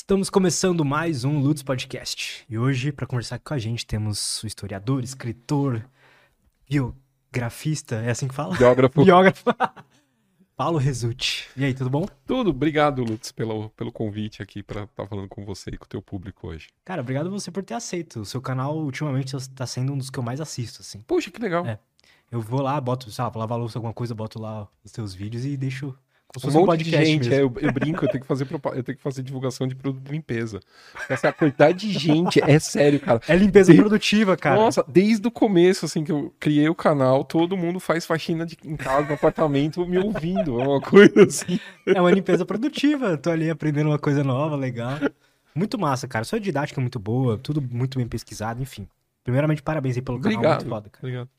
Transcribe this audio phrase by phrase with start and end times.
[0.00, 2.46] Estamos começando mais um Lutz Podcast.
[2.48, 5.84] E hoje, para conversar com a gente, temos o historiador, escritor,
[6.70, 8.56] biografista, é assim que fala?
[8.56, 9.02] Biógrafo.
[9.04, 9.44] Biógrafo.
[10.56, 11.48] Paulo Resulti.
[11.56, 12.06] E aí, tudo bom?
[12.24, 12.50] Tudo.
[12.50, 16.00] Obrigado, Lutz, pelo, pelo convite aqui para estar falando com você e com o teu
[16.00, 16.68] público hoje.
[16.84, 18.20] Cara, obrigado você por ter aceito.
[18.20, 21.00] O seu canal, ultimamente, está sendo um dos que eu mais assisto, assim.
[21.08, 21.66] Poxa, que legal.
[21.66, 21.76] É.
[22.30, 25.44] Eu vou lá, boto, sabe, pra lavar louça, alguma coisa, boto lá os teus vídeos
[25.44, 25.92] e deixo
[26.28, 28.46] como se Um fosse monte de gente, é, eu, eu brinco, eu tenho, que fazer,
[28.52, 30.60] eu tenho que fazer divulgação de produto de limpeza.
[31.08, 33.20] Essa quantidade de gente, é sério, cara.
[33.26, 34.56] É limpeza produtiva, cara.
[34.56, 38.58] Nossa, desde o começo, assim, que eu criei o canal, todo mundo faz faxina de,
[38.62, 40.60] em casa, no apartamento, me ouvindo.
[40.60, 41.58] É uma coisa assim.
[41.86, 43.16] É uma limpeza produtiva.
[43.16, 44.98] Tô ali aprendendo uma coisa nova, legal.
[45.54, 46.26] Muito massa, cara.
[46.26, 48.86] Sua didática é muito boa, tudo muito bem pesquisado, enfim.
[49.24, 50.60] Primeiramente, parabéns aí pelo canal, Obrigado.
[50.60, 51.06] muito foda, cara.
[51.06, 51.37] Obrigado.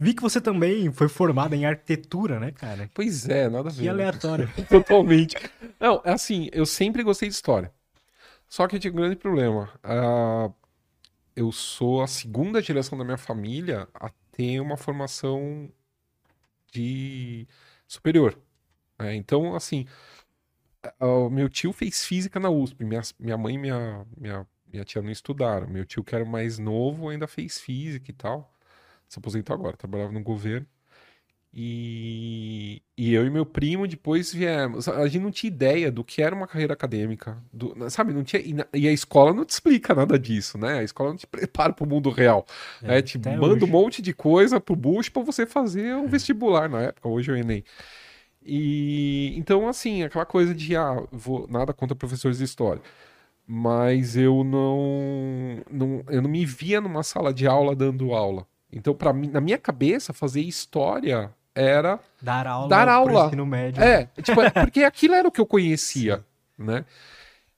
[0.00, 2.88] Vi que você também foi formado em arquitetura, né, cara?
[2.94, 3.82] Pois é, nada a ver.
[3.82, 4.48] Que aleatório.
[4.70, 5.36] Totalmente.
[5.80, 7.72] Não, é assim, eu sempre gostei de história.
[8.48, 9.68] Só que eu tinha um grande problema.
[9.82, 10.50] Ah,
[11.34, 15.68] eu sou a segunda geração da minha família a ter uma formação
[16.72, 17.46] de
[17.86, 18.38] superior.
[18.98, 19.16] né?
[19.16, 19.84] então, assim,
[21.00, 22.84] o meu tio fez física na USP.
[22.84, 25.66] Minha, minha mãe e minha, minha, minha tia não estudaram.
[25.66, 28.52] Meu tio, que era mais novo, ainda fez física e tal.
[29.08, 30.66] Se aposentou agora, trabalhava no governo.
[31.52, 34.86] E, e eu e meu primo depois viemos.
[34.86, 37.42] A gente não tinha ideia do que era uma carreira acadêmica.
[37.52, 38.42] do- sabe, não tinha.
[38.42, 40.80] E, e a escola não te explica nada disso, né?
[40.80, 42.46] A escola não te prepara para o mundo real.
[42.82, 43.00] né?
[43.02, 43.64] Te manda hoje.
[43.64, 47.34] um monte de coisa pro bucho para você fazer um vestibular na época, hoje é
[47.34, 47.64] o Enem.
[48.44, 52.82] E então, assim, aquela coisa de ah, vou, nada contra professores de história.
[53.46, 58.46] Mas eu não, não, eu não me via numa sala de aula dando aula.
[58.72, 63.26] Então, para mim, na minha cabeça, fazer história era Dar aula Dar aula.
[63.26, 63.82] ensino médio.
[63.82, 66.24] é, tipo, é porque aquilo era o que eu conhecia,
[66.56, 66.84] né?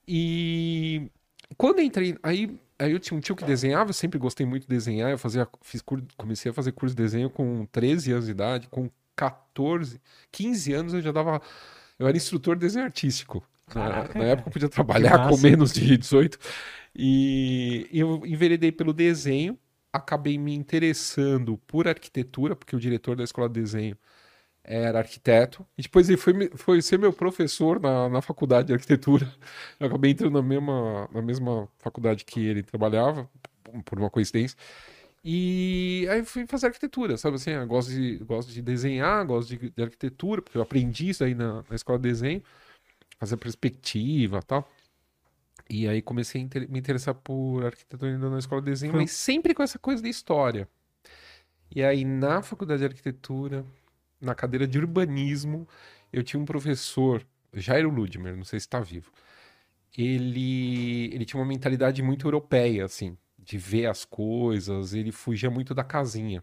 [0.06, 1.10] E
[1.56, 4.62] quando eu entrei, aí, aí eu tinha um tio que desenhava, eu sempre gostei muito
[4.62, 8.24] de desenhar, eu fazia, fiz curso, comecei a fazer curso de desenho com 13 anos
[8.26, 10.00] de idade, com 14,
[10.32, 11.40] 15 anos eu já dava,
[11.98, 13.44] eu era instrutor de desenho artístico.
[13.68, 16.38] Na, Caraca, na época eu podia trabalhar com menos de 18
[16.96, 19.56] e eu enveredei pelo desenho,
[19.92, 23.96] acabei me interessando por arquitetura, porque o diretor da escola de desenho
[24.64, 29.26] era arquiteto, e depois ele foi, foi ser meu professor na, na faculdade de arquitetura.
[29.80, 33.28] Eu acabei entrando na mesma, na mesma faculdade que ele trabalhava,
[33.84, 34.56] por uma coincidência.
[35.24, 37.50] E aí fui fazer arquitetura, sabe assim?
[37.50, 41.34] Eu gosto de, gosto de desenhar, gosto de, de arquitetura, porque eu aprendi isso aí
[41.34, 42.42] na, na escola de desenho,
[43.18, 44.68] fazer perspectiva tal.
[45.70, 49.02] E aí comecei a inter- me interessar por arquitetura ainda na escola de desenho, Foi-
[49.02, 50.68] mas sempre com essa coisa de história.
[51.74, 53.64] E aí na faculdade de arquitetura,
[54.20, 55.68] na cadeira de urbanismo,
[56.12, 59.12] eu tinha um professor, Jairo Ludmer, não sei se está vivo.
[59.96, 65.74] Ele, ele tinha uma mentalidade muito europeia, assim, de ver as coisas, ele fugia muito
[65.74, 66.42] da casinha.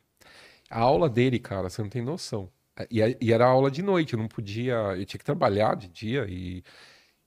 [0.69, 2.49] A aula dele, cara, você não tem noção.
[2.91, 6.25] E, e era aula de noite, eu não podia, eu tinha que trabalhar de dia
[6.29, 6.63] e,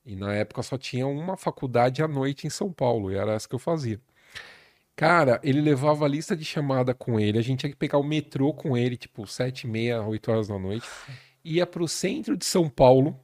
[0.05, 3.47] e na época só tinha uma faculdade à noite em São Paulo, e era essa
[3.47, 3.99] que eu fazia.
[4.95, 8.03] Cara, ele levava a lista de chamada com ele, a gente tinha que pegar o
[8.03, 10.87] metrô com ele, tipo, sete e meia, oito horas da noite,
[11.43, 13.19] ia pro centro de São Paulo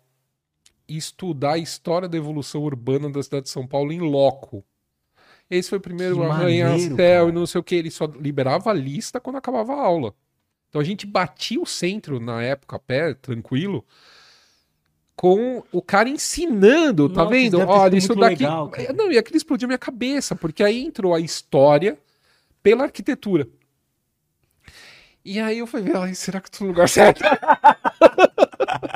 [0.88, 4.64] estudar a história da evolução urbana da cidade de São Paulo em loco.
[5.50, 9.20] Esse foi o primeiro arranha-céu e não sei o que, ele só liberava a lista
[9.20, 10.16] quando acabava a aula.
[10.70, 13.86] Então a gente batia o centro na época a pé, tranquilo,
[15.18, 17.60] com o cara ensinando, tá Nossa, vendo?
[17.60, 18.44] Olha, isso daqui.
[18.44, 18.94] legal, cara.
[18.94, 21.98] Não, e aquilo explodiu minha cabeça, porque aí entrou a história
[22.62, 23.48] pela arquitetura.
[25.26, 27.22] E aí eu falei, "Ai, será que eu tô no lugar certo?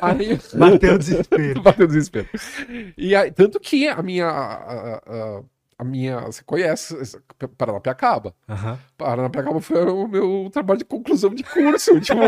[0.00, 1.60] aí Bateu o desespero.
[1.62, 2.28] Bateu o desespero.
[2.96, 4.26] E aí, tanto que a minha.
[4.26, 5.42] A, a- a
[5.84, 6.20] minha.
[6.22, 6.94] Você conhece
[7.56, 8.34] Paranapiacaba?
[8.48, 8.78] Aham.
[8.96, 11.98] Paranapiacaba foi o meu trabalho de conclusão de curso.
[12.00, 12.20] tipo,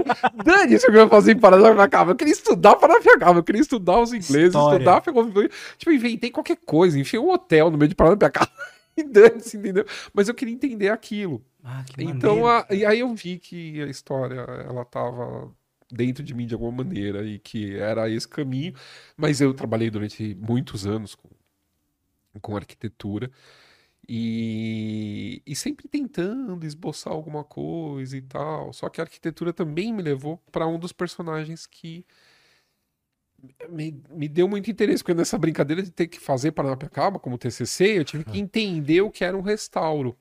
[0.44, 2.12] dane-se o que eu ia fazer em Paranapiacaba.
[2.12, 4.77] Eu queria estudar Paranapiacaba, eu queria estudar os ingleses, História.
[4.77, 5.49] estudar a.
[5.78, 8.51] Tipo, inventei qualquer coisa, enfiei um hotel no meio de Paranapiacaba.
[8.97, 9.86] E dane-se, entendeu?
[10.13, 11.42] Mas eu queria entender aquilo.
[11.65, 15.48] Ah, que Então, a- e aí eu vi que a história, ela tava
[15.91, 18.74] dentro de mim de alguma maneira e que era esse caminho,
[19.16, 21.28] mas eu trabalhei durante muitos anos com,
[22.41, 23.30] com arquitetura
[24.09, 28.72] e, e sempre tentando esboçar alguma coisa e tal.
[28.72, 32.04] Só que a arquitetura também me levou para um dos personagens que
[33.68, 37.98] me, me deu muito interesse, porque nessa brincadeira de ter que fazer Paranapiacaba como TCC,
[37.98, 40.16] eu tive que entender o que era um restauro.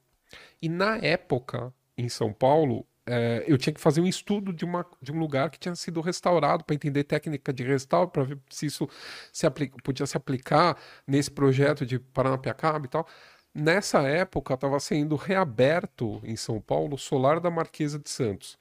[0.62, 4.86] E na época, em São Paulo, é, eu tinha que fazer um estudo de, uma,
[5.02, 8.68] de um lugar que tinha sido restaurado para entender técnica de restauro, para ver se
[8.68, 8.88] isso
[9.34, 10.78] se aplica, podia se aplicar
[11.08, 13.08] nesse projeto de Paranapiacaba e tal.
[13.54, 18.58] Nessa época estava sendo reaberto em São Paulo o solar da Marquesa de Santos.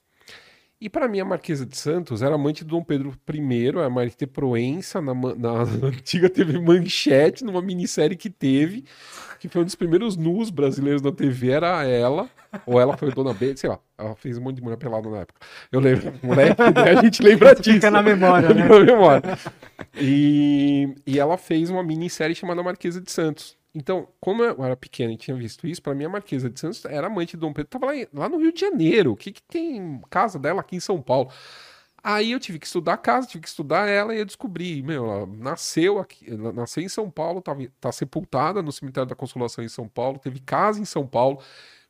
[0.80, 4.26] E para mim, a Marquesa de Santos era amante de Dom Pedro I, a Marité
[4.26, 8.84] Proença, na, na, na, antiga TV Manchete, numa minissérie que teve,
[9.40, 12.30] que foi um dos primeiros nus brasileiros da TV, era ela,
[12.64, 15.18] ou ela foi Dona B, sei lá, ela fez um monte de mulher pelada na
[15.18, 15.40] época.
[15.72, 17.72] Eu lembro, moleque, né, a gente lembra disso.
[17.72, 18.68] Fica na memória, né?
[18.68, 19.38] na memória.
[20.00, 23.58] E, e ela fez uma minissérie chamada Marquesa de Santos.
[23.74, 26.84] Então, como eu era pequeno e tinha visto isso, para mim a Marquesa de Santos
[26.84, 27.70] era amante de Dom Pedro.
[27.70, 29.12] Tava lá, lá no Rio de Janeiro.
[29.12, 31.30] O que, que tem casa dela aqui em São Paulo?
[32.02, 35.04] Aí eu tive que estudar a casa, tive que estudar ela e eu descobri, meu,
[35.10, 39.68] ela nasceu aqui, nasceu em São Paulo, tá, tá sepultada no cemitério da Consolação em
[39.68, 41.40] São Paulo, teve casa em São Paulo,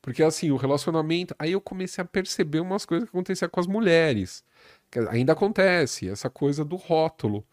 [0.01, 3.67] porque assim, o relacionamento, aí eu comecei a perceber umas coisas que aconteciam com as
[3.67, 4.43] mulheres.
[5.11, 7.45] Ainda acontece, essa coisa do rótulo.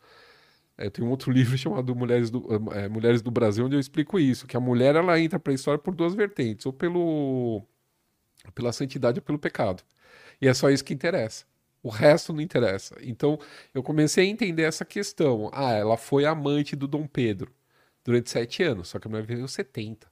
[0.78, 4.20] É, tem um outro livro chamado Mulheres do, é, Mulheres do Brasil, onde eu explico
[4.20, 7.64] isso, que a mulher ela entra para a história por duas vertentes, ou pelo
[8.54, 9.84] pela santidade ou pelo pecado.
[10.42, 11.46] E é só isso que interessa.
[11.82, 12.96] O resto não interessa.
[13.02, 13.40] Então,
[13.74, 15.50] eu comecei a entender essa questão.
[15.54, 17.52] Ah, ela foi amante do Dom Pedro
[18.04, 20.08] durante sete anos, só que a mulher viveu 70.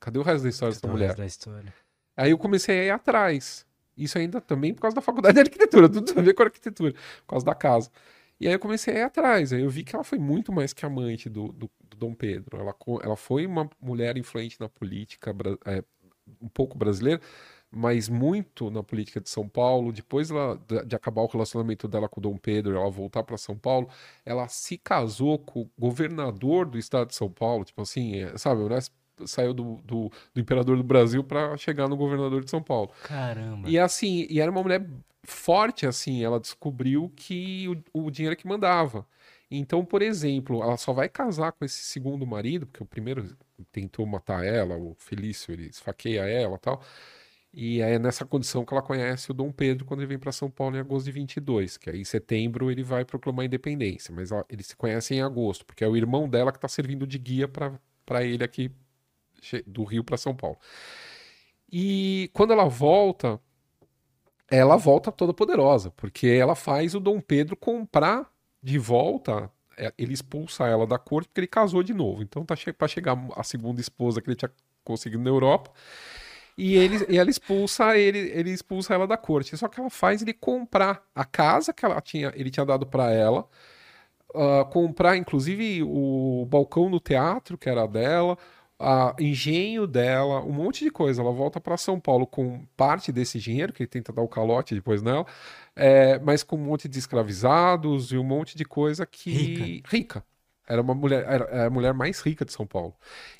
[0.00, 1.14] Cadê o resto da história dessa mulher?
[1.14, 1.74] Da história.
[2.16, 3.66] Aí eu comecei a ir atrás.
[3.96, 7.26] Isso ainda também por causa da faculdade de arquitetura, tudo a ver com arquitetura, por
[7.28, 7.90] causa da casa.
[8.38, 9.52] E aí eu comecei a ir atrás.
[9.52, 12.58] Aí eu vi que ela foi muito mais que amante do, do, do Dom Pedro.
[12.58, 15.34] Ela, ela foi uma mulher influente na política,
[15.64, 15.82] é,
[16.40, 17.20] um pouco brasileira,
[17.70, 19.92] mas muito na política de São Paulo.
[19.92, 23.56] Depois ela, de acabar o relacionamento dela com o Dom Pedro, ela voltar para São
[23.56, 23.88] Paulo,
[24.24, 27.64] ela se casou com o governador do estado de São Paulo.
[27.64, 28.68] Tipo assim, é, sabe, o
[29.24, 32.90] saiu do, do, do, imperador do Brasil para chegar no governador de São Paulo.
[33.04, 33.68] Caramba.
[33.68, 34.86] E assim, e era uma mulher
[35.26, 39.06] forte, assim, ela descobriu que o, o dinheiro é que mandava.
[39.50, 43.36] Então, por exemplo, ela só vai casar com esse segundo marido, porque o primeiro
[43.72, 46.82] tentou matar ela, o Felício, ele esfaqueia ela tal.
[47.52, 50.50] E é nessa condição que ela conhece o Dom Pedro quando ele vem para São
[50.50, 54.30] Paulo em agosto de 22, que aí em setembro ele vai proclamar a independência, mas
[54.30, 57.18] ela, eles se conhecem em agosto, porque é o irmão dela que está servindo de
[57.18, 58.70] guia para ele aqui
[59.66, 60.58] do Rio para São Paulo.
[61.70, 63.40] E quando ela volta,
[64.50, 68.30] ela volta toda poderosa, porque ela faz o Dom Pedro comprar
[68.62, 72.22] de volta, é, ele expulsa ela da corte porque ele casou de novo.
[72.22, 74.50] Então tá che para chegar a segunda esposa que ele tinha
[74.84, 75.70] conseguido na Europa.
[76.56, 79.56] E, ele, e ela expulsa ele, ele expulsa ela da corte.
[79.56, 83.12] Só que ela faz ele comprar a casa que ela tinha, ele tinha dado para
[83.12, 83.46] ela,
[84.34, 88.38] uh, comprar inclusive o balcão no teatro que era dela,
[88.78, 91.22] a engenho dela, um monte de coisa.
[91.22, 94.74] Ela volta para São Paulo com parte desse dinheiro, que ele tenta dar o calote
[94.74, 95.26] depois nela,
[95.74, 99.30] é, mas com um monte de escravizados e um monte de coisa que.
[99.30, 99.88] Rica.
[99.88, 100.24] rica.
[100.68, 102.92] Era uma mulher, era a mulher mais rica de São Paulo.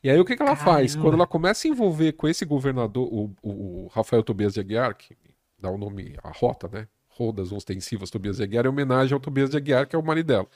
[0.03, 0.73] E aí o que, que ela Caramba.
[0.79, 0.95] faz?
[0.95, 5.17] Quando ela começa a envolver com esse governador, o, o Rafael Tobias de Aguiar, que
[5.59, 6.87] dá o nome, a rota, né?
[7.09, 10.27] Rodas ostensivas Tobias de Aguiar, é homenagem ao Tobias de Aguiar, que é o marido
[10.27, 10.47] dela.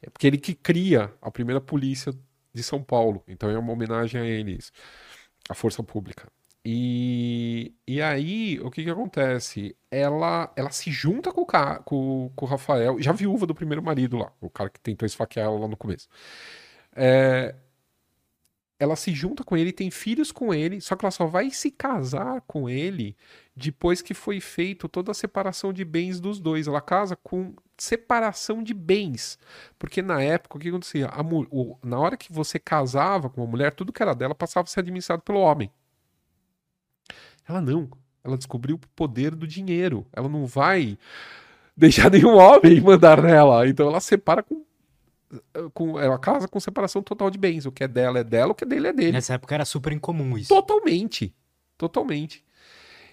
[0.00, 2.14] É porque ele que cria a primeira polícia
[2.54, 3.22] de São Paulo.
[3.28, 4.72] Então é uma homenagem a eles,
[5.48, 6.28] a força pública.
[6.66, 9.76] E, e aí, o que que acontece?
[9.90, 11.46] Ela, ela se junta com o,
[11.84, 15.46] com, com o Rafael, já viúva do primeiro marido lá, o cara que tentou esfaquear
[15.46, 16.08] ela lá no começo.
[16.96, 17.54] É,
[18.78, 21.70] ela se junta com ele, tem filhos com ele, só que ela só vai se
[21.70, 23.16] casar com ele
[23.54, 26.66] depois que foi feito toda a separação de bens dos dois.
[26.66, 29.38] Ela casa com separação de bens.
[29.78, 31.06] Porque na época, o que acontecia?
[31.06, 34.64] A, o, na hora que você casava com uma mulher, tudo que era dela passava
[34.64, 35.70] a ser administrado pelo homem.
[37.48, 37.88] Ela não.
[38.24, 40.06] Ela descobriu o poder do dinheiro.
[40.12, 40.98] Ela não vai
[41.76, 43.68] deixar nenhum homem mandar nela.
[43.68, 44.64] Então ela separa com.
[45.72, 47.66] Com ela casa com separação total de bens.
[47.66, 49.12] O que é dela é dela, o que é dele é dele.
[49.12, 50.48] Nessa época era super incomum isso.
[50.48, 51.34] Totalmente.
[51.76, 52.44] Totalmente.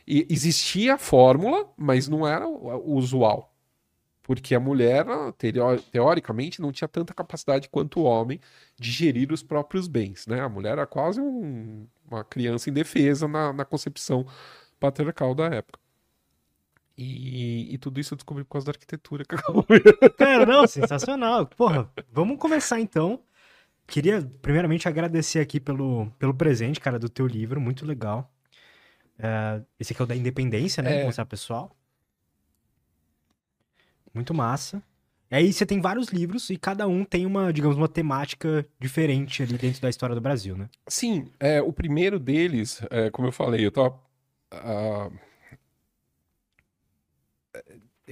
[0.08, 3.51] E existia a fórmula, mas não era o usual.
[4.24, 5.06] Porque a mulher,
[5.92, 8.40] teoricamente, não tinha tanta capacidade quanto o homem
[8.80, 10.28] de gerir os próprios bens.
[10.28, 10.40] Né?
[10.40, 14.25] A mulher era quase um, uma criança indefesa na, na concepção
[14.80, 15.81] patriarcal da época.
[17.03, 19.36] E, e, tudo isso eu descobri por causa da arquitetura que
[20.17, 21.48] Cara, não, sensacional.
[21.48, 23.20] Porra, vamos começar então.
[23.88, 28.31] Queria, primeiramente, agradecer aqui pelo, pelo presente, cara, do teu livro, muito legal.
[29.17, 31.01] É, esse aqui é o da Independência, né?
[31.01, 31.05] É.
[31.05, 31.75] Mostrar pessoal.
[34.13, 34.81] Muito massa.
[35.31, 39.41] E aí você tem vários livros e cada um tem uma, digamos, uma temática diferente
[39.41, 40.70] ali dentro da história do Brasil, né?
[40.88, 44.00] Sim, é, o primeiro deles, é, como eu falei, eu tava.
[44.53, 45.31] Uh,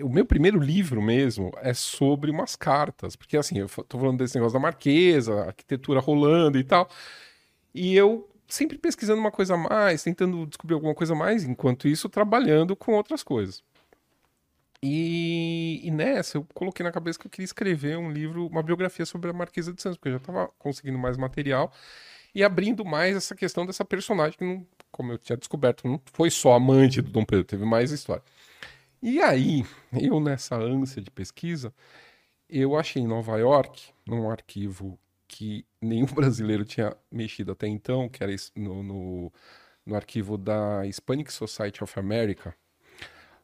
[0.03, 4.36] o meu primeiro livro mesmo é sobre umas cartas, porque assim, eu tô falando desse
[4.36, 6.89] negócio da Marquesa, arquitetura rolando e tal,
[7.74, 11.88] e eu sempre pesquisando uma coisa a mais, tentando descobrir alguma coisa a mais, enquanto
[11.88, 13.63] isso trabalhando com outras coisas.
[14.81, 19.05] E, e, nessa eu coloquei na cabeça que eu queria escrever um livro, uma biografia
[19.05, 21.72] sobre a Marquesa de Santos, porque eu já estava conseguindo mais material
[22.34, 26.29] e abrindo mais essa questão dessa personagem que, não, como eu tinha descoberto, não foi
[26.29, 28.24] só amante do Dom Pedro, teve mais história.
[29.01, 31.74] E aí, eu nessa ânsia de pesquisa,
[32.50, 38.22] eu achei em Nova York, num arquivo que nenhum brasileiro tinha mexido até então, que
[38.22, 39.34] era no, no,
[39.86, 42.53] no arquivo da Hispanic Society of America,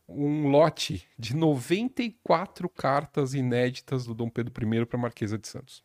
[0.07, 5.83] um lote de 94 cartas inéditas do Dom Pedro I para a Marquesa de Santos.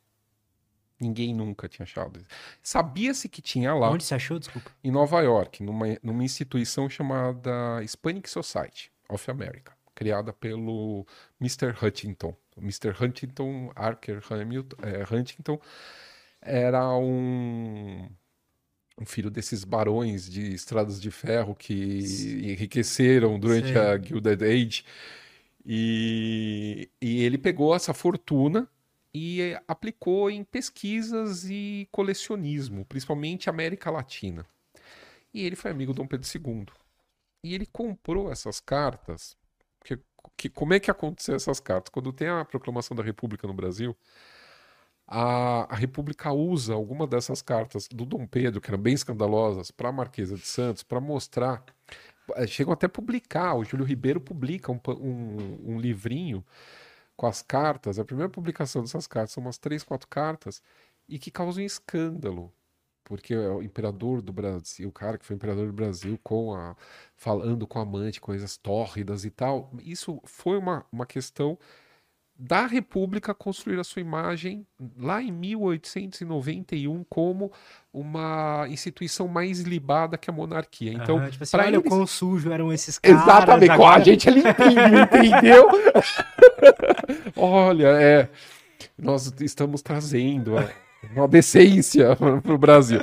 [1.01, 2.21] Ninguém nunca tinha achado.
[2.63, 3.91] Sabia-se que tinha lá.
[3.91, 4.71] Onde você achou, desculpa?
[4.85, 11.07] Em Nova York, numa, numa instituição chamada Hispanic Society of America, criada pelo
[11.41, 11.75] Mr.
[11.83, 12.35] Huntington.
[12.57, 12.95] Mr.
[13.01, 15.59] Huntington, Archer Hamilton, é, Huntington,
[16.41, 18.09] era um
[19.01, 22.51] um filho desses barões de estradas de ferro que Sim.
[22.51, 23.79] enriqueceram durante Sim.
[23.79, 24.85] a Gilded Age.
[25.65, 28.69] E, e ele pegou essa fortuna
[29.13, 34.47] e aplicou em pesquisas e colecionismo, principalmente América Latina.
[35.33, 36.67] E ele foi amigo de Dom Pedro II.
[37.43, 39.37] E ele comprou essas cartas.
[39.85, 39.99] Que,
[40.37, 41.91] que, como é que aconteceu essas cartas?
[41.91, 43.97] Quando tem a proclamação da República no Brasil,
[45.07, 49.89] a, a República usa alguma dessas cartas do Dom Pedro, que eram bem escandalosas, para
[49.89, 51.65] a Marquesa de Santos, para mostrar.
[52.37, 56.45] Eh, chegam até a publicar, o Júlio Ribeiro publica um, um, um livrinho
[57.17, 57.99] com as cartas.
[57.99, 60.63] A primeira publicação dessas cartas são umas três, quatro cartas,
[61.09, 62.53] e que causam escândalo
[63.11, 66.77] porque é o imperador do Brasil, o cara que foi imperador do Brasil, com a
[67.17, 69.69] falando com a amante, coisas tórridas e tal.
[69.85, 71.59] Isso foi uma, uma questão
[72.39, 74.65] da República construir a sua imagem
[74.97, 77.51] lá em 1891 como
[77.93, 80.93] uma instituição mais libada que a monarquia.
[80.93, 81.89] Então, ah, tipo assim, olha eles...
[81.89, 83.23] quão sujo eram esses caras.
[83.23, 84.01] Exatamente, agora...
[84.01, 85.67] a gente é limpinho, entendeu?
[87.37, 88.29] olha, é,
[88.97, 90.55] nós estamos trazendo
[91.15, 93.01] uma decência para o Brasil.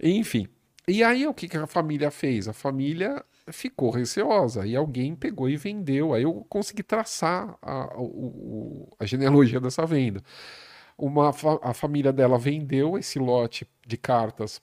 [0.00, 0.48] Enfim,
[0.86, 2.48] e aí o que, que a família fez?
[2.48, 6.14] A família ficou receosa e alguém pegou e vendeu.
[6.14, 7.96] Aí eu consegui traçar a, a,
[8.98, 10.22] a genealogia dessa venda.
[10.96, 11.30] Uma,
[11.62, 14.60] a família dela vendeu esse lote de cartas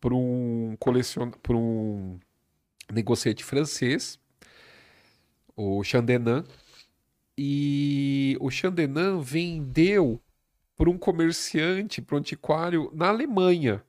[0.00, 1.30] para um colecion...
[1.50, 2.18] um
[2.92, 4.18] negociante francês,
[5.56, 6.44] o Chandenan,
[7.36, 10.20] e o Chandenan vendeu
[10.76, 13.82] para um comerciante, para um antiquário na Alemanha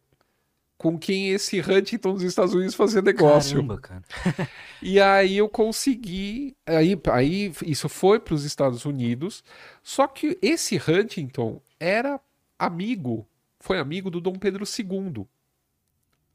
[0.77, 3.55] com quem esse Huntington dos Estados Unidos fazia negócio.
[3.55, 4.03] Caramba, cara.
[4.81, 9.43] e aí eu consegui, aí, aí isso foi para os Estados Unidos,
[9.81, 12.19] só que esse Huntington era
[12.59, 13.25] amigo,
[13.59, 15.25] foi amigo do Dom Pedro II,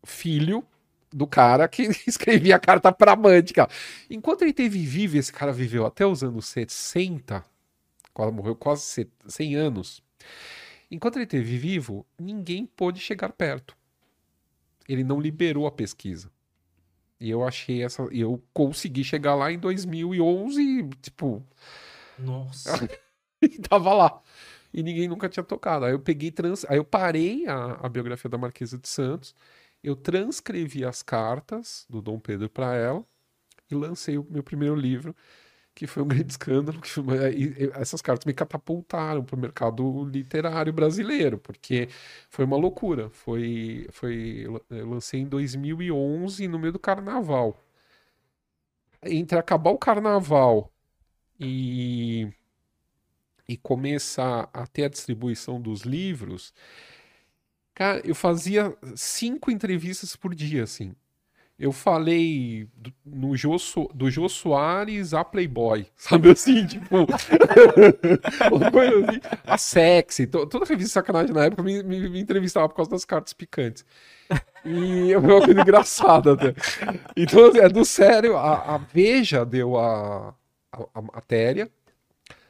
[0.03, 0.65] filho
[1.13, 3.71] do cara que escrevia a carta para amante, cara.
[4.09, 7.45] Enquanto ele teve vivo, esse cara viveu até os anos 60,
[8.15, 10.03] quase morreu quase 100 anos.
[10.91, 13.77] Enquanto ele teve vivo, ninguém pôde chegar perto
[14.93, 16.31] ele não liberou a pesquisa.
[17.21, 18.03] E eu achei essa.
[18.11, 21.47] Eu consegui chegar lá em 2011, tipo.
[22.19, 22.89] Nossa.
[23.41, 24.21] e tava lá.
[24.73, 25.85] E ninguém nunca tinha tocado.
[25.85, 26.31] Aí eu peguei.
[26.31, 26.65] Trans...
[26.69, 29.35] Aí eu parei a, a biografia da Marquesa de Santos.
[29.83, 33.05] Eu transcrevi as cartas do Dom Pedro para ela
[33.71, 35.15] e lancei o meu primeiro livro,
[35.75, 36.81] que foi um grande escândalo.
[36.81, 36.91] Que
[37.75, 41.89] essas cartas me catapultaram para o mercado literário brasileiro, porque
[42.29, 43.11] foi uma loucura.
[43.11, 47.57] Foi, foi, eu lancei em 2011, no meio do carnaval.
[49.03, 50.71] Entre acabar o carnaval
[51.39, 52.29] e,
[53.49, 56.53] e começar a ter a distribuição dos livros,
[57.75, 60.95] cara, eu fazia cinco entrevistas por dia, assim
[61.61, 63.55] eu falei do, no Jô,
[63.95, 66.97] do Jô Soares a Playboy, sabe assim, tipo,
[68.51, 72.67] uma coisa assim, a sexy, toda revista de sacanagem na época me, me, me, entrevistava
[72.67, 73.85] por causa das cartas picantes.
[74.65, 76.55] E é uma coisa engraçada até.
[77.15, 80.35] Então, assim, é do sério, a, a Veja deu a,
[80.73, 81.71] a, a matéria,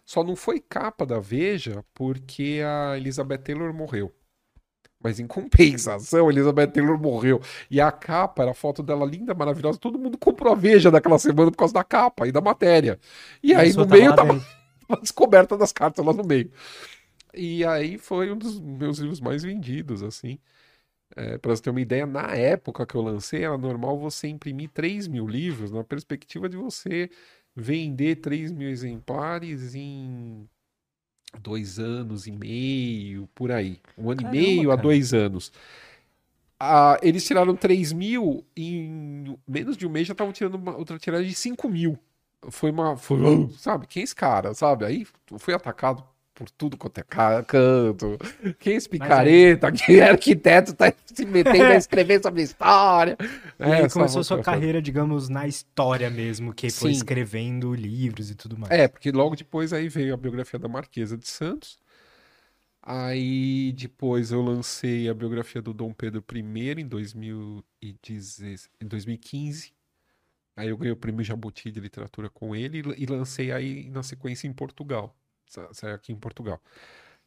[0.06, 4.14] só não foi capa da Veja porque a Elizabeth Taylor morreu.
[5.02, 7.40] Mas em compensação, Elizabeth Taylor morreu.
[7.70, 9.78] E a capa era a foto dela linda, maravilhosa.
[9.78, 13.00] Todo mundo comprou a Veja daquela semana por causa da capa e da matéria.
[13.42, 14.38] E, e aí no meio tava,
[14.86, 16.50] tava descoberta das cartas lá no meio.
[17.34, 20.38] E aí foi um dos meus livros mais vendidos, assim.
[21.16, 24.70] É, para você ter uma ideia, na época que eu lancei, era normal você imprimir
[24.70, 27.10] 3 mil livros, na perspectiva de você
[27.54, 30.48] vender 3 mil exemplares em
[31.38, 33.80] dois anos e meio, por aí.
[33.96, 34.80] Um ano Caramba, e meio cara.
[34.80, 35.52] a dois anos.
[36.58, 40.76] Ah, eles tiraram 3 mil e em menos de um mês já estavam tirando uma,
[40.76, 41.98] outra tiragem de 5 mil.
[42.50, 42.96] Foi uma.
[42.98, 43.86] Foi, sabe?
[43.86, 44.52] Quem é esse cara?
[44.52, 44.84] Sabe?
[44.84, 45.06] Aí
[45.38, 46.04] foi atacado
[46.40, 48.16] por tudo quanto é canto.
[48.58, 49.70] Quem é esse picareta?
[49.70, 53.14] Quem é arquiteto tá se metendo a escrever sobre história?
[53.58, 56.96] E é, começou sua carreira, digamos, na história mesmo, que foi Sim.
[56.96, 58.72] escrevendo livros e tudo mais.
[58.72, 61.78] É, porque logo depois aí veio a biografia da Marquesa de Santos.
[62.82, 68.70] Aí depois eu lancei a biografia do Dom Pedro I em, 2015.
[68.80, 69.74] em 2015.
[70.56, 74.48] Aí eu ganhei o prêmio Jabuti de literatura com ele e lancei aí na sequência
[74.48, 75.14] em Portugal
[75.72, 76.60] saiu aqui em Portugal.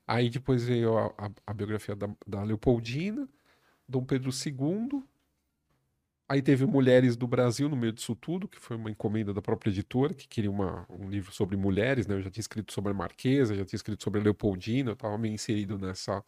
[0.08, 3.28] Aí depois veio a, a, a biografia da, da, Leopoldina,
[3.88, 5.04] Dom Pedro II.
[6.28, 9.70] Aí teve Mulheres do Brasil no meio disso tudo, que foi uma encomenda da própria
[9.70, 12.16] editora, que queria uma, um livro sobre mulheres, né?
[12.16, 15.18] Eu já tinha escrito sobre a Marquesa, já tinha escrito sobre a Leopoldina, eu estava
[15.18, 16.24] meio inserido nessa,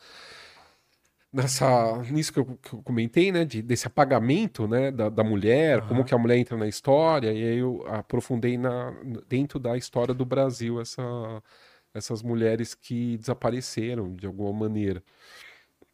[1.34, 5.82] nessa nisso que eu, que eu, comentei, né, de, desse apagamento, né, da, da mulher,
[5.82, 5.88] uhum.
[5.88, 8.92] como que a mulher entra na história, e aí eu aprofundei na,
[9.28, 11.02] dentro da história do Brasil essa
[11.96, 15.02] essas mulheres que desapareceram de alguma maneira.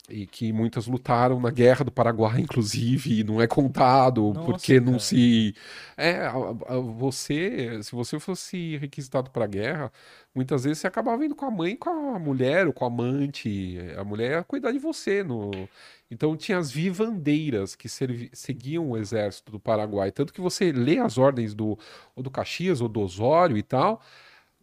[0.09, 4.79] E que muitas lutaram na guerra do Paraguai, inclusive, e não é contado, Nossa, porque
[4.79, 5.55] não se.
[5.95, 6.27] É,
[6.97, 9.91] você, se você fosse requisitado para a guerra,
[10.33, 13.77] muitas vezes você acabava indo com a mãe, com a mulher, ou com a amante.
[13.95, 15.23] A mulher ia cuidar de você.
[15.23, 15.51] No...
[16.09, 20.11] Então tinha as vivandeiras que seguiam o exército do Paraguai.
[20.11, 21.77] Tanto que você lê as ordens do,
[22.15, 24.01] ou do Caxias ou do Osório e tal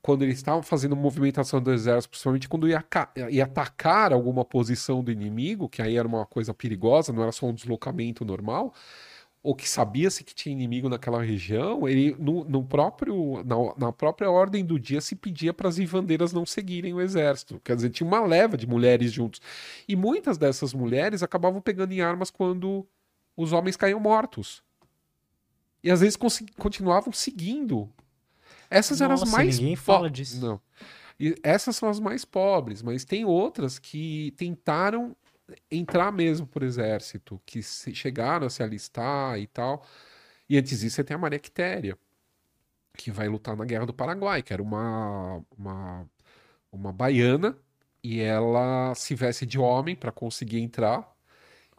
[0.03, 2.85] quando eles estavam fazendo movimentação do exército, principalmente quando ia,
[3.31, 7.47] ia, atacar alguma posição do inimigo, que aí era uma coisa perigosa, não era só
[7.47, 8.73] um deslocamento normal,
[9.43, 14.31] ou que sabia-se que tinha inimigo naquela região, ele no, no próprio na, na, própria
[14.31, 17.61] ordem do dia se pedia para as vivandeiras não seguirem o exército.
[17.65, 19.41] Quer dizer, tinha uma leva de mulheres juntos.
[19.89, 22.87] E muitas dessas mulheres acabavam pegando em armas quando
[23.37, 24.63] os homens caíam mortos.
[25.83, 26.19] E às vezes
[26.59, 27.89] continuavam seguindo
[28.71, 30.41] essas Nossa, eram as mais ninguém fala disso.
[30.41, 30.61] Não.
[31.19, 35.17] E essas são as mais pobres, mas tem outras que tentaram
[35.71, 39.85] entrar mesmo por exército, que chegaram a se alistar e tal.
[40.49, 41.99] E antes disso você tem a Maria Quitéria,
[42.97, 46.07] que vai lutar na Guerra do Paraguai, que era uma, uma,
[46.71, 47.57] uma baiana,
[48.03, 51.11] e ela se veste de homem para conseguir entrar,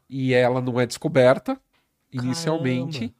[0.09, 1.59] e ela não é descoberta
[2.11, 2.99] inicialmente.
[2.99, 3.18] Caramba.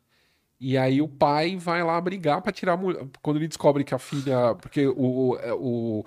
[0.59, 3.07] E aí o pai vai lá brigar para tirar a mulher.
[3.21, 4.55] Quando ele descobre que a filha.
[4.55, 5.37] Porque o.
[5.57, 6.05] o,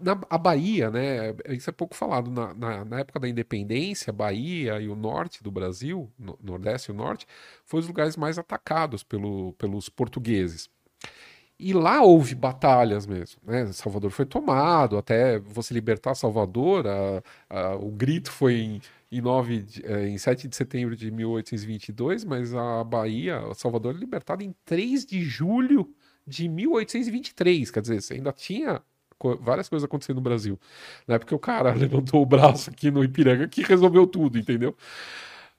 [0.00, 1.34] na, a Bahia, né?
[1.48, 2.30] Isso é pouco falado.
[2.30, 6.94] Na, na, na, época da independência, Bahia e o norte do Brasil, no, Nordeste e
[6.94, 7.26] o Norte,
[7.64, 10.70] foram os lugares mais atacados pelo, pelos portugueses.
[11.58, 13.66] E lá houve batalhas mesmo, né?
[13.72, 19.66] Salvador foi tomado, até você libertar Salvador, a, a, o grito foi em em, 9,
[19.84, 25.06] é, em 7 de setembro de 1822, mas a Bahia, Salvador, é libertada em 3
[25.06, 25.94] de julho
[26.26, 27.70] de 1823.
[27.70, 28.82] Quer dizer, você ainda tinha
[29.40, 30.58] várias coisas acontecendo no Brasil.
[31.06, 34.76] Não é porque o cara levantou o braço aqui no Ipiranga que resolveu tudo, entendeu?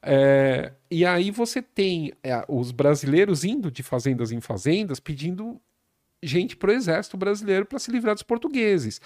[0.02, 5.60] É, e aí você tem é, os brasileiros indo de fazendas em fazendas pedindo
[6.22, 9.00] gente para o exército brasileiro para se livrar dos portugueses.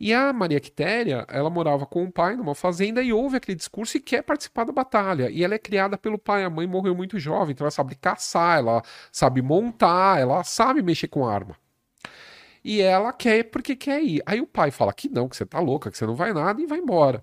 [0.00, 3.96] E a Maria Quitéria, ela morava com o pai numa fazenda e ouve aquele discurso
[3.96, 5.30] e quer participar da batalha.
[5.30, 8.58] E ela é criada pelo pai, a mãe morreu muito jovem, então ela sabe caçar,
[8.58, 11.56] ela sabe montar, ela sabe mexer com arma.
[12.64, 14.22] E ela quer porque quer ir.
[14.26, 16.60] Aí o pai fala que não, que você tá louca, que você não vai nada
[16.60, 17.20] e vai embora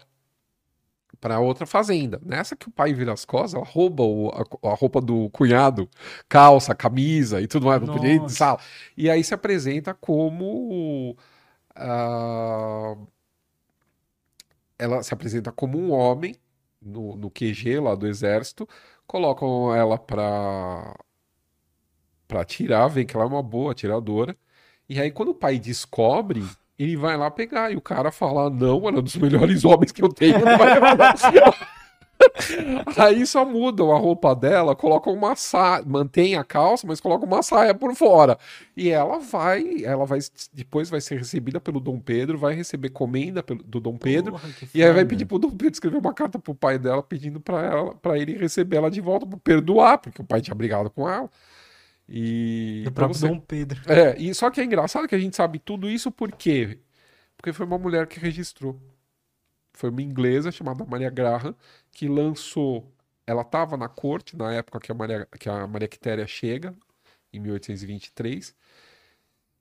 [1.24, 2.20] para outra fazenda.
[2.22, 5.90] Nessa que o pai vira as costas, ela rouba o, a, a, roupa do cunhado,
[6.28, 8.60] calça, camisa e tudo mais, não podia ir de sala.
[8.98, 11.16] E aí se apresenta como.
[11.78, 13.08] Uh,
[14.78, 16.36] ela se apresenta como um homem
[16.82, 18.68] no, no QG lá do exército,
[19.08, 20.94] colocam ela para
[22.28, 24.36] para atirar, vem que ela é uma boa atiradora.
[24.90, 26.44] E aí quando o pai descobre
[26.78, 27.72] ele vai lá pegar.
[27.72, 30.38] E o cara fala: Não, era um dos melhores homens que eu tenho.
[32.98, 37.44] Aí só mudam a roupa dela, colocam uma saia, mantém a calça, mas colocam uma
[37.44, 38.38] saia por fora.
[38.76, 40.20] E ela vai, ela vai
[40.54, 44.84] depois vai ser recebida pelo Dom Pedro, vai receber comenda do Dom Pedro, Porra, e
[44.84, 47.96] aí vai pedir pro Dom Pedro escrever uma carta pro pai dela pedindo para ela,
[47.96, 51.30] para ele receber ela de volta, para perdoar, porque o pai tinha brigado com ela.
[52.08, 52.84] E.
[52.88, 53.28] O próprio você...
[53.28, 53.82] Dom Pedro.
[53.92, 56.80] É, e só que é engraçado que a gente sabe tudo isso por quê?
[57.38, 58.80] Porque foi uma mulher que registrou.
[59.74, 61.56] Foi uma inglesa chamada Maria Graham
[61.92, 62.92] que lançou.
[63.26, 66.76] Ela estava na corte na época que a Maria, que a Maria Quitéria chega
[67.32, 68.56] em 1823,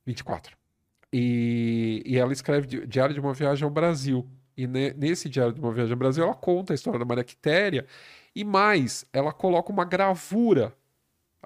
[0.05, 0.57] 24.
[1.13, 4.29] E, e ela escreve Diário de uma Viagem ao Brasil.
[4.57, 7.25] E ne, nesse Diário de uma Viagem ao Brasil, ela conta a história da Maria
[7.25, 7.87] Quitéria.
[8.35, 10.75] E mais, ela coloca uma gravura.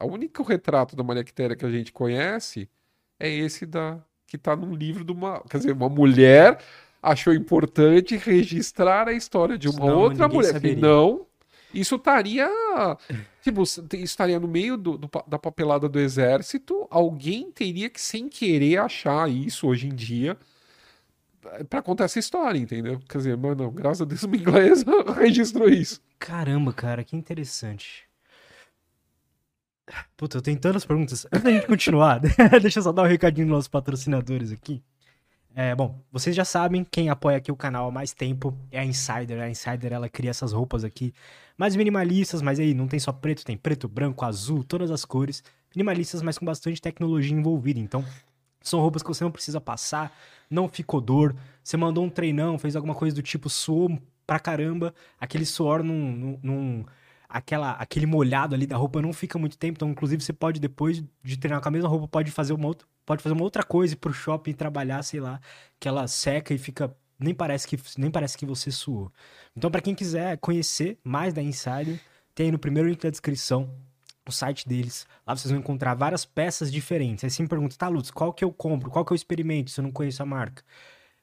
[0.01, 2.69] O único retrato da Maria Quitéria que a gente conhece
[3.19, 5.41] é esse da que está num livro de uma.
[5.49, 6.59] Quer dizer, uma mulher
[7.03, 10.53] achou importante registrar a história de uma Senão, outra mulher.
[10.53, 10.81] Saberia.
[10.81, 11.27] Não,
[11.73, 12.49] isso estaria.
[13.43, 13.63] Tipo,
[13.95, 16.87] estaria no meio do, do, da papelada do exército.
[16.91, 20.37] Alguém teria que, sem querer, achar isso hoje em dia
[21.69, 23.01] para contar essa história, entendeu?
[23.09, 24.85] Quer dizer, mano, graças a Deus uma inglesa
[25.17, 26.01] registrou isso.
[26.19, 28.06] Caramba, cara, que interessante.
[30.17, 31.27] Puta, eu tenho tantas perguntas.
[31.27, 32.21] Antes da gente continuar,
[32.61, 34.83] deixa eu só dar um recadinho nos nossos patrocinadores aqui.
[35.55, 38.85] É, bom, vocês já sabem, quem apoia aqui o canal há mais tempo é a
[38.85, 39.41] Insider.
[39.41, 41.15] A Insider, ela cria essas roupas aqui
[41.57, 45.43] mais minimalistas, mas aí não tem só preto, tem preto, branco, azul, todas as cores.
[45.75, 47.81] Minimalistas, mas com bastante tecnologia envolvida.
[47.81, 48.05] Então,
[48.61, 50.15] são roupas que você não precisa passar,
[50.51, 51.35] não ficou dor.
[51.63, 54.95] Você mandou um treinão, fez alguma coisa do tipo, suou pra caramba.
[55.19, 56.85] Aquele suor num, num
[57.29, 59.79] aquela, aquele molhado ali da roupa não fica muito tempo.
[59.79, 62.87] Então, inclusive, você pode, depois de treinar com a mesma roupa, pode fazer uma outra
[63.07, 65.41] pode fazer uma outra coisa ir pro shopping trabalhar, sei lá,
[65.79, 69.13] que ela seca e fica nem parece que nem parece que você suou.
[69.57, 72.01] Então, para quem quiser conhecer mais da Insider,
[72.35, 73.71] tem aí no primeiro link da descrição
[74.29, 75.07] o site deles.
[75.27, 77.25] Lá vocês vão encontrar várias peças diferentes.
[77.25, 78.91] Aí você me pergunta, tá, Lutz, qual que eu compro?
[78.91, 80.63] Qual que eu experimento se eu não conheço a marca?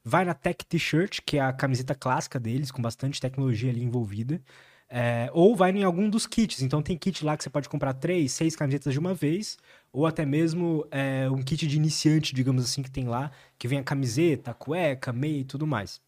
[0.04, 4.42] Vai na Tech T-Shirt, que é a camiseta clássica deles, com bastante tecnologia ali envolvida.
[4.90, 6.62] É, ou vai em algum dos kits.
[6.62, 9.58] Então tem kit lá que você pode comprar três, seis camisetas de uma vez,
[9.92, 13.80] ou até mesmo é, um kit de iniciante, digamos assim, que tem lá, que vem
[13.80, 16.02] a camiseta, a cueca, meia e tudo mais.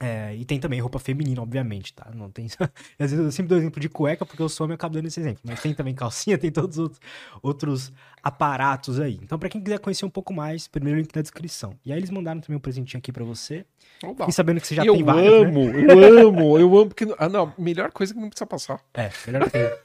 [0.00, 2.08] É, e tem também roupa feminina, obviamente, tá?
[2.14, 2.46] Não tem.
[2.98, 5.18] Às vezes eu sempre dou exemplo de cueca porque eu sou e acabo dando esse
[5.18, 5.40] exemplo.
[5.44, 7.00] Mas tem também calcinha, tem todos os outros,
[7.42, 9.18] outros aparatos aí.
[9.20, 11.74] Então, para quem quiser conhecer um pouco mais, primeiro link na descrição.
[11.84, 13.64] E aí eles mandaram também um presentinho aqui para você.
[14.04, 14.26] Oba.
[14.28, 15.26] E sabendo que você já eu tem vários.
[15.26, 15.82] Eu amo, né?
[15.82, 16.86] eu amo, eu amo.
[16.86, 17.12] Porque...
[17.18, 18.80] Ah, não, melhor coisa que não precisa passar.
[18.94, 19.78] É, melhor coisa.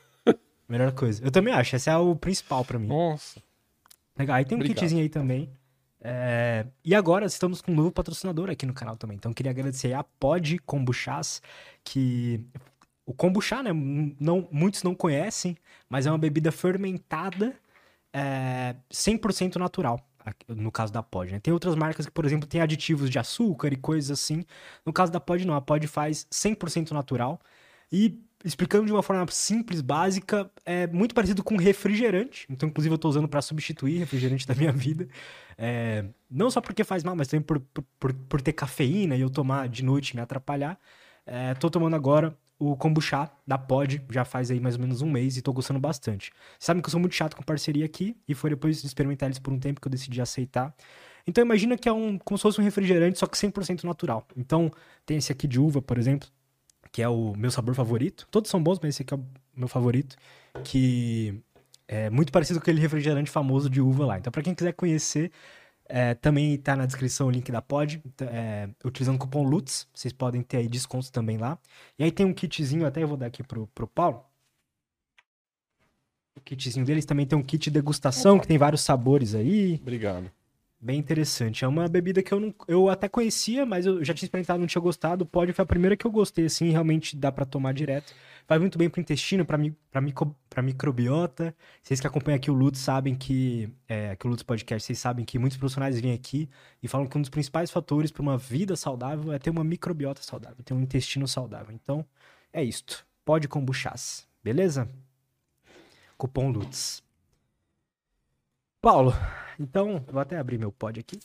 [0.70, 1.26] melhor coisa.
[1.26, 2.88] Eu também acho, esse é o principal para mim.
[2.88, 3.42] Nossa.
[4.16, 4.80] Legal, aí tem um Obrigado.
[4.80, 5.50] kitzinho aí também.
[6.06, 6.68] É...
[6.84, 9.16] E agora estamos com um novo patrocinador aqui no canal também.
[9.16, 11.42] Então queria agradecer a Pod Kombuchás,
[11.84, 12.46] que
[13.06, 13.72] o kombucha, né,
[14.20, 15.58] não, muitos não conhecem,
[15.90, 17.56] mas é uma bebida fermentada
[18.14, 20.00] é, 100% natural,
[20.48, 21.32] no caso da Pod.
[21.32, 21.40] Né?
[21.40, 24.46] Tem outras marcas que, por exemplo, tem aditivos de açúcar e coisas assim.
[24.86, 25.56] No caso da Pod, não.
[25.56, 27.42] A Pod faz 100% natural.
[27.92, 32.46] E explicando de uma forma simples, básica, é muito parecido com refrigerante.
[32.50, 35.08] Então, inclusive, eu estou usando para substituir refrigerante da minha vida.
[35.58, 37.60] É, não só porque faz mal, mas também por,
[38.00, 40.78] por, por ter cafeína e eu tomar de noite me atrapalhar.
[41.26, 45.10] É, tô tomando agora o kombucha da Pod, já faz aí mais ou menos um
[45.10, 46.32] mês e tô gostando bastante.
[46.60, 49.40] Sabem que eu sou muito chato com parceria aqui e foi depois de experimentar eles
[49.40, 50.74] por um tempo que eu decidi aceitar.
[51.26, 54.26] Então imagina que é um como se fosse um refrigerante, só que 100% natural.
[54.36, 54.72] Então
[55.06, 56.28] tem esse aqui de uva, por exemplo,
[56.94, 58.28] que é o meu sabor favorito.
[58.30, 59.26] Todos são bons, mas esse aqui é o
[59.56, 60.16] meu favorito,
[60.64, 61.42] que
[61.88, 64.20] é muito parecido com aquele refrigerante famoso de uva lá.
[64.20, 65.32] Então, para quem quiser conhecer,
[65.86, 70.14] é, também está na descrição o link da Pod, é, utilizando o cupom LUTS, vocês
[70.14, 71.58] podem ter aí descontos também lá.
[71.98, 74.24] E aí tem um kitzinho, até eu vou dar aqui pro, pro Paulo.
[76.36, 78.44] O kitzinho deles também tem um kit de degustação, Opa.
[78.44, 79.80] que tem vários sabores aí.
[79.82, 80.32] Obrigado.
[80.84, 81.64] Bem interessante.
[81.64, 84.68] É uma bebida que eu, não, eu até conhecia, mas eu já tinha experimentado, não
[84.68, 85.26] tinha gostado.
[85.26, 88.14] Pode foi a primeira que eu gostei, assim, realmente dá para tomar direto.
[88.46, 89.58] Faz muito bem pro intestino, pra,
[89.90, 91.56] pra, micro, pra microbiota.
[91.82, 95.24] Vocês que acompanham aqui o Lutz sabem que, é, aqui o Lutz Podcast, vocês sabem
[95.24, 96.50] que muitos profissionais vêm aqui
[96.82, 100.22] e falam que um dos principais fatores para uma vida saudável é ter uma microbiota
[100.22, 101.74] saudável, ter um intestino saudável.
[101.74, 102.06] Então,
[102.52, 103.08] é isto.
[103.24, 104.90] Pode kombuchás, beleza?
[106.18, 107.02] Cupom Lutz.
[108.84, 109.14] Paulo,
[109.58, 111.18] então, vou até abrir meu pod aqui.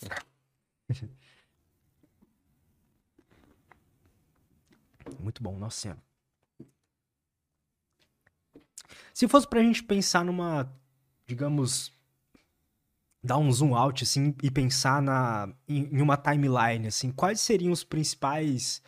[5.18, 6.01] Muito bom, nossa senhora.
[9.12, 10.73] Se fosse pra gente pensar numa,
[11.27, 11.92] digamos,
[13.21, 17.73] dar um zoom out, assim, e pensar na, em, em uma timeline, assim, quais seriam
[17.73, 18.81] os principais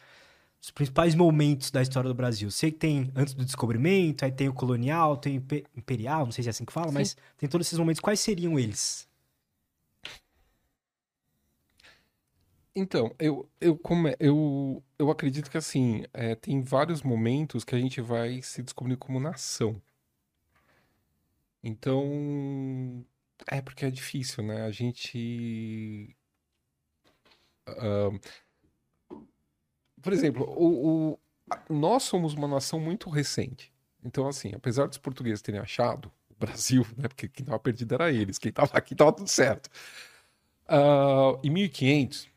[0.62, 2.50] os principais momentos da história do Brasil.
[2.50, 5.42] Sei que tem antes do descobrimento, aí tem o colonial, tem o
[5.76, 6.94] imperial, não sei se é assim que fala, Sim.
[6.94, 8.00] mas tem todos esses momentos.
[8.00, 9.08] Quais seriam eles?
[12.74, 17.78] Então, eu, eu, como, eu, eu acredito que assim, é, tem vários momentos que a
[17.78, 19.80] gente vai se descobrir como nação.
[21.62, 23.04] Então,
[23.46, 24.62] é porque é difícil, né?
[24.62, 26.16] A gente.
[27.68, 28.18] Uh,
[30.02, 31.18] por exemplo, o, o,
[31.68, 33.72] nós somos uma nação muito recente.
[34.04, 36.10] Então, assim, apesar dos portugueses terem achado
[36.40, 37.06] Brasil, né?
[37.06, 39.68] Porque quem estava perdido era eles, quem estava aqui estava tudo certo.
[40.66, 42.28] Uh, em 1500,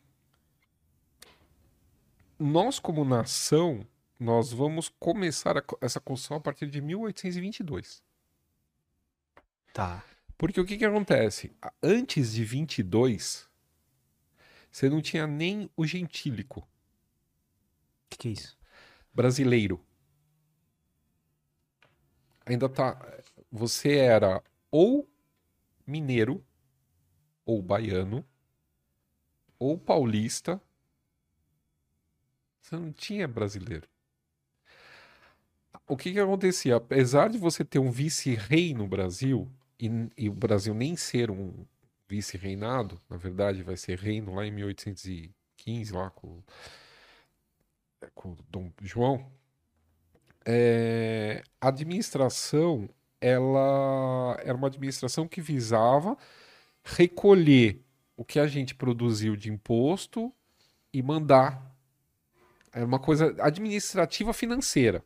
[2.38, 3.88] nós como nação,
[4.19, 8.04] nós vamos começar a, essa construção a partir de 1822.
[9.71, 10.04] Tá.
[10.38, 11.52] Porque o que que acontece?
[11.82, 13.47] Antes de 22,
[14.69, 16.67] você não tinha nem o gentílico.
[18.13, 18.58] Que, que é isso?
[19.13, 19.80] Brasileiro.
[22.45, 22.99] Ainda tá.
[23.52, 25.10] Você era ou
[25.86, 26.43] mineiro,
[27.45, 28.26] ou baiano,
[29.60, 30.62] ou paulista.
[32.62, 33.88] Você não tinha brasileiro.
[35.88, 36.78] O que que acontecia?
[36.78, 41.65] Apesar de você ter um vice-rei no Brasil, e, e, o Brasil nem ser um
[42.08, 46.41] vice-reinado, na verdade vai ser reino lá em 1815, lá com,
[48.13, 49.26] com Dom João,
[50.46, 52.89] é, a administração
[53.24, 56.18] ela era uma administração que visava
[56.84, 57.82] recolher
[58.18, 60.32] o que a gente produziu de imposto
[60.92, 61.74] e mandar.
[62.74, 65.04] Era uma coisa administrativa financeira.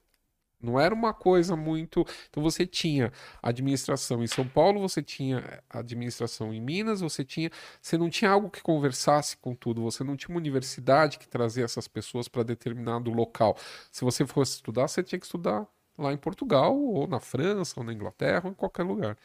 [0.62, 2.06] Não era uma coisa muito.
[2.30, 7.52] Então você tinha administração em São Paulo, você tinha administração em Minas, você tinha.
[7.82, 11.64] Você não tinha algo que conversasse com tudo, você não tinha uma universidade que trazia
[11.66, 13.56] essas pessoas para determinado local.
[13.92, 15.68] Se você fosse estudar, você tinha que estudar
[15.98, 19.18] lá em Portugal, ou na França, ou na Inglaterra, ou em qualquer lugar.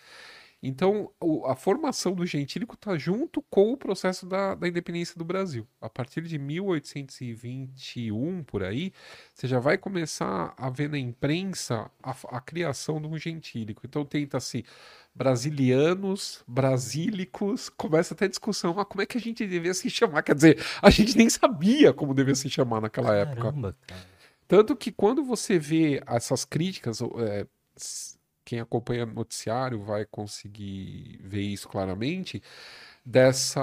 [0.62, 5.24] Então, o, a formação do gentílico está junto com o processo da, da, independência do
[5.24, 5.66] Brasil.
[5.80, 8.92] A partir de 1821, por aí,
[9.34, 13.82] você já vai começar a ver na imprensa a, a criação de um gentílico.
[13.84, 14.64] Então, tenta-se
[15.12, 20.22] brasilianos, brasílicos, começa até discussão, ah, como é que a gente devia se chamar?
[20.22, 23.52] Quer dizer, a gente nem sabia como devia se chamar naquela Caramba, época.
[23.86, 24.12] Cara.
[24.46, 27.48] Tanto que quando você vê essas críticas, é,
[28.52, 32.42] quem acompanha o noticiário vai conseguir ver isso claramente,
[33.02, 33.62] dessa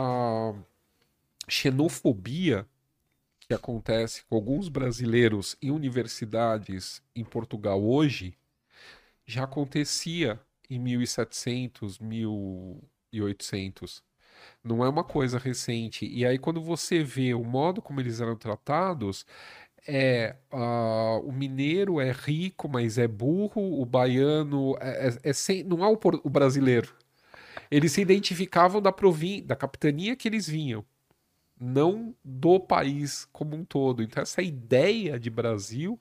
[1.48, 2.66] xenofobia
[3.40, 8.36] que acontece com alguns brasileiros em universidades em Portugal hoje,
[9.28, 14.04] já acontecia em 1700, 1800.
[14.64, 16.08] Não é uma coisa recente.
[16.08, 19.24] E aí, quando você vê o modo como eles eram tratados,
[19.90, 25.64] é uh, o mineiro é rico, mas é burro, o baiano é, é, é sem,
[25.64, 26.94] não é o, o, brasileiro.
[27.72, 30.86] Eles se identificavam da provin da capitania que eles vinham,
[31.60, 34.04] não do país como um todo.
[34.04, 36.00] Então essa ideia de Brasil,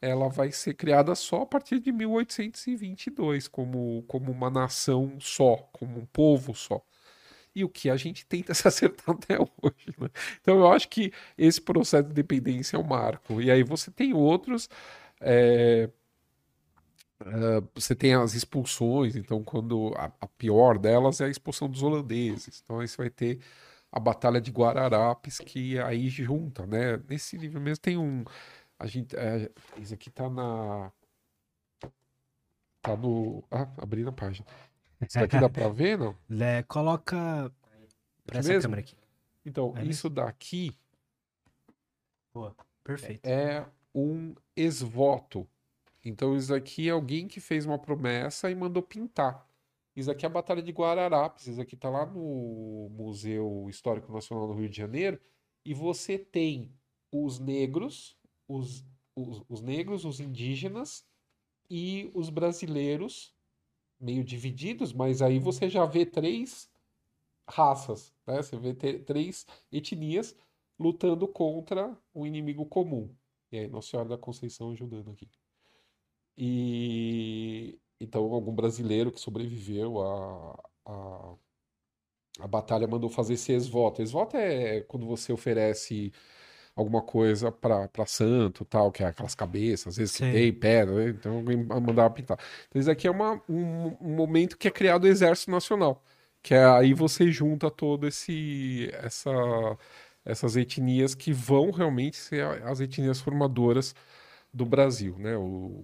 [0.00, 5.98] ela vai ser criada só a partir de 1822, como, como uma nação só, como
[6.00, 6.82] um povo só
[7.56, 9.94] e o que a gente tenta se acertar até hoje.
[9.98, 10.10] Né?
[10.42, 13.40] Então eu acho que esse processo de dependência é um marco.
[13.40, 14.68] E aí você tem outros.
[15.20, 15.88] É...
[17.18, 21.82] Uh, você tem as expulsões, então quando a, a, pior delas é a expulsão dos
[21.82, 22.60] holandeses.
[22.62, 23.40] Então aí você vai ter
[23.90, 26.98] a Batalha de Guararapes, que aí junta, né?
[27.08, 28.24] Nesse livro mesmo tem um.
[28.78, 29.16] A gente.
[29.16, 30.92] É, isso aqui tá na.
[32.82, 33.42] Tá no.
[33.50, 34.46] Ah, abri na página.
[35.00, 36.16] Isso daqui dá pra ver, não?
[36.40, 37.52] É, coloca
[38.24, 38.96] pra essa câmera aqui.
[39.44, 40.76] Então, é isso daqui.
[42.32, 43.24] Boa, perfeito.
[43.24, 45.46] É um esvoto.
[46.04, 49.46] Então, isso aqui é alguém que fez uma promessa e mandou pintar.
[49.94, 51.46] Isso aqui é a Batalha de Guararapes.
[51.46, 55.18] Isso aqui tá lá no Museu Histórico Nacional do Rio de Janeiro.
[55.64, 56.70] E você tem
[57.10, 61.04] os negros, os, os, os negros, os indígenas
[61.70, 63.34] e os brasileiros
[64.00, 66.70] meio divididos, mas aí você já vê três
[67.48, 68.42] raças, né?
[68.42, 70.36] Você vê três etnias
[70.78, 73.14] lutando contra um inimigo comum.
[73.50, 75.28] E aí Nossa Senhora da Conceição ajudando aqui.
[76.36, 80.70] E então algum brasileiro que sobreviveu à,
[82.40, 84.02] à batalha mandou fazer esse ex-voto.
[84.02, 86.12] Ex-voto é quando você oferece
[86.76, 90.26] alguma coisa para santo, tal, que é aquelas cabeças, às vezes Sim.
[90.26, 91.08] que tem pedra, né?
[91.10, 92.38] então alguém mandava pintar.
[92.68, 96.04] Então isso aqui é uma, um, um, momento que é criado o Exército Nacional,
[96.42, 99.32] que é aí você junta todo esse essa
[100.24, 103.94] essas etnias que vão realmente ser as etnias formadoras
[104.52, 105.36] do Brasil, né?
[105.36, 105.42] O,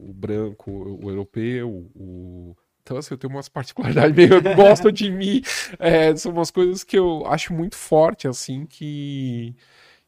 [0.08, 5.10] o branco, o, o europeu, o, então, assim, eu tenho umas particularidades meio gostam de
[5.10, 5.42] mim.
[5.78, 9.54] É, são umas coisas que eu acho muito forte, assim, que,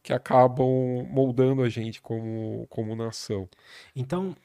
[0.04, 3.48] que acabam moldando a gente como, como nação.
[3.96, 4.36] Então,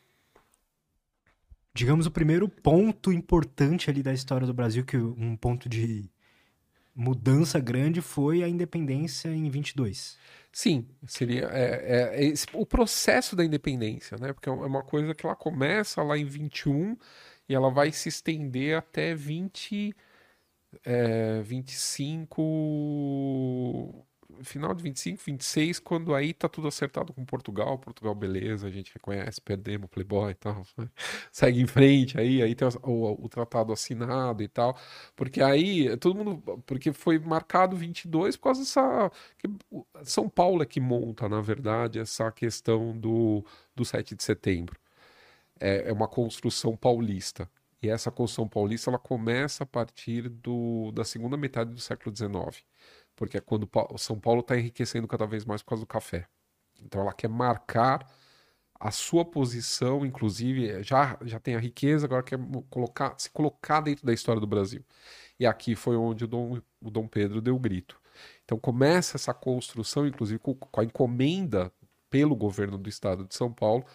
[1.73, 6.09] digamos o primeiro ponto importante ali da história do Brasil, que um ponto de
[6.95, 10.17] mudança grande foi a independência em 22.
[10.51, 14.31] Sim, seria é, é, é esse, o processo da independência, né?
[14.31, 16.95] Porque é uma coisa que ela começa lá em 21
[17.49, 19.93] e ela vai se estender até 20,
[20.85, 24.05] é, 25,
[24.43, 28.93] final de 25, 26, quando aí tá tudo acertado com Portugal, Portugal beleza, a gente
[28.93, 30.89] reconhece, perdemos Playboy e tal, né?
[31.31, 34.77] segue em frente aí, aí tem o, o, tratado assinado e tal,
[35.15, 39.11] porque aí todo mundo, porque foi marcado 22 por causa dessa,
[40.03, 44.77] São Paulo é que monta, na verdade, essa questão do, do 7 de setembro,
[45.59, 47.49] é, é uma construção paulista,
[47.81, 52.63] e essa construção paulista ela começa a partir do, da segunda metade do século XIX
[53.19, 56.25] porque é quando São Paulo está enriquecendo cada vez mais por causa do café.
[56.81, 58.09] Então ela quer marcar
[58.79, 64.05] a sua posição, inclusive, já, já tem a riqueza, agora quer colocar, se colocar dentro
[64.05, 64.85] da história do Brasil.
[65.37, 67.99] E aqui foi onde o Dom, o Dom Pedro deu o grito.
[68.45, 71.73] Então começa essa construção, inclusive com, com a encomenda
[72.09, 73.85] pelo governo do estado de São Paulo,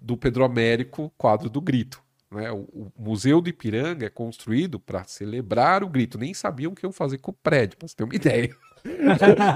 [0.00, 2.02] do Pedro Américo, quadro do grito.
[2.34, 2.50] Né?
[2.50, 6.18] O, o, Museu do Ipiranga é construído para celebrar o grito.
[6.18, 8.54] Nem sabiam o que iam fazer com o prédio, para você ter uma ideia.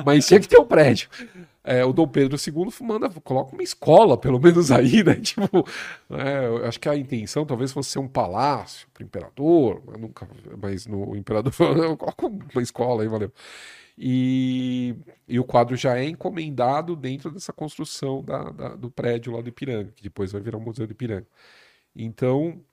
[0.05, 1.09] Mas tinha que ter o um prédio.
[1.63, 5.17] É, o Dom Pedro II manda, coloca uma escola, pelo menos aí, né?
[5.21, 5.67] Tipo,
[6.11, 10.01] é, eu acho que a intenção talvez fosse ser um palácio para o imperador, mas
[10.01, 10.29] nunca,
[10.63, 11.53] mas no imperador
[11.99, 13.31] coloca uma escola aí, valeu.
[13.99, 14.95] E,
[15.27, 19.49] e o quadro já é encomendado dentro dessa construção da, da, do prédio lá do
[19.49, 21.27] Ipiranga, que depois vai virar o Museu do Ipiranga.
[21.99, 22.65] Então,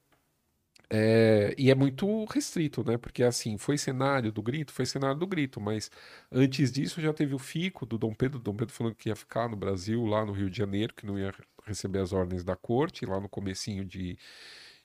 [0.90, 2.98] é, e é muito restrito, né?
[2.98, 5.90] Porque assim, foi cenário do grito, foi cenário do grito, mas
[6.32, 9.50] antes disso já teve o fico do Dom Pedro, Dom Pedro falando que ia ficar
[9.50, 11.34] no Brasil, lá no Rio de Janeiro, que não ia
[11.66, 14.18] receber as ordens da corte, lá no comecinho de,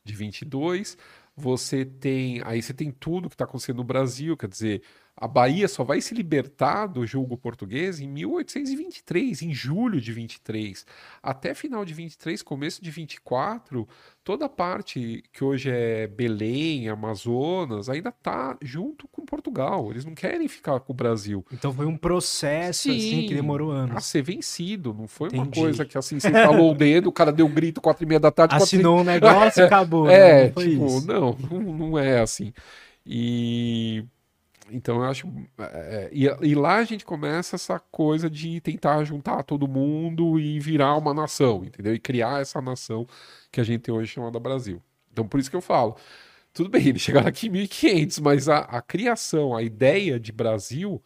[0.04, 0.96] de 22.
[1.36, 4.82] Você tem, aí você tem tudo que está acontecendo no Brasil, quer dizer,
[5.20, 10.86] a Bahia só vai se libertar do julgo português em 1823, em julho de 23.
[11.22, 13.86] Até final de 23, começo de 24,
[14.24, 19.90] toda a parte que hoje é Belém, Amazonas, ainda está junto com Portugal.
[19.90, 21.44] Eles não querem ficar com o Brasil.
[21.52, 23.96] Então foi um processo Sim, assim que demorou anos.
[23.96, 25.42] A ser vencido, não foi Entendi.
[25.42, 28.06] uma coisa que assim, você falou o dedo, o cara deu um grito quatro e
[28.06, 28.54] meia da tarde.
[28.54, 30.08] Assinou um negócio e acabou.
[30.10, 32.54] É, não tipo, não, não é assim.
[33.04, 34.04] E
[34.70, 35.26] então eu acho.
[35.58, 40.58] É, e, e, lá a gente começa essa coisa de tentar juntar todo mundo e
[40.60, 41.94] virar uma nação, entendeu?
[41.94, 43.06] E criar essa nação
[43.50, 44.82] que a gente tem hoje chamada Brasil.
[45.12, 45.96] Então por isso que eu falo.
[46.52, 51.02] Tudo bem, eles chegaram aqui em 1500, mas a, a criação, a ideia de Brasil,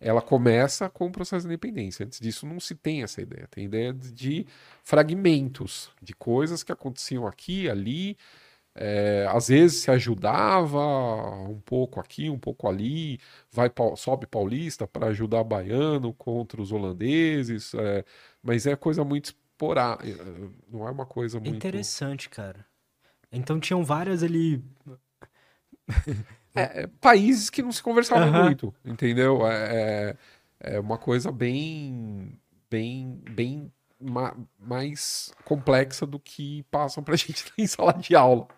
[0.00, 2.04] ela começa com o processo de independência.
[2.04, 3.48] Antes disso não se tem essa ideia.
[3.50, 4.46] Tem ideia de
[4.82, 8.16] fragmentos, de coisas que aconteciam aqui, ali,
[8.74, 10.80] é, às vezes se ajudava
[11.48, 17.74] um pouco aqui, um pouco ali, vai sobe paulista para ajudar baiano contra os holandeses,
[17.74, 18.04] é,
[18.42, 21.54] mas é coisa muito esporádica, é, não é uma coisa muito...
[21.54, 22.64] Interessante, cara.
[23.30, 24.62] Então tinham várias ali...
[26.54, 28.44] é, países que não se conversavam uhum.
[28.44, 29.46] muito, entendeu?
[29.46, 30.16] É,
[30.60, 32.38] é, é uma coisa bem,
[32.70, 38.48] bem, bem ma mais complexa do que passam pra gente em sala de aula.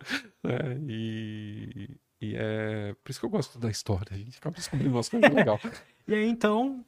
[0.42, 0.78] Né?
[0.88, 5.08] E, e, é por isso que eu gosto da história, a gente acaba descobrindo umas
[5.08, 5.60] coisas legais.
[6.08, 6.84] e aí, então,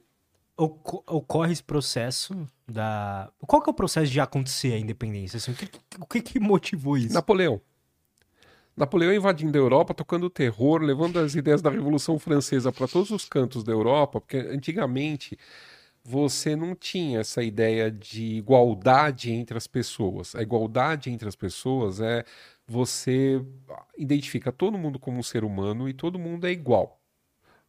[0.56, 3.30] ocorre esse processo da...
[3.40, 5.36] Qual que é o processo de acontecer a independência?
[5.36, 7.14] Assim, o, que, o que, que motivou isso?
[7.14, 7.60] Napoleão.
[8.76, 13.24] Napoleão invadindo a Europa, tocando terror, levando as ideias da Revolução Francesa para todos os
[13.26, 15.38] cantos da Europa, porque antigamente
[16.06, 20.36] você não tinha essa ideia de igualdade entre as pessoas.
[20.36, 22.24] A igualdade entre as pessoas é
[22.64, 23.44] você
[23.98, 27.00] identifica todo mundo como um ser humano e todo mundo é igual.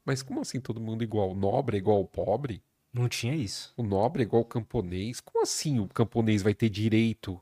[0.06, 1.32] Mas como assim todo mundo é igual?
[1.32, 2.62] O nobre é igual ao pobre?
[2.94, 3.74] Não tinha isso.
[3.76, 5.20] O nobre é igual ao camponês?
[5.20, 7.42] Como assim o camponês vai ter direito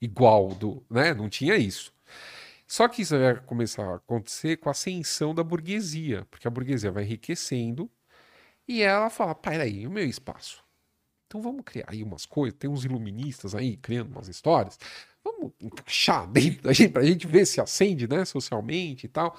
[0.00, 1.14] igual do, né?
[1.14, 1.92] Não tinha isso.
[2.64, 6.92] Só que isso vai começar a acontecer com a ascensão da burguesia, porque a burguesia
[6.92, 7.90] vai enriquecendo
[8.68, 10.62] e ela fala: peraí, o meu espaço.
[11.26, 12.58] Então vamos criar aí umas coisas.
[12.58, 14.78] Tem uns iluministas aí criando umas histórias.
[15.24, 19.36] Vamos encaixar dentro da gente pra gente ver se acende, né, socialmente e tal.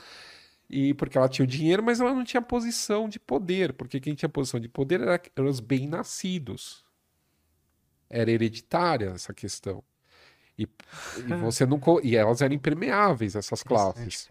[0.70, 4.14] E porque ela tinha o dinheiro, mas ela não tinha posição de poder, porque quem
[4.14, 6.86] tinha posição de poder era, eram os bem-nascidos.
[8.08, 9.84] Era hereditária essa questão.
[10.58, 10.68] E, e
[11.42, 14.30] você não e elas eram impermeáveis essas classes.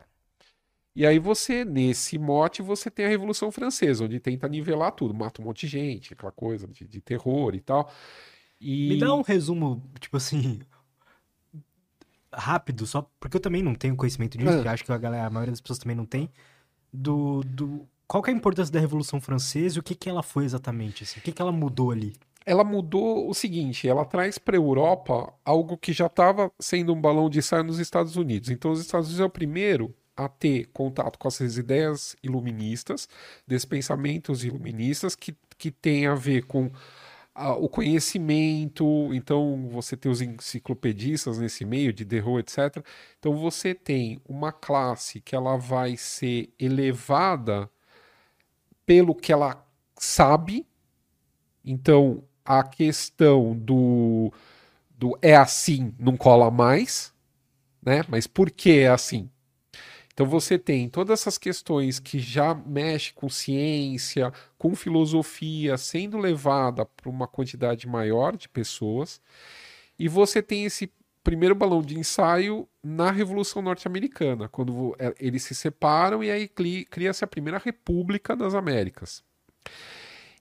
[0.99, 5.41] E aí você, nesse mote, você tem a Revolução Francesa, onde tenta nivelar tudo, mata
[5.41, 7.89] um monte de gente, aquela coisa de, de terror e tal.
[8.61, 8.89] E...
[8.89, 10.59] Me dá um resumo, tipo assim,
[12.35, 14.69] rápido, só porque eu também não tenho conhecimento disso, é.
[14.69, 16.29] acho que a, galera, a maioria das pessoas também não tem,
[16.93, 17.89] do, do...
[18.09, 21.05] Qual é a importância da Revolução Francesa e o que, que ela foi exatamente?
[21.05, 21.21] Assim?
[21.21, 22.13] O que, que ela mudou ali?
[22.45, 27.01] ela mudou o seguinte: ela traz para a Europa algo que já estava sendo um
[27.01, 28.51] balão de ensaio nos Estados Unidos.
[28.51, 33.09] Então, os Estados Unidos é o primeiro a ter contato com essas ideias iluministas,
[33.47, 36.71] desses pensamentos iluministas que, que tem a ver com
[37.35, 39.15] ah, o conhecimento.
[39.15, 42.85] Então, você tem os enciclopedistas nesse meio, de Derro, etc.
[43.19, 47.71] Então, você tem uma classe que ela vai ser elevada
[48.85, 49.65] pelo que ela
[49.97, 50.67] sabe.
[51.65, 54.33] Então, a questão do,
[54.91, 57.13] do é assim, não cola mais,
[57.83, 58.03] né?
[58.09, 59.31] Mas por que é assim?
[60.19, 66.85] Então você tem todas essas questões que já mexe com ciência, com filosofia, sendo levada
[66.85, 69.21] para uma quantidade maior de pessoas,
[69.97, 70.93] e você tem esse
[71.23, 76.51] primeiro balão de ensaio na Revolução Norte-Americana, quando é, eles se separam e aí
[76.91, 79.23] cria-se a primeira República das Américas.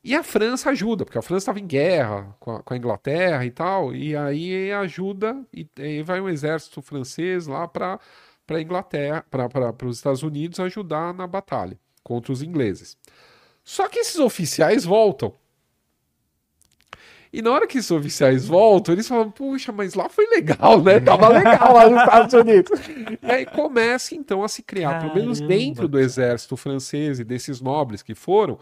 [0.04, 3.46] E a França ajuda, porque a França estava em guerra com a, com a, Inglaterra
[3.46, 8.00] e tal, e aí ajuda, e, e vai um exército francês lá para
[8.56, 12.98] a Inglaterra, para os Estados Unidos ajudar na batalha contra os ingleses.
[13.64, 15.34] Só que esses oficiais voltam.
[17.32, 21.00] E na hora que esses oficiais voltam, eles falam: puxa, mas lá foi legal, né?
[21.02, 22.80] Tava legal lá nos Estados Unidos.
[23.22, 25.14] E aí começa então a se criar, Caramba.
[25.14, 28.58] pelo menos dentro do exército francês e desses nobres que foram,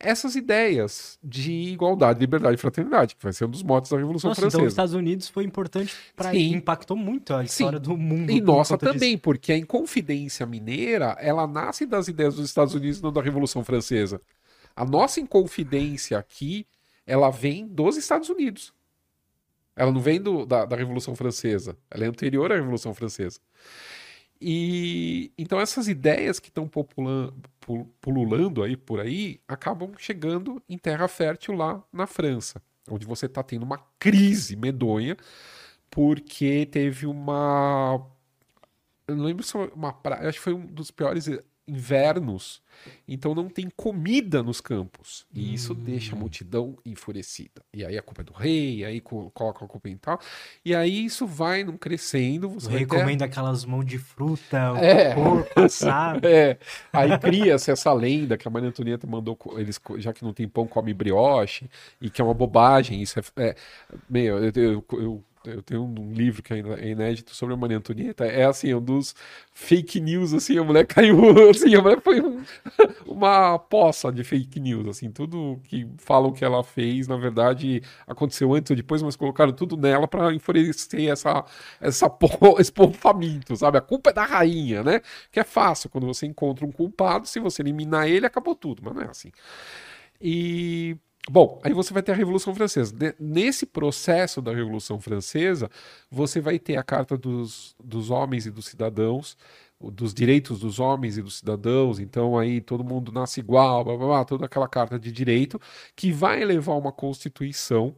[0.00, 4.30] essas ideias de igualdade, liberdade e fraternidade, que vai ser um dos motos da Revolução
[4.30, 4.58] nossa, Francesa.
[4.58, 7.84] Então os Estados Unidos foi importante para impactou muito a história Sim.
[7.84, 8.30] do mundo.
[8.30, 9.22] E nossa também, disso.
[9.22, 14.20] porque a Inconfidência Mineira, ela nasce das ideias dos Estados Unidos, não da Revolução Francesa.
[14.76, 16.64] A nossa Inconfidência aqui,
[17.04, 18.72] ela vem dos Estados Unidos.
[19.74, 21.76] Ela não vem do, da, da Revolução Francesa.
[21.90, 23.40] Ela é anterior à Revolução Francesa.
[24.40, 26.70] E então essas ideias que estão
[28.00, 33.42] pululando aí por aí acabam chegando em terra fértil lá na França, onde você está
[33.42, 35.16] tendo uma crise medonha
[35.90, 38.00] porque teve uma
[39.08, 41.26] eu não lembro se foi uma praia, acho que foi um dos piores
[41.68, 42.62] invernos,
[43.06, 45.26] então não tem comida nos campos.
[45.34, 45.76] E isso hum.
[45.76, 47.62] deixa a multidão enfurecida.
[47.72, 50.18] E aí a culpa é do rei, aí coloca a culpa em tal.
[50.64, 52.48] E aí isso vai num crescendo.
[52.50, 52.98] Você o rei ter...
[52.98, 55.14] comendo aquelas mãos de fruta, é.
[55.14, 56.28] porco sabe?
[56.28, 56.58] É.
[56.92, 60.66] Aí cria-se essa lenda que a Maria Antonieta mandou, eles, já que não tem pão,
[60.66, 61.68] come brioche,
[62.00, 63.00] e que é uma bobagem.
[63.00, 63.22] Isso é.
[63.36, 63.56] é
[64.08, 65.24] meu, eu, eu, eu
[65.54, 68.24] eu tenho um livro que é inédito sobre a Maria Antonieta.
[68.24, 69.14] É assim, um dos
[69.52, 72.42] fake news, assim, a mulher caiu, assim, a mulher foi um,
[73.06, 78.52] uma poça de fake news, assim, tudo que falam que ela fez, na verdade, aconteceu
[78.54, 81.44] antes ou depois, mas colocaram tudo nela para enfurecer essa,
[81.80, 82.06] essa
[82.58, 82.96] esse povo
[83.56, 83.78] sabe?
[83.78, 85.00] A culpa é da rainha, né?
[85.32, 88.94] Que é fácil, quando você encontra um culpado, se você eliminar ele, acabou tudo, mas
[88.94, 89.30] não é assim.
[90.20, 90.96] E
[91.30, 92.94] Bom, aí você vai ter a Revolução Francesa.
[93.18, 95.70] Nesse processo da Revolução Francesa,
[96.10, 99.36] você vai ter a Carta dos, dos Homens e dos Cidadãos,
[99.80, 104.06] dos direitos dos homens e dos cidadãos, então aí todo mundo nasce igual, blá, blá,
[104.06, 105.60] blá, toda aquela carta de direito,
[105.94, 107.94] que vai levar uma Constituição.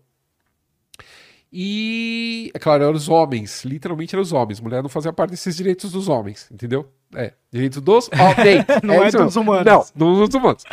[1.53, 4.61] E, é claro, eram os homens, literalmente eram os homens.
[4.61, 6.93] Mulher não fazia parte desses direitos dos homens, entendeu?
[7.15, 8.67] É, direitos dos homens.
[8.85, 9.93] não é, é dos humanos.
[9.97, 10.65] Não, dos humanos.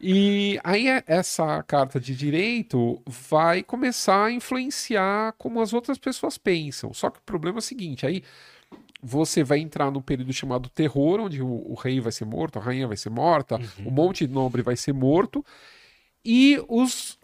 [0.00, 6.36] E aí é, essa carta de direito vai começar a influenciar como as outras pessoas
[6.36, 6.92] pensam.
[6.92, 8.22] Só que o problema é o seguinte, aí
[9.02, 12.62] você vai entrar no período chamado terror, onde o, o rei vai ser morto, a
[12.62, 13.88] rainha vai ser morta, uhum.
[13.88, 15.44] um monte de nobre vai ser morto,
[16.24, 17.18] e os,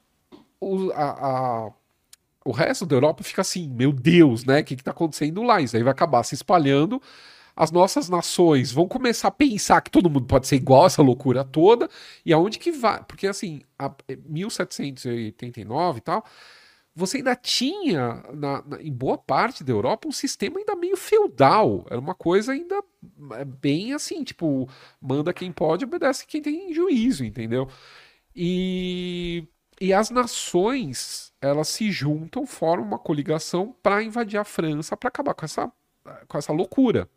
[0.61, 1.73] os a, a,
[2.45, 4.61] o resto da Europa fica assim, meu Deus, né?
[4.61, 5.61] O que está acontecendo lá?
[5.61, 7.01] Isso aí vai acabar se espalhando
[7.57, 11.45] as nossas nações vão começar a pensar que todo mundo pode ser igual, essa loucura
[11.45, 11.89] toda,
[12.25, 13.03] e aonde que vai?
[13.05, 13.91] Porque assim, a
[14.29, 16.25] 1789 e tal,
[16.95, 21.87] você ainda tinha, na, na, em boa parte da Europa, um sistema ainda meio feudal.
[21.89, 22.83] Era uma coisa ainda
[23.33, 24.69] é, bem assim, tipo,
[25.01, 27.67] manda quem pode, obedece quem tem juízo, entendeu?
[28.37, 29.49] E,
[29.81, 35.35] e as nações, elas se juntam, formam uma coligação para invadir a França, para acabar
[35.35, 35.73] com essa,
[36.29, 37.09] com essa loucura.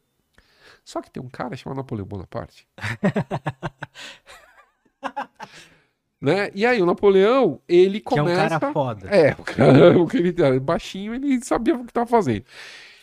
[0.85, 2.67] Só que tem um cara chamado Napoleão Bonaparte.
[6.21, 6.51] né?
[6.53, 8.23] E aí o Napoleão, ele começa...
[8.23, 9.09] Que é um cara foda.
[9.09, 12.45] É, o cara, o que ele, baixinho, ele sabia o que estava fazendo.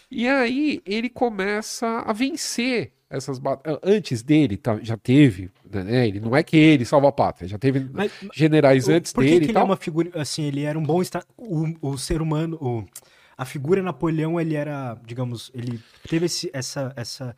[0.09, 3.81] E aí ele começa a vencer essas batalhas.
[3.83, 6.07] Antes dele, tá, já teve, né?
[6.07, 9.25] Ele não é que ele salva a pátria, já teve mas, generais o, antes por
[9.25, 9.47] que dele.
[9.47, 11.03] Que ele é uma figura, assim, ele era um bom.
[11.37, 12.57] O, o ser humano.
[12.61, 12.85] O,
[13.37, 17.35] a figura Napoleão, ele era, digamos, ele teve esse, essa, essa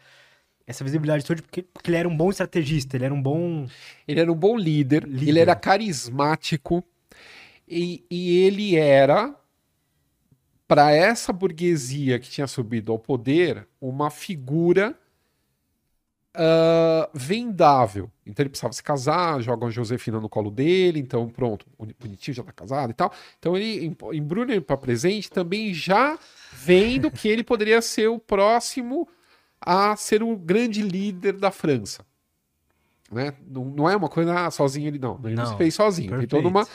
[0.66, 3.66] essa visibilidade toda porque, porque, ele era um bom estrategista, ele era um bom.
[4.08, 5.28] Ele era um bom líder, líder.
[5.28, 6.82] ele era carismático.
[7.66, 9.34] E, e ele era,
[10.66, 14.94] para essa burguesia que tinha subido ao poder, uma figura
[16.34, 18.10] uh, vendável.
[18.26, 21.66] Então ele precisava se casar, joga a Josefina no colo dele, então pronto,
[21.98, 23.12] bonitinho já tá casado e tal.
[23.38, 26.18] Então ele embrulha ele para presente também já
[26.52, 29.08] vendo que ele poderia ser o próximo
[29.64, 32.04] a ser o grande líder da França.
[33.10, 33.34] Né?
[33.46, 36.30] Não, não é uma coisa ah, sozinho ele não, ele não, se fez sozinho, perfeito.
[36.30, 36.66] tem toda uma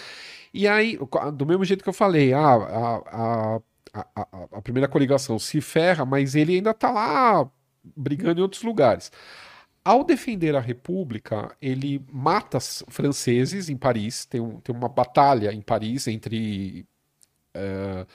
[0.54, 0.98] e aí,
[1.34, 3.60] do mesmo jeito que eu falei, ah, a,
[3.94, 7.50] a, a, a, primeira coligação se ferra, mas ele ainda tá lá
[7.96, 9.12] brigando em outros lugares.
[9.84, 12.60] Ao defender a República, ele mata
[12.90, 14.26] franceses em Paris.
[14.26, 16.86] Tem, um, tem uma batalha em Paris entre,
[17.56, 18.06] uh,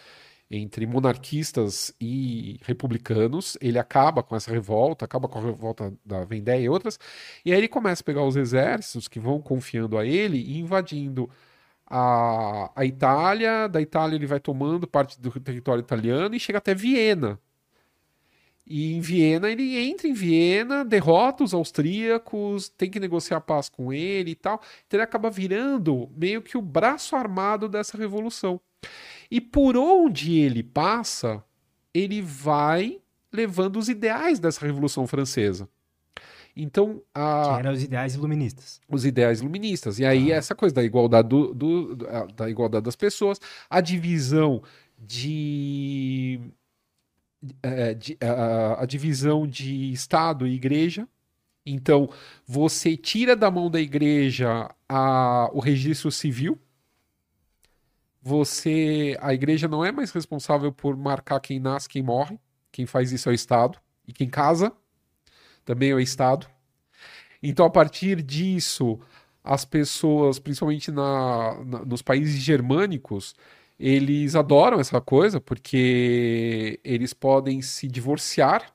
[0.50, 3.56] entre monarquistas e republicanos.
[3.60, 6.98] Ele acaba com essa revolta, acaba com a revolta da Vendée e outras.
[7.44, 11.28] E aí ele começa a pegar os exércitos que vão confiando a ele e invadindo
[11.86, 13.68] a, a Itália.
[13.68, 17.38] Da Itália ele vai tomando parte do território italiano e chega até Viena
[18.66, 23.92] e em Viena, ele entra em Viena, derrota os austríacos, tem que negociar paz com
[23.92, 24.60] ele e tal.
[24.86, 28.60] Então ele acaba virando meio que o braço armado dessa revolução.
[29.30, 31.42] E por onde ele passa,
[31.92, 33.00] ele vai
[33.32, 35.68] levando os ideais dessa Revolução Francesa.
[36.56, 37.54] Então, a...
[37.54, 38.80] Que eram os ideais iluministas.
[38.88, 39.98] Os ideais iluministas.
[39.98, 40.36] E aí, ah.
[40.36, 41.96] essa coisa da igualdade, do, do,
[42.36, 44.62] da igualdade das pessoas, a divisão
[44.96, 46.40] de
[47.62, 51.08] é, a, a divisão de Estado e Igreja.
[51.66, 52.10] Então,
[52.46, 56.58] você tira da mão da igreja a, o registro civil.
[58.26, 62.40] Você, a igreja não é mais responsável por marcar quem nasce, quem morre.
[62.72, 63.78] Quem faz isso é o Estado.
[64.08, 64.72] E quem casa
[65.62, 66.46] também é o Estado.
[67.42, 68.98] Então, a partir disso,
[69.44, 73.34] as pessoas, principalmente na, na nos países germânicos,
[73.78, 78.73] eles adoram essa coisa porque eles podem se divorciar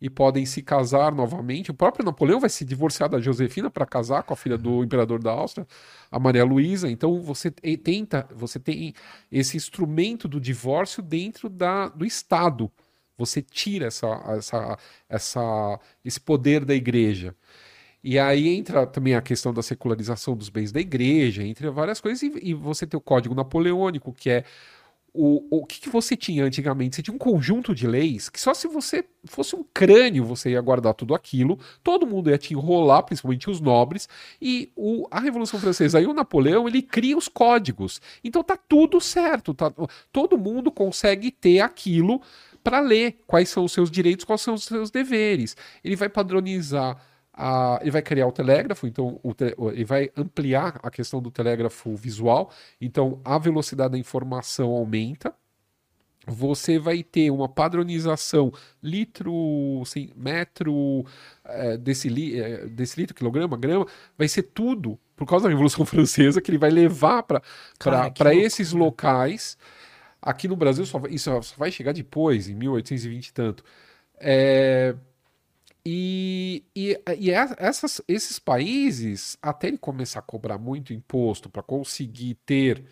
[0.00, 1.70] e podem se casar novamente.
[1.70, 5.22] O próprio Napoleão vai se divorciar da Josefina para casar com a filha do imperador
[5.22, 5.66] da Áustria,
[6.10, 6.90] a Maria Luísa.
[6.90, 8.94] Então você tenta, você tem
[9.30, 12.70] esse instrumento do divórcio dentro da, do Estado.
[13.18, 14.78] Você tira essa, essa,
[15.08, 17.34] essa, esse poder da igreja.
[18.02, 22.22] E aí entra também a questão da secularização dos bens da igreja, entre várias coisas,
[22.22, 24.44] e, e você tem o Código Napoleônico, que é
[25.12, 26.96] o, o que, que, você tinha antigamente?
[26.96, 30.60] Você tinha um conjunto de leis que só se você fosse um crânio você ia
[30.60, 34.08] guardar tudo aquilo, todo mundo ia te enrolar, principalmente os nobres,
[34.40, 38.00] e o, a Revolução Francesa e o Napoleão, ele cria os códigos.
[38.22, 39.72] Então tá tudo certo, tá,
[40.12, 42.20] todo mundo consegue ter aquilo
[42.62, 45.56] para ler quais são os seus direitos, quais são os seus deveres.
[45.82, 46.96] Ele vai padronizar
[47.32, 51.30] a, ele vai criar o telégrafo, então o te, ele vai ampliar a questão do
[51.30, 52.50] telégrafo visual,
[52.80, 55.34] então a velocidade da informação aumenta.
[56.26, 58.52] Você vai ter uma padronização
[58.82, 61.04] litro, assim, metro,
[61.44, 63.86] é, decili, é, decilitro, quilograma, grama,
[64.18, 69.56] vai ser tudo por causa da Revolução Francesa que ele vai levar para esses locais.
[70.20, 73.64] Aqui no Brasil só, isso só vai chegar depois, em 1820 e tanto.
[74.18, 74.94] É,
[75.84, 82.34] e, e, e essas, esses países, até ele começar a cobrar muito imposto para conseguir
[82.46, 82.84] ter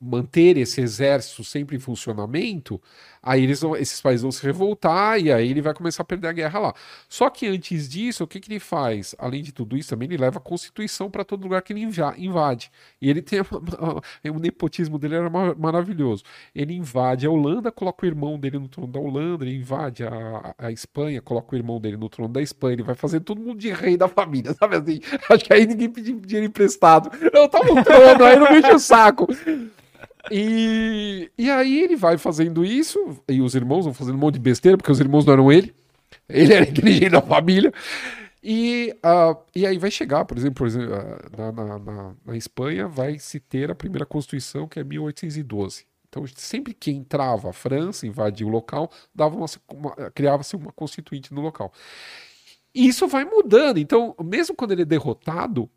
[0.00, 2.80] manter esse exército sempre em funcionamento,
[3.22, 6.28] aí eles vão, esses países vão se revoltar e aí ele vai começar a perder
[6.28, 6.74] a guerra lá.
[7.08, 9.14] Só que antes disso, o que, que ele faz?
[9.18, 12.70] Além de tudo isso, também ele leva a Constituição para todo lugar que ele invade.
[13.00, 13.40] E ele tem.
[13.40, 16.22] o nepotismo dele era maravilhoso.
[16.54, 20.54] Ele invade a Holanda, coloca o irmão dele no trono da Holanda, ele invade a,
[20.56, 23.58] a Espanha, coloca o irmão dele no trono da Espanha, ele vai fazer todo mundo
[23.58, 25.00] de rei da família, sabe assim?
[25.28, 27.10] Acho que aí ninguém pediu dinheiro emprestado.
[27.32, 29.26] Eu tava no trono, aí não mexe o saco.
[30.30, 34.40] E, e aí ele vai fazendo isso, e os irmãos vão fazendo um monte de
[34.40, 35.74] besteira, porque os irmãos não eram ele.
[36.28, 37.72] Ele era inteligente da família.
[38.42, 40.94] E, uh, e aí vai chegar, por exemplo, por exemplo
[41.36, 45.84] na, na, na, na, Espanha vai se ter a primeira Constituição, que é 1812.
[46.08, 51.34] Então, sempre que entrava a França, invadia o local, dava uma, uma criava-se uma constituinte
[51.34, 51.72] no local.
[52.74, 53.78] E isso vai mudando.
[53.78, 55.68] Então, mesmo quando ele é derrotado,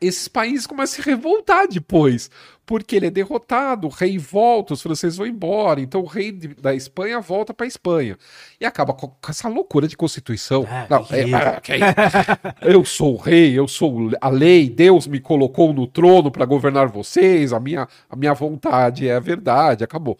[0.00, 2.30] esses países começam a se revoltar depois,
[2.66, 6.48] porque ele é derrotado, o rei volta, os franceses vão embora, então o rei de,
[6.48, 8.18] da Espanha volta para a Espanha.
[8.60, 10.66] E acaba com, com, essa loucura de constituição.
[10.68, 15.72] Ah, Não, é, é, eu sou o rei, eu sou a lei, Deus me colocou
[15.72, 20.18] no trono para governar vocês, a minha, a minha vontade é a verdade, acabou.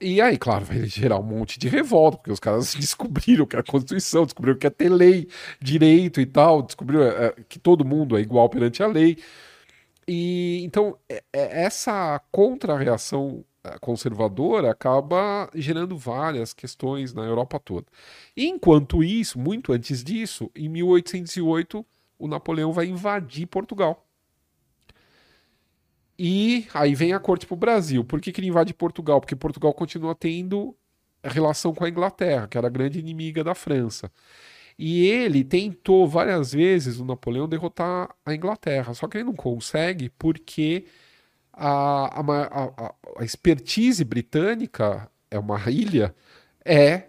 [0.00, 3.62] E aí, claro, vai gerar um monte de revolta, porque os caras descobriram que a
[3.62, 5.28] Constituição, descobriram que é ter lei,
[5.60, 9.16] direito e tal, descobriram é, que todo mundo é igual perante a lei.
[10.08, 13.44] e então é- é- essa contra-reação
[13.80, 17.86] conservadora acaba gerando várias questões na Europa toda.
[18.36, 21.84] Enquanto isso, muito antes disso, em 1808,
[22.18, 24.05] o Napoleão vai invadir Portugal.
[26.18, 28.04] E aí vem a corte para o Brasil.
[28.04, 29.20] Por que, que ele invade Portugal?
[29.20, 30.76] Porque Portugal continua tendo
[31.22, 34.10] relação com a Inglaterra, que era a grande inimiga da França.
[34.78, 38.94] E ele tentou várias vezes, o Napoleão, derrotar a Inglaterra.
[38.94, 40.86] Só que ele não consegue porque
[41.52, 46.14] a, a, a- a- a expertise britânica, é uma ilha,
[46.64, 47.08] é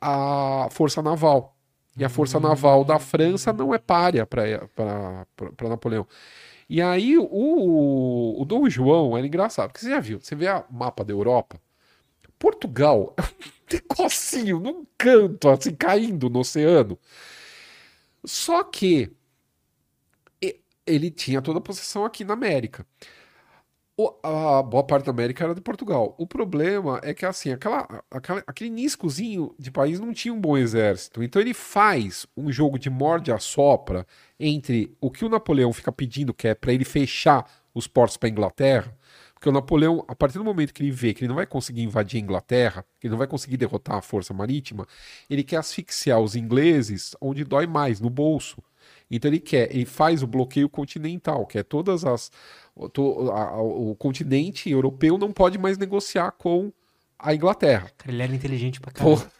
[0.00, 1.56] a força naval.
[1.96, 5.26] E a força naval da França não é párea para
[5.68, 6.06] Napoleão.
[6.68, 7.26] E aí o,
[8.40, 11.60] o Dom João era engraçado, porque você já viu, você vê o mapa da Europa,
[12.38, 16.98] Portugal é um negocinho num canto, assim, caindo no oceano.
[18.24, 19.10] Só que
[20.86, 22.86] ele tinha toda a possessão aqui na América.
[24.24, 26.16] A boa parte da América era de Portugal.
[26.18, 30.56] O problema é que, assim, aquela, aquela- aquele niscozinho de país não tinha um bom
[30.56, 31.22] exército.
[31.22, 34.04] Então ele faz um jogo de morde a sopra
[34.38, 38.28] entre o que o Napoleão fica pedindo, que é para ele fechar os portos para
[38.28, 38.96] a Inglaterra.
[39.32, 41.82] Porque o Napoleão, a partir do momento que ele vê que ele não vai conseguir
[41.82, 44.86] invadir a Inglaterra, que ele não vai conseguir derrotar a força marítima,
[45.30, 48.60] ele quer asfixiar os ingleses onde dói mais, no bolso.
[49.16, 52.30] Então ele quer, ele faz o bloqueio continental, que é todas as.
[52.74, 56.72] o- to- a- a- o continente europeu não pode mais negociar com
[57.18, 57.88] a Inglaterra.
[57.96, 59.30] Cara, ele era inteligente pra caramba.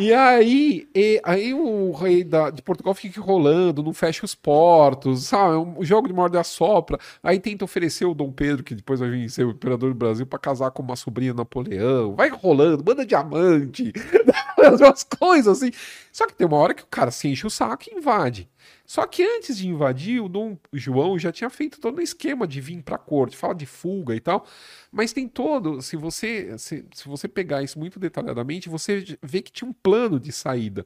[0.00, 5.24] E aí, e- aí o rei da- de Portugal fica rolando, não fecha os portos,
[5.26, 5.54] sabe?
[5.54, 6.98] É um jogo de morde a sopra.
[7.22, 10.26] Aí tenta oferecer o Dom Pedro, que depois vai vir ser o imperador do Brasil,
[10.26, 12.14] pra casar com uma sobrinha Napoleão.
[12.14, 13.92] Vai rolando, manda diamante,
[14.80, 15.70] umas coisas assim.
[16.12, 18.48] Só que tem uma hora que o cara se enche o saco e invade.
[18.92, 22.60] Só que antes de invadir, o Dom João já tinha feito todo um esquema de
[22.60, 24.46] vir pra corte, fala de fuga e tal.
[24.92, 29.50] Mas tem todo, se você se, se você pegar isso muito detalhadamente, você vê que
[29.50, 30.84] tinha um plano de saída.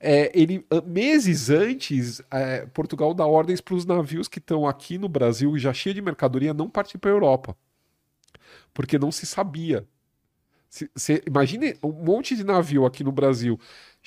[0.00, 5.08] É, ele meses antes, é, Portugal dá ordens para os navios que estão aqui no
[5.08, 7.56] Brasil já cheio de mercadoria não partir para a Europa,
[8.74, 9.86] porque não se sabia.
[10.70, 13.58] Se, se- imagine um monte de navio aqui no Brasil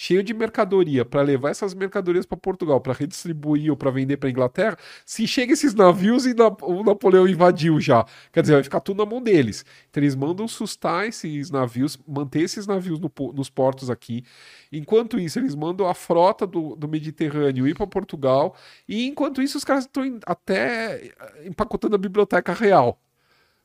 [0.02, 4.32] cheio de mercadoria para levar essas mercadorias para Portugal para redistribuir ou para vender para
[4.32, 4.76] Inglaterra.
[5.06, 6.34] Se chega esses navios e
[6.64, 9.64] o Napoleão invadiu já, quer dizer, vai ficar tudo na mão deles.
[9.92, 14.24] Então eles mandam sustar esses navios, manter esses navios no nos portos aqui.
[14.72, 18.56] Enquanto isso, eles mandam a frota do, do Mediterrâneo ir para Portugal.
[18.88, 21.14] E enquanto isso, os caras estão até eh,
[21.46, 23.00] empacotando a biblioteca real.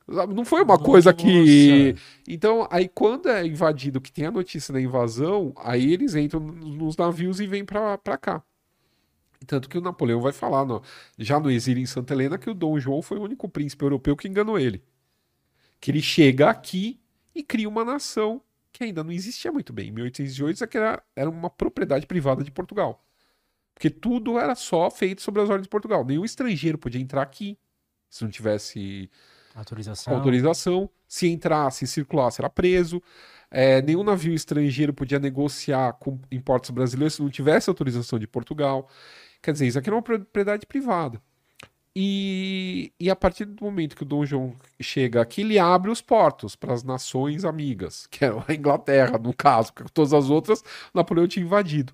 [0.07, 1.91] Não foi uma coisa que.
[1.93, 2.03] Nossa.
[2.27, 6.95] Então, aí quando é invadido, que tem a notícia da invasão, aí eles entram nos
[6.95, 8.43] navios e vêm pra, pra cá.
[9.45, 10.81] Tanto que o Napoleão vai falar, no-
[11.17, 14.15] já no exílio em Santa Helena, que o Dom João foi o único príncipe europeu
[14.15, 14.83] que enganou ele.
[15.79, 16.99] Que ele chega aqui
[17.35, 18.41] e cria uma nação
[18.73, 19.89] que ainda não existia muito bem.
[19.89, 23.03] Em 1808, isso era, era uma propriedade privada de Portugal.
[23.73, 26.03] Porque tudo era só feito sobre as ordens de Portugal.
[26.05, 27.57] Nenhum estrangeiro podia entrar aqui
[28.09, 29.09] se não tivesse
[29.57, 30.13] Autorização.
[30.13, 30.89] autorização.
[31.07, 33.01] Se entrasse, circulasse, era preso.
[33.49, 38.27] É, nenhum navio estrangeiro podia negociar com em portos brasileiros se não tivesse autorização de
[38.27, 38.87] Portugal.
[39.41, 41.21] Quer dizer, isso aqui era uma propriedade privada.
[41.95, 45.99] E, e a partir do momento que o Dom João chega aqui, ele abre os
[45.99, 50.63] portos para as nações amigas, que eram a Inglaterra, no caso, porque todas as outras
[50.93, 51.93] Napoleão tinha invadido.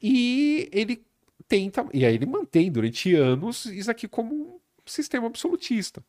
[0.00, 1.04] E ele
[1.48, 6.04] tenta, e aí ele mantém durante anos isso aqui como um sistema absolutista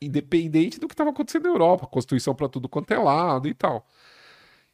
[0.00, 3.86] independente do que estava acontecendo na Europa, Constituição para tudo quanto é lado e tal.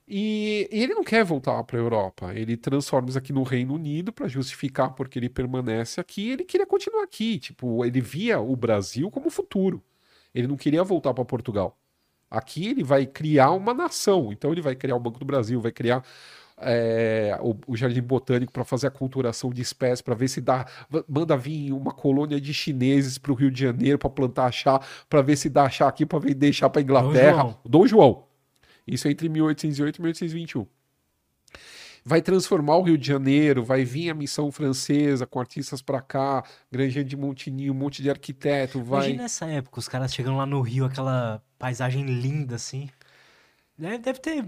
[0.07, 2.35] E, e ele não quer voltar para a Europa.
[2.35, 6.31] Ele transforma isso aqui no Reino Unido para justificar porque ele permanece aqui.
[6.31, 7.39] Ele queria continuar aqui.
[7.39, 9.83] Tipo, ele via o Brasil como futuro.
[10.35, 11.79] Ele não queria voltar para Portugal.
[12.31, 14.33] Aqui ele vai criar uma nação.
[14.33, 16.05] Então ele vai criar o Banco do Brasil, vai criar
[16.65, 20.67] é, o, o Jardim Botânico para fazer a culturação de espécies, para ver se dá.
[21.09, 25.23] Manda vir uma colônia de chineses para o Rio de Janeiro para plantar chá, para
[25.23, 27.43] ver se dá chá aqui para vender chá para Inglaterra.
[27.43, 27.59] João.
[27.65, 28.25] Dom João.
[28.87, 30.67] Isso é entre 1808 e 1821.
[32.05, 36.43] Vai transformar o Rio de Janeiro, vai vir a missão francesa com artistas para cá,
[36.71, 39.11] Granja de Montigny, um monte de arquiteto, vai.
[39.11, 42.91] Imagina essa época, os caras chegando lá no Rio, aquela paisagem linda assim.
[43.83, 44.45] Deve, deve ter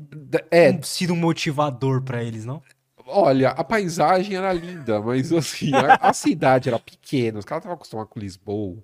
[0.51, 2.63] É, sido um motivador pra eles, não?
[3.07, 7.75] Olha, a paisagem era linda, mas assim, a, a cidade era pequena, os caras estavam
[7.77, 8.83] acostumados com Lisboa,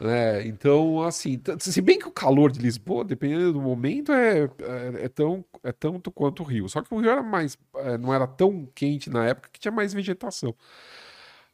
[0.00, 0.46] né?
[0.46, 5.08] Então, assim, se bem que o calor de Lisboa, dependendo do momento, é, é, é
[5.08, 6.68] tão, é tanto quanto o Rio.
[6.68, 9.72] Só que o Rio era mais, é, não era tão quente na época que tinha
[9.72, 10.54] mais vegetação.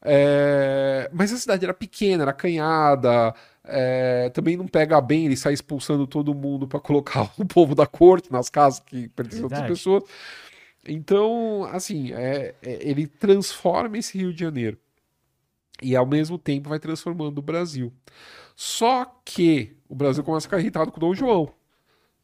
[0.04, 3.34] É, Mas a cidade era pequena, era acanhada,
[3.64, 7.86] é, também não pega bem ele sai expulsando todo mundo para colocar o povo da
[7.86, 10.04] corte nas casas que pertencem a outras pessoas.
[10.86, 14.76] Então, assim, é- é- ele transforma esse Rio de Janeiro
[15.80, 17.92] e ao mesmo tempo vai transformando o Brasil.
[18.56, 21.52] Só que o Brasil começa a ficar irritado com o Dom João,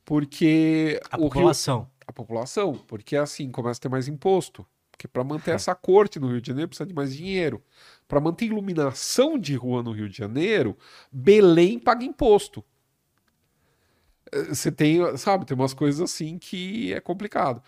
[0.05, 1.89] porque A o Rio, população.
[2.07, 4.66] a população, porque assim começa a ter mais imposto.
[4.99, 7.65] Porque para manter essa corte no Rio de Janeiro precisa de mais dinheiro.
[8.09, 10.77] Para manter iluminação de rua no Rio de Janeiro,
[11.13, 12.65] Belém paga imposto.
[14.33, 17.63] Eh, Você tem, sabe, tem umas coisas assim que é complicado.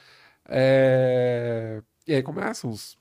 [0.48, 2.98] É, E aí começam os.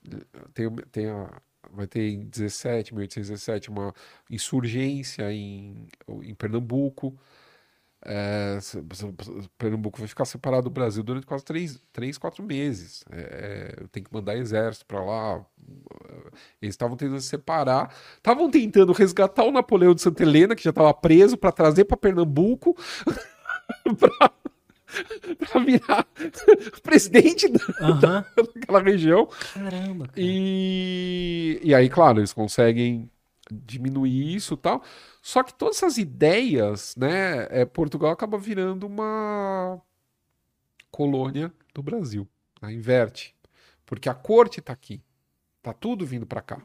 [0.54, 1.42] Tem, tem a...
[1.72, 3.94] Vai ter em 17, 1817, uma
[4.30, 5.86] insurgência em,
[6.22, 7.16] em Pernambuco.
[8.02, 8.58] É,
[9.58, 13.04] Pernambuco vai ficar separado do Brasil durante quase três, três quatro meses.
[13.10, 15.44] É, é, tem que mandar exército para lá.
[16.62, 17.94] Eles estavam tentando se separar.
[18.16, 21.96] Estavam tentando resgatar o Napoleão de Santa Helena, que já estava preso, para trazer para
[21.96, 22.74] Pernambuco.
[25.38, 26.06] para virar
[26.82, 28.24] presidente da- Aham.
[28.54, 29.28] daquela região.
[29.54, 30.12] Caramba, cara.
[30.16, 33.10] E, e aí, claro, eles conseguem
[33.52, 34.82] diminuir isso tal.
[35.22, 39.80] Só que todas essas ideias, né, é, Portugal acaba virando uma
[40.90, 42.28] colônia do Brasil.
[42.60, 43.34] né, Inverte.
[43.84, 45.02] Porque a corte está aqui.
[45.62, 46.62] Tá tudo vindo para cá.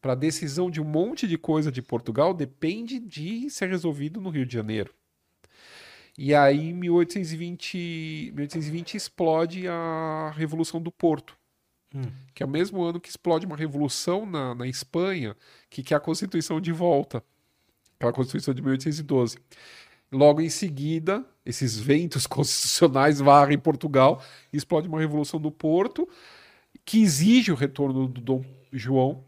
[0.00, 4.30] Para a decisão de um monte de coisa de Portugal depende de ser resolvido no
[4.30, 4.92] Rio de Janeiro.
[6.18, 11.36] E aí, em 1820, 1820 explode a Revolução do Porto
[11.94, 12.10] Hum.
[12.34, 15.36] que é o mesmo ano que explode uma revolução na, na Espanha,
[15.68, 17.22] que quer a Constituição de volta,
[17.96, 19.38] aquela Constituição de 1812.
[20.10, 24.22] Logo em seguida, esses ventos constitucionais varrem Portugal
[24.52, 26.08] explode uma revolução do Porto,
[26.84, 29.24] que exige o retorno do Dom João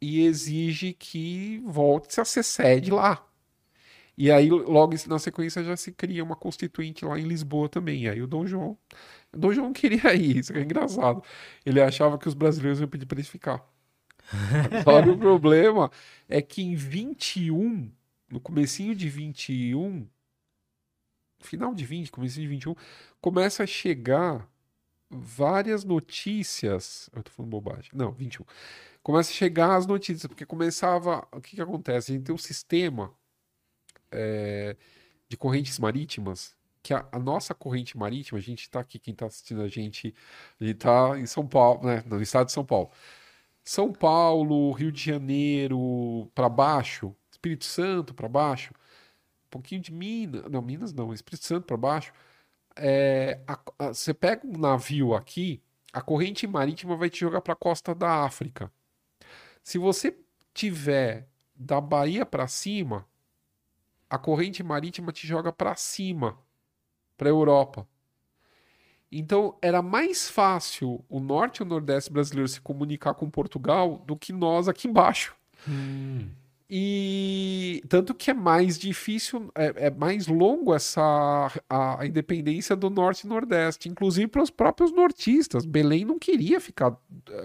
[0.00, 3.24] e exige que volte-se a ser sede lá.
[4.16, 8.02] E aí, logo na sequência, já se cria uma constituinte lá em Lisboa também.
[8.04, 8.76] E aí o Dom João.
[9.32, 11.22] O Dom João queria ir, isso que é engraçado.
[11.64, 13.66] Ele achava que os brasileiros iam pedir para ele ficar.
[14.84, 15.90] Só que o problema
[16.28, 17.90] é que em 21,
[18.30, 20.06] no comecinho de 21,
[21.40, 22.74] final de 20, comecinho de 21,
[23.20, 24.48] começa a chegar
[25.10, 27.10] várias notícias.
[27.12, 27.90] Eu tô falando bobagem.
[27.94, 28.44] Não, 21.
[29.02, 31.26] Começa a chegar as notícias, porque começava.
[31.32, 32.12] O que que acontece?
[32.12, 33.12] A gente tem um sistema
[34.10, 34.76] é,
[35.28, 39.26] de correntes marítimas, que a, a nossa corrente marítima, a gente está aqui, quem está
[39.26, 40.14] assistindo a gente,
[40.60, 42.90] está em São Paulo, né, no estado de São Paulo.
[43.64, 48.72] São Paulo, Rio de Janeiro, para baixo, Espírito Santo para baixo,
[49.46, 52.12] um pouquinho de Minas, não, Minas não, Espírito Santo para baixo.
[52.76, 55.62] É, a- a- você pega um navio aqui,
[55.92, 58.72] a corrente marítima vai te jogar para a costa da África.
[59.62, 60.16] Se você
[60.54, 63.06] tiver da Bahia para cima,
[64.08, 66.38] a corrente marítima te joga para cima,
[67.16, 67.86] para a Europa.
[69.10, 74.16] Então era mais fácil o norte e o nordeste brasileiro se comunicar com Portugal do
[74.16, 75.36] que nós aqui embaixo.
[75.68, 76.28] Hum.
[76.74, 81.02] E tanto que é mais difícil, é, é mais longo essa
[81.68, 85.66] a, a independência do norte e nordeste, inclusive para os próprios nortistas.
[85.66, 86.96] Belém não queria ficar,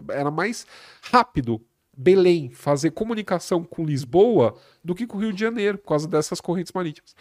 [0.10, 0.66] era mais
[1.02, 1.62] rápido
[1.98, 6.40] Belém fazer comunicação com Lisboa do que com o Rio de Janeiro, por causa dessas
[6.40, 7.14] correntes marítimas.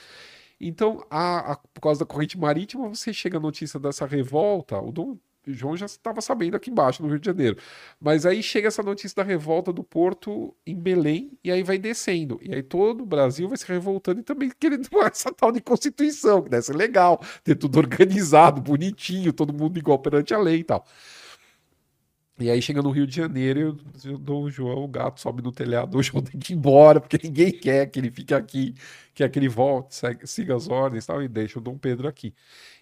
[0.61, 4.90] Então, a, a- por causa da corrente marítima, você chega a notícia dessa revolta, o
[4.92, 5.16] Dom
[5.48, 7.57] João já estava sabendo aqui embaixo, no Rio de Janeiro.
[8.00, 12.38] Mas aí chega essa notícia da revolta do Porto em Belém, e aí vai descendo.
[12.42, 16.42] E aí todo o Brasil vai se revoltando e também querendo essa tal de Constituição,
[16.42, 20.64] que deve ser legal, ter tudo organizado, bonitinho, todo mundo igual perante a lei e
[20.64, 20.84] tal.
[22.39, 25.51] E aí chega no Rio de Janeiro, e o Dom João, o gato sobe no
[25.51, 28.74] telhado, o João tem que ir embora, porque ninguém quer que ele fique aqui,
[29.14, 32.07] quer que ele volte, segue- siga as ordens e tal, e deixa o Dom Pedro
[32.07, 32.34] aqui.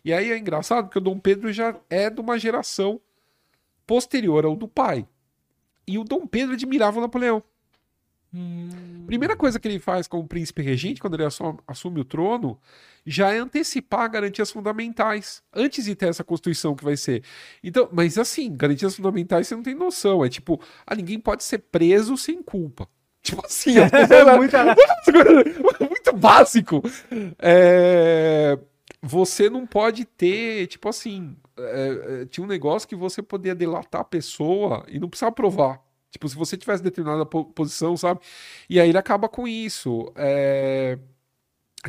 [0.04, 3.00] E aí é engraçado, porque o Dom Pedro já é de uma geração
[3.86, 5.06] posterior ao do pai.
[5.86, 7.42] E o Dom Pedro admirava o Napoleão.
[9.06, 12.58] Primeira coisa que ele faz como príncipe regente, quando ele assu- assume o trono,
[13.06, 17.22] já é antecipar garantias fundamentais, antes de ter essa Constituição que vai ser.
[17.62, 20.24] Então, mas assim, garantias fundamentais você não tem noção.
[20.24, 22.88] É tipo, ah, ninguém pode ser preso sem culpa.
[23.24, 24.64] Tipo assim, É muita...
[25.88, 26.82] muito básico.
[27.38, 28.58] É,
[29.02, 34.00] Você não pode ter, tipo assim, é, é, tinha um negócio que você podia delatar
[34.02, 35.80] a pessoa e não precisava provar.
[36.14, 38.20] Tipo, se você tivesse determinada po- posição, sabe?
[38.70, 40.12] E aí ele acaba com isso.
[40.14, 40.96] É,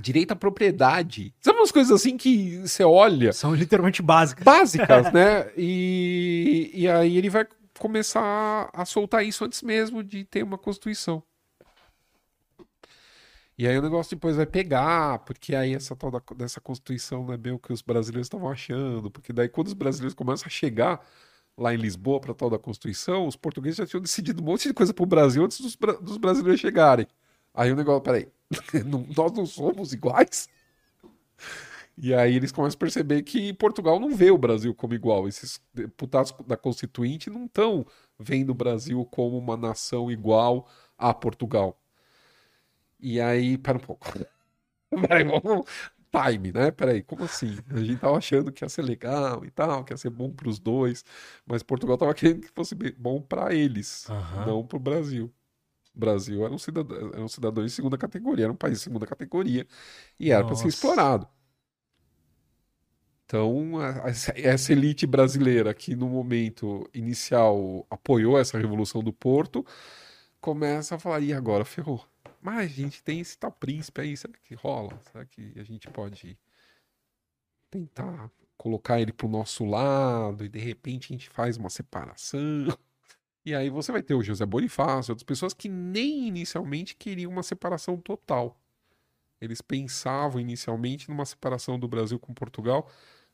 [0.01, 1.31] direito à propriedade.
[1.39, 4.43] Sabe umas coisas assim que você olha São literalmente básicas.
[4.43, 5.51] básicas, né?
[5.55, 7.45] E, e aí ele vai
[7.77, 11.21] começar a soltar isso antes mesmo de ter uma Constituição.
[13.55, 17.33] E aí o negócio depois vai pegar, porque aí essa tal da, dessa Constituição não
[17.33, 20.49] é bem o que os brasileiros estavam achando, porque daí quando os brasileiros começam a
[20.49, 21.05] chegar
[21.57, 24.73] lá em Lisboa para tal da Constituição, os portugueses já tinham decidido um monte de
[24.73, 27.07] coisa para o Brasil antes dos, dos, brasileiros chegarem.
[27.53, 28.27] Aí o negócio, peraí,
[29.15, 30.49] nós não somos iguais?
[31.97, 35.27] E aí eles começam a perceber que Portugal não vê o Brasil como igual.
[35.27, 37.85] Esses deputados da Constituinte não estão
[38.19, 41.79] vendo o Brasil como uma nação igual a Portugal.
[42.99, 44.07] E aí, pera um pouco.
[44.91, 45.65] Vamos.
[46.23, 46.71] Time, né?
[46.71, 47.57] Peraí, como assim?
[47.69, 50.49] A gente tava achando que ia ser legal e tal, que ia ser bom para
[50.49, 51.03] os dois,
[51.45, 54.45] mas Portugal tava querendo que fosse bom para eles, uhum.
[54.45, 55.33] não para o Brasil.
[55.95, 58.83] O Brasil era um, cidadão, era um cidadão de segunda categoria, era um país de
[58.83, 59.65] segunda categoria
[60.19, 61.27] e era para ser explorado.
[63.25, 63.73] Então,
[64.35, 69.65] essa elite brasileira que no momento inicial apoiou essa revolução do Porto,
[70.39, 72.05] começa a falar: e agora ferrou?
[72.45, 74.95] Mas a gente tem esse tal príncipe aí, será que rola?
[75.11, 76.37] Será que a gente pode
[77.71, 82.67] tentar colocar ele pro nosso lado e de repente a gente faz uma separação?
[83.43, 87.41] E aí você vai ter o José Bonifácio, outras pessoas que nem inicialmente queriam uma
[87.41, 88.59] separação total.
[89.41, 92.87] Eles pensavam inicialmente numa separação do Brasil com Portugal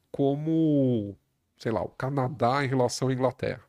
[0.10, 1.18] como,
[1.58, 3.64] sei lá, o Canadá em relação à Inglaterra.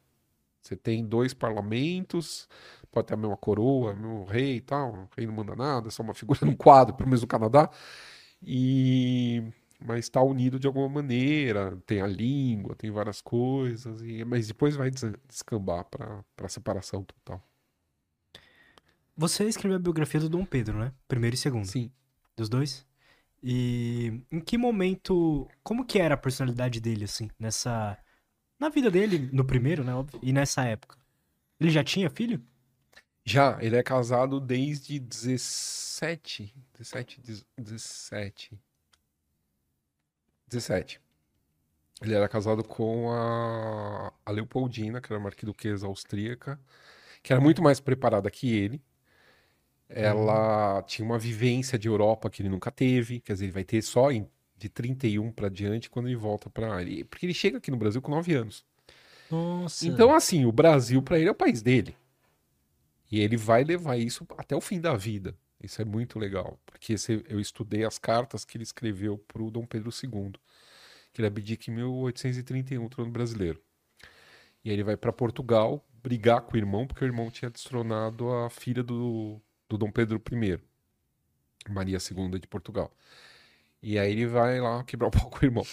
[0.61, 2.49] Você tem dois parlamentos,
[2.93, 5.89] pode ter a mesma coroa, o mesmo rei e tal, o rei não manda nada,
[5.89, 7.71] é só uma figura num quadro, pelo menos no Canadá,
[8.43, 9.43] e
[9.85, 14.25] mas está unido de alguma maneira, tem a língua, tem várias coisas, e...
[14.25, 14.91] mas depois vai
[15.29, 17.43] descambar para a separação total.
[19.17, 20.93] Você escreveu a biografia do Dom Pedro, né?
[21.07, 21.67] Primeiro e segundo.
[21.67, 21.91] Sim.
[22.37, 22.87] Dos dois?
[23.43, 27.99] E em que momento, como que era a personalidade dele, assim, nessa...
[28.59, 30.97] Na vida dele, no primeiro, né, óbvio, e nessa época?
[31.59, 32.41] Ele já tinha filho?
[33.25, 36.55] Já, ele é casado desde 17.
[36.77, 37.21] 17,
[37.57, 38.59] 17.
[40.49, 41.01] 17.
[42.03, 46.61] Ele era casado com a, a Leopoldina, que era uma arquiduquesa austríaca,
[47.23, 48.83] que era muito mais preparada que ele.
[49.89, 50.83] Ela uhum.
[50.83, 54.11] tinha uma vivência de Europa que ele nunca teve, quer dizer, ele vai ter só
[54.11, 56.79] em, de 31 para diante quando ele volta para.
[57.09, 58.65] Porque ele chega aqui no Brasil com 9 anos.
[59.31, 59.87] Nossa.
[59.87, 61.97] Então, assim, o Brasil para ele é o país dele.
[63.13, 65.37] E ele vai levar isso até o fim da vida.
[65.63, 66.97] Isso é muito legal, porque
[67.29, 70.33] eu estudei as cartas que ele escreveu para o Dom Pedro II,
[71.13, 73.63] que ele abdica em 1831, trono brasileiro.
[74.65, 78.33] E aí ele vai para Portugal brigar com o irmão, porque o irmão tinha destronado
[78.33, 79.39] a filha do,
[79.69, 80.59] do Dom Pedro I,
[81.71, 82.91] Maria II de Portugal.
[83.83, 85.67] E aí ele vai lá quebrar o pau com o irmão.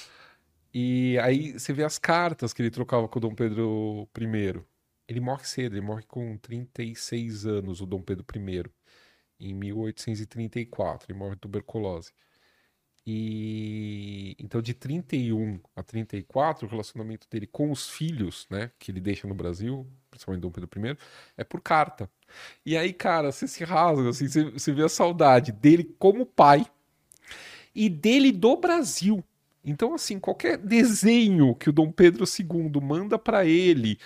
[0.73, 4.61] E aí você vê as cartas que ele trocava com o Dom Pedro I.
[5.09, 8.63] Ele morre cedo, ele morre com 36 anos, o Dom Pedro I,
[9.39, 12.11] em 1834, ele morre de tuberculose.
[13.07, 19.01] E então de 31 a 34, o relacionamento dele com os filhos, né, que ele
[19.01, 20.97] deixa no Brasil, principalmente Dom Pedro I,
[21.35, 22.07] é por carta.
[22.63, 26.67] E aí, cara, você se rasga, assim, você, você vê a saudade dele como pai
[27.73, 29.23] e dele do Brasil.
[29.65, 33.97] Então, assim, qualquer desenho que o Dom Pedro II manda para ele,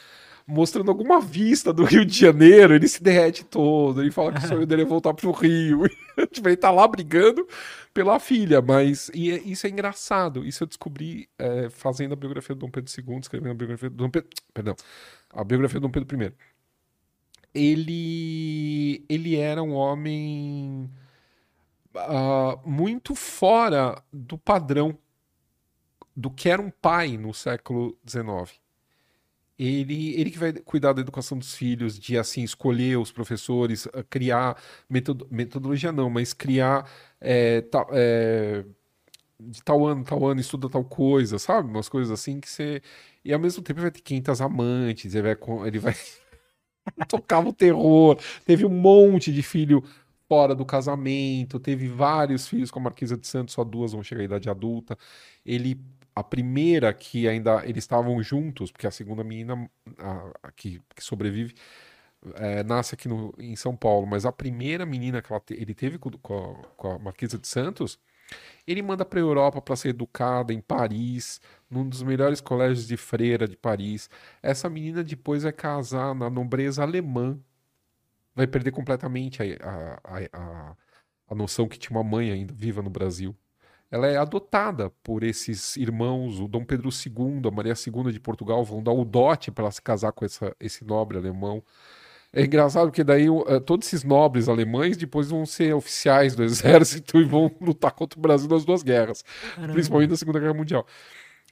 [0.45, 4.47] mostrando alguma vista do Rio de Janeiro, ele se derrete todo, ele fala que o
[4.47, 5.83] sonho dele é voltar pro Rio.
[6.31, 7.47] tipo, ele tá lá brigando
[7.93, 10.45] pela filha, mas e é, isso é engraçado.
[10.45, 13.95] Isso eu descobri é, fazendo a biografia do Dom Pedro II, escrevendo a biografia do
[13.95, 14.29] Dom Pedro.
[14.53, 14.75] Perdão,
[15.29, 16.33] a biografia do Dom Pedro I.
[17.55, 20.89] Ele, ele era um homem
[21.95, 24.97] uh, muito fora do padrão
[26.15, 28.62] do que era um pai no século XIX
[29.65, 34.03] ele, ele que vai cuidar da educação dos filhos, de assim escolher os professores, ah,
[34.03, 36.89] criar metod metodologia não, mas criar
[37.21, 38.65] é, ta, é,
[39.39, 41.69] de tal ano, tal ano estuda tal coisa, sabe?
[41.69, 42.81] Umas coisas assim que você
[43.25, 45.95] e ao mesmo tempo vai ter 500 amantes, ele vai, ele vai
[47.07, 48.17] tocar o terror.
[48.45, 49.83] Teve um monte de filho
[50.27, 54.21] fora do casamento, teve vários filhos com a Marquesa de Santos, só duas vão chegar
[54.21, 54.97] à idade adulta.
[55.45, 55.79] Ele
[56.15, 61.03] a primeira que ainda eles estavam juntos, porque a segunda menina a, a, que, que,
[61.03, 61.55] sobrevive
[62.35, 65.97] é, nasce aqui no, em São Paulo, mas a primeira menina que te, ele teve
[65.97, 67.99] com, com, a, com, a, Marquesa de Santos,
[68.65, 72.97] ele manda para a Europa para ser educada em Paris, num dos melhores colégios de
[72.97, 74.09] freira de Paris.
[74.41, 77.39] Essa menina depois vai casar na nobreza alemã,
[78.35, 79.99] vai perder completamente a,
[81.29, 83.35] a, noção que tinha uma mãe ainda viva no Brasil.
[83.93, 88.63] Ela é adotada por esses irmãos, o Dom Pedro II, a Maria II de Portugal,
[88.63, 91.63] vão dar o dote para ela se casar com essa, esse nobre alemão.
[92.33, 97.19] É engraçado porque daí uh, todos esses nobres alemães depois vão ser oficiais do exército
[97.19, 99.23] e vão lutar contra o Brasil nas duas guerras,
[99.53, 99.73] Caramba.
[99.73, 100.87] principalmente na Segunda Guerra Mundial.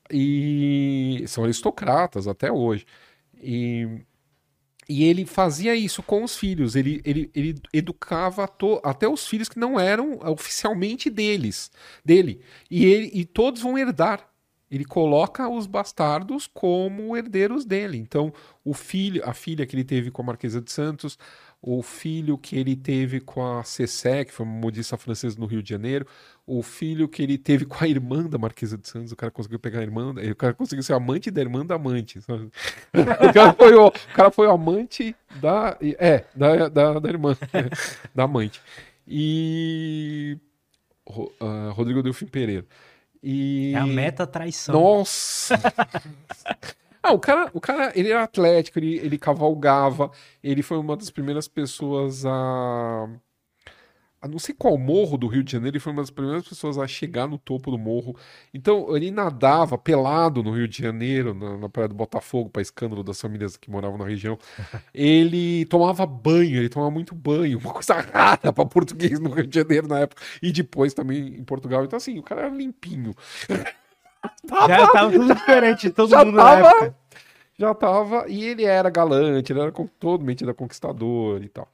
[0.09, 2.87] E são aristocratas até hoje.
[3.39, 3.87] E,
[4.89, 6.75] e ele fazia isso com os filhos.
[6.75, 8.49] Ele, ele, ele educava
[8.83, 11.71] até os filhos que não eram oficialmente deles,
[12.03, 12.41] dele.
[12.69, 14.31] E, ele, e todos vão herdar
[14.71, 17.97] ele coloca os bastardos como herdeiros dele.
[17.97, 21.19] Então, o filho, a filha que ele teve com a Marquesa de Santos,
[21.61, 25.61] o filho que ele teve com a Cessé, que foi uma modista francesa no Rio
[25.61, 26.07] de Janeiro,
[26.53, 29.57] o filho que ele teve com a irmã da Marquesa de Santos, o cara conseguiu
[29.57, 32.19] pegar a irmã, o cara conseguiu ser amante da irmã da amante.
[32.19, 37.37] O cara foi o, o cara foi o amante da, é, da, da, da irmã,
[38.13, 38.61] da amante.
[39.07, 40.37] E
[41.07, 42.65] uh, Rodrigo Delfim Pereira.
[43.23, 43.71] E...
[43.73, 44.75] É a meta traição.
[44.75, 45.55] Nossa!
[47.01, 50.11] ah, o cara, o cara, ele era atlético, ele, ele cavalgava,
[50.43, 53.07] ele foi uma das primeiras pessoas a
[54.21, 56.77] a não sei qual morro do Rio de Janeiro, ele foi uma das primeiras pessoas
[56.77, 58.15] a chegar no topo do morro.
[58.53, 63.03] Então, ele nadava pelado no Rio de Janeiro, na, na Praia do Botafogo, para escândalo
[63.03, 64.37] das famílias que moravam na região.
[64.93, 69.59] ele tomava banho, ele tomava muito banho, uma coisa rara para português no Rio de
[69.59, 70.21] Janeiro na época.
[70.39, 71.83] E depois também em Portugal.
[71.83, 73.15] Então, assim, o cara era limpinho.
[74.67, 76.95] Já tava tudo diferente, todo mundo tava, na época.
[77.57, 81.67] Já tava, e ele era galante, ele era todo metido conquistador e tal.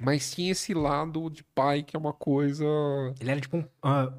[0.00, 2.64] Mas tinha esse lado de pai que é uma coisa.
[3.20, 4.12] Ele era tipo um, uh,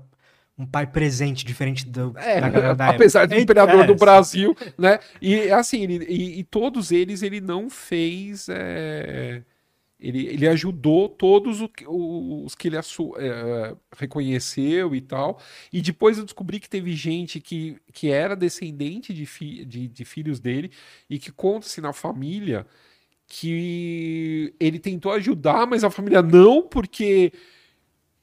[0.57, 3.36] um pai presente, diferente do, é, da, da Apesar época.
[3.36, 4.99] de imperador é, do Brasil, né?
[5.21, 8.47] E assim, ele, e, e, todos eles ele não fez.
[8.49, 9.43] É...
[9.99, 15.39] Ele, ele ajudou todos os, os que ele é, reconheceu e tal.
[15.73, 20.05] E depois eu descobri que teve gente que, que era descendente de, fi, de, de
[20.05, 20.69] filhos dele
[21.09, 22.67] e que conta-se na família
[23.28, 27.32] que ele tentou ajudar, mas a família não, porque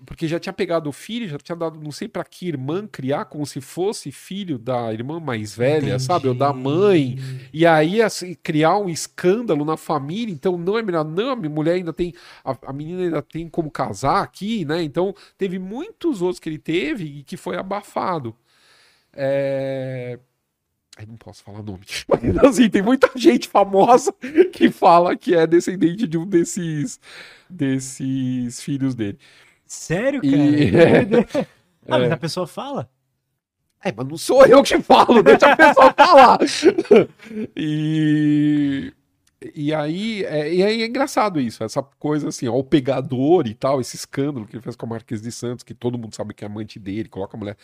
[0.05, 3.25] porque já tinha pegado o filho, já tinha dado não sei para que irmã criar
[3.25, 6.03] como se fosse filho da irmã mais velha, Entendi.
[6.03, 7.17] sabe, ou da mãe.
[7.53, 11.75] E aí assim, criar um escândalo na família, então não é melhor, não, a mulher
[11.75, 12.13] ainda tem
[12.45, 14.83] a, a menina ainda tem como casar aqui, né?
[14.83, 18.37] Então teve muitos outros que ele teve e que foi abafado.
[19.13, 20.19] É...
[20.97, 21.85] Aí não posso falar nome.
[22.09, 24.15] Mas assim, tem muita gente famosa
[24.53, 27.01] que fala que é descendente de um desses,
[27.51, 29.19] desses filhos dele.
[29.67, 30.35] Sério, cara?
[30.45, 30.77] E...
[30.77, 31.47] É...
[31.87, 32.15] Ah, mas é.
[32.15, 32.89] a pessoa fala?
[33.85, 36.39] É, mas não sou eu que falo, deixa a pessoa falar.
[37.55, 38.91] e.
[39.55, 43.55] E aí, é, e aí é engraçado isso, essa coisa assim, ó, o pegador e
[43.55, 46.33] tal, esse escândalo que ele fez com a Marquês de Santos, que todo mundo sabe
[46.33, 47.57] que é amante dele, coloca a mulher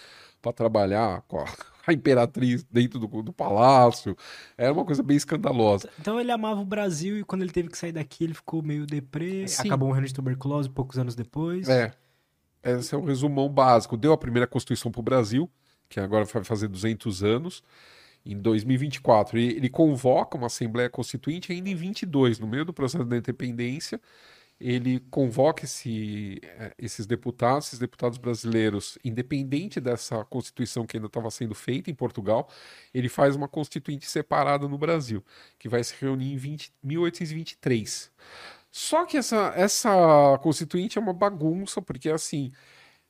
[0.43, 1.45] para trabalhar com a,
[1.87, 4.17] a imperatriz dentro do, do palácio.
[4.59, 5.89] Era uma coisa bem escandalosa.
[5.99, 8.85] Então ele amava o Brasil e quando ele teve que sair daqui, ele ficou meio
[8.85, 9.69] deprê, Sim.
[9.69, 11.69] acabou morrendo de tuberculose poucos anos depois.
[11.69, 11.93] É.
[12.63, 13.97] Esse é o um resumão básico.
[13.97, 15.51] Deu a primeira Constituição para o Brasil,
[15.89, 17.63] que agora vai fazer 200 anos,
[18.25, 19.39] em 2024.
[19.39, 24.01] E ele convoca uma Assembleia Constituinte ainda em 22, no meio do processo da independência
[24.61, 31.31] ele convoca esse, eh, esses deputados, esses deputados brasileiros, independente dessa constituição que ainda estava
[31.31, 32.49] sendo feita em Portugal,
[32.93, 35.25] ele faz uma constituinte separada no Brasil,
[35.59, 38.13] que vai se reunir em 20, 1823.
[38.71, 42.53] Só que essa, essa constituinte é uma bagunça, porque assim,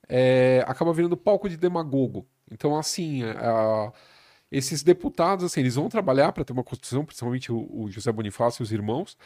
[0.09, 2.29] é, acaba virando palco de demagogo.
[2.51, 3.93] Então, assim, a,
[4.51, 8.63] esses deputados, assim, eles vão trabalhar para ter uma constituição, principalmente o, o José Bonifácio
[8.63, 9.17] e os irmãos,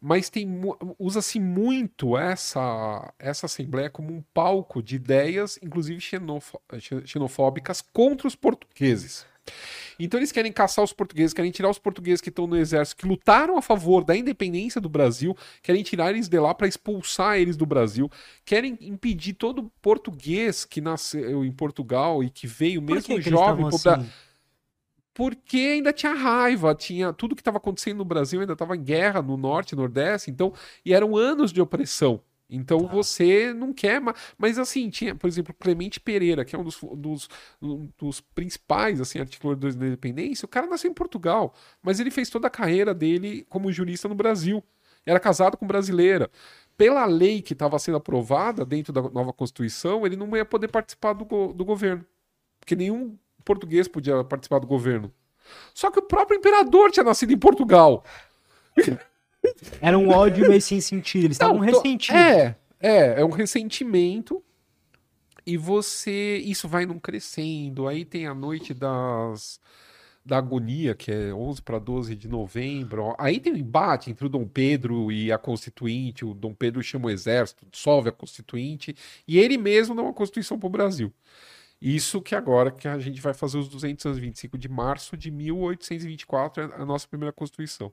[0.00, 0.48] mas tem
[0.98, 6.00] usa-se muito essa essa assembleia como um palco de ideias, inclusive
[7.04, 9.26] xenofóbicas contra os portugueses.
[9.98, 13.06] Então eles querem caçar os portugueses, querem tirar os portugueses que estão no exército, que
[13.06, 17.56] lutaram a favor da independência do Brasil, querem tirar eles de lá para expulsar eles
[17.56, 18.10] do Brasil,
[18.44, 24.08] querem impedir todo português que nasceu em Portugal e que veio mesmo que jovem assim?
[25.20, 29.20] Porque ainda tinha raiva, tinha tudo que estava acontecendo no Brasil ainda estava em guerra
[29.20, 30.50] no norte, nordeste, então
[30.82, 32.22] e eram anos de opressão.
[32.48, 32.90] Então tá.
[32.90, 36.80] você não quer, mas, mas assim, tinha, por exemplo, Clemente Pereira, que é um dos,
[36.96, 37.28] dos,
[37.98, 41.52] dos principais assim, articuladores da independência, o cara nasceu em Portugal,
[41.82, 44.64] mas ele fez toda a carreira dele como jurista no Brasil.
[45.04, 46.30] Era casado com brasileira.
[46.78, 51.12] Pela lei que estava sendo aprovada dentro da nova Constituição, ele não ia poder participar
[51.12, 52.06] do, do governo.
[52.58, 55.12] Porque nenhum português podia participar do governo.
[55.74, 58.04] Só que o próprio imperador tinha nascido em Portugal.
[59.80, 61.24] Era um ódio meio sem sentido.
[61.24, 62.20] Eles estavam ressentidos.
[62.20, 64.42] É, é, é um ressentimento.
[65.46, 66.36] E você.
[66.44, 67.88] Isso vai num crescendo.
[67.88, 69.60] Aí tem a noite das.
[70.22, 73.16] Da agonia, que é 11 para 12 de novembro.
[73.18, 76.26] Aí tem o um embate entre o Dom Pedro e a Constituinte.
[76.26, 78.94] O Dom Pedro chama o exército, dissolve a Constituinte.
[79.26, 81.10] E ele mesmo dá uma Constituição para o Brasil.
[81.80, 86.82] Isso que agora que a gente vai fazer os 225 de março de 1824, é
[86.82, 87.92] a nossa primeira Constituição.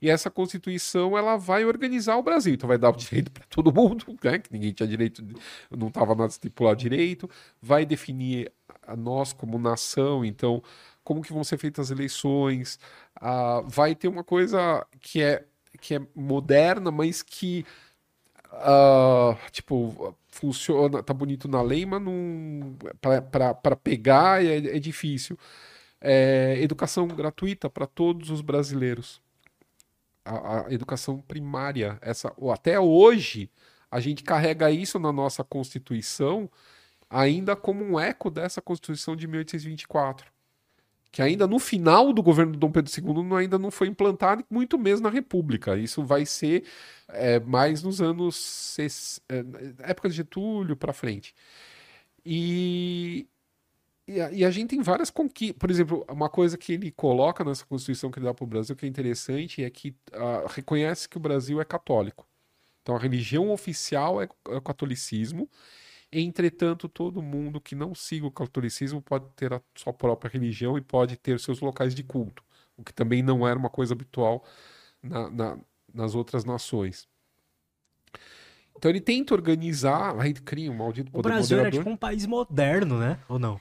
[0.00, 2.54] E essa Constituição ela vai organizar o Brasil.
[2.54, 4.38] Então vai dar o direito para todo mundo, né?
[4.38, 5.24] que ninguém tinha direito,
[5.70, 7.28] não estava nada estipulado direito.
[7.60, 8.52] Vai definir
[8.86, 10.62] a nós como nação, então
[11.02, 12.78] como que vão ser feitas as eleições.
[13.16, 15.44] Uh, vai ter uma coisa que é,
[15.80, 17.64] que é moderna, mas que
[18.52, 22.76] Uh, tipo, funciona, tá bonito na lei, mas não.
[23.30, 25.38] para pegar é, é difícil.
[26.00, 29.20] É, educação gratuita para todos os brasileiros
[30.24, 31.98] a, a educação primária.
[32.02, 33.50] Essa, até hoje,
[33.90, 36.50] a gente carrega isso na nossa Constituição
[37.08, 40.30] ainda como um eco dessa Constituição de 1824.
[41.16, 44.78] Que ainda no final do governo do Dom Pedro II ainda não foi implantado, muito
[44.78, 45.74] menos na República.
[45.74, 46.64] Isso vai ser
[47.08, 48.76] é, mais nos anos.
[48.78, 51.34] É, época de Getúlio para frente.
[52.22, 53.26] E,
[54.06, 55.56] e a, e a, gente tem várias conquistas.
[55.56, 58.76] Por exemplo, uma coisa que ele coloca nessa Constituição que ele dá para o Brasil
[58.76, 62.28] que é interessante é que uh, reconhece que o Brasil é católico.
[62.82, 65.48] Então a religião oficial é, é o catolicismo.
[66.20, 70.80] Entretanto, todo mundo que não siga o catolicismo pode ter a sua própria religião e
[70.80, 72.42] pode ter seus locais de culto,
[72.76, 74.44] o que também não era uma coisa habitual
[75.02, 75.58] na, na,
[75.94, 77.08] nas outras nações.
[78.76, 81.66] Então ele tenta organizar, aí cria um maldito poder O Brasil moderador.
[81.66, 83.18] era tipo um país moderno, né?
[83.28, 83.60] Ou não?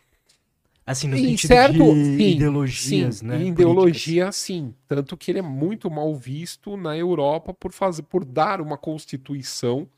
[0.86, 3.38] Assim, no sentido certo, de sim, ideologias, sim, né?
[3.41, 4.74] Em ideologia, sim.
[4.88, 9.89] Tanto que ele é muito mal visto na Europa por fazer, por dar uma constituição,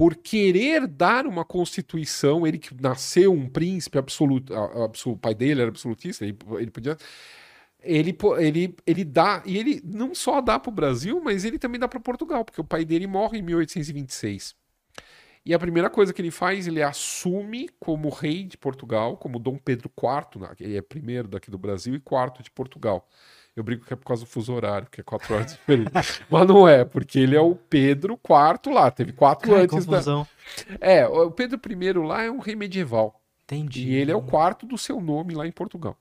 [0.00, 2.46] por querer dar uma constituição.
[2.46, 6.96] Ele que nasceu um príncipe absoluto, absoluto o pai dele era absolutista, ele, ele podia
[7.82, 11.78] ele, ele, ele dá, e ele não só dá para o Brasil, mas ele também
[11.78, 14.54] dá para Portugal, porque o pai dele morre em 1826.
[15.44, 19.58] E a primeira coisa que ele faz, ele assume como rei de Portugal, como Dom
[19.58, 23.06] Pedro IV, ele é primeiro daqui do Brasil e quarto de Portugal.
[23.60, 25.90] Eu brinco que é por causa do fuso horário, que é quatro horas diferente.
[26.30, 30.26] Mas não é, porque ele é o Pedro IV lá, teve quatro Ai, antes confusão.
[30.80, 30.86] da.
[30.86, 33.20] É, o Pedro I lá é um rei medieval.
[33.44, 33.88] Entendi.
[33.88, 35.98] E ele é o quarto do seu nome lá em Portugal.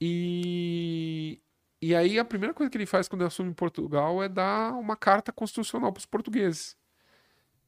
[0.00, 1.40] E,
[1.80, 4.96] e aí a primeira coisa que ele faz quando ele assume Portugal é dar uma
[4.96, 6.76] carta constitucional para os portugueses.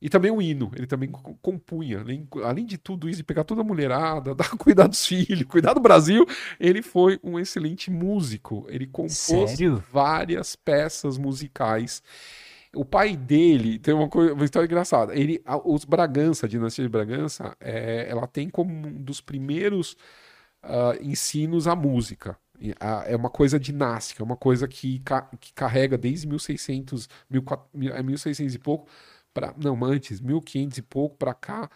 [0.00, 2.00] E também o hino, ele também compunha.
[2.00, 5.72] Além, além de tudo isso, de pegar toda a mulherada, dar, cuidar dos filhos, cuidar
[5.72, 6.26] do Brasil,
[6.60, 8.66] ele foi um excelente músico.
[8.68, 9.82] Ele compôs Sério?
[9.90, 12.02] várias peças musicais.
[12.74, 15.16] O pai dele tem uma, coisa, uma história engraçada.
[15.16, 19.96] Ele, os Bragança, a dinastia de Bragança, é, ela tem como um dos primeiros
[20.64, 22.36] uh, ensinos a música.
[23.06, 25.02] É uma coisa dinástica, é uma coisa que,
[25.40, 27.08] que carrega desde 1600,
[27.74, 28.88] 1600 e pouco
[29.34, 31.68] para não antes 1500 e pouco para cá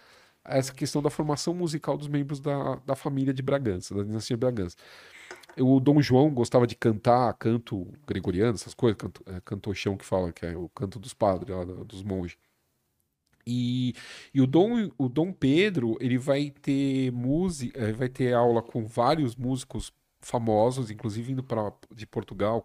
[0.45, 4.41] essa questão da formação musical dos membros da, da família de Bragança, da dinastia de
[4.41, 4.77] Bragança.
[5.59, 10.33] O Dom João gostava de cantar canto gregoriano, essas coisas, canto, é, cantochão que fala,
[10.33, 12.39] que é o canto dos padres, lá, dos monges.
[13.47, 13.95] E,
[14.33, 18.87] e o, Dom, o Dom Pedro, ele vai ter música, é, vai ter aula com
[18.87, 22.63] vários músicos famosos, inclusive indo para de Portugal,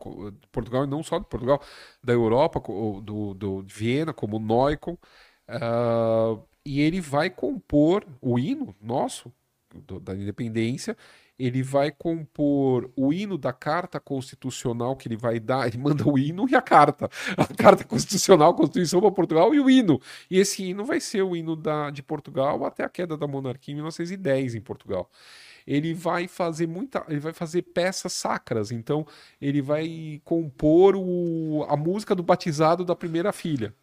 [0.51, 1.61] Portugal e não só de Portugal,
[2.03, 2.59] da Europa,
[3.01, 4.99] do, do de Viena, como Neukel,
[5.49, 9.31] uh, e ele vai compor o hino nosso
[9.73, 10.95] do, da independência.
[11.37, 15.67] Ele vai compor o hino da carta constitucional que ele vai dar.
[15.67, 17.09] Ele manda o hino e a carta.
[17.35, 19.99] A carta constitucional, Constituição para Portugal e o hino.
[20.29, 23.71] E esse hino vai ser o hino da, de Portugal até a queda da monarquia
[23.71, 25.09] em 1910 em Portugal
[25.65, 28.71] ele vai fazer muita, ele vai fazer peças sacras.
[28.71, 29.05] Então,
[29.41, 33.73] ele vai compor o, a música do batizado da primeira filha.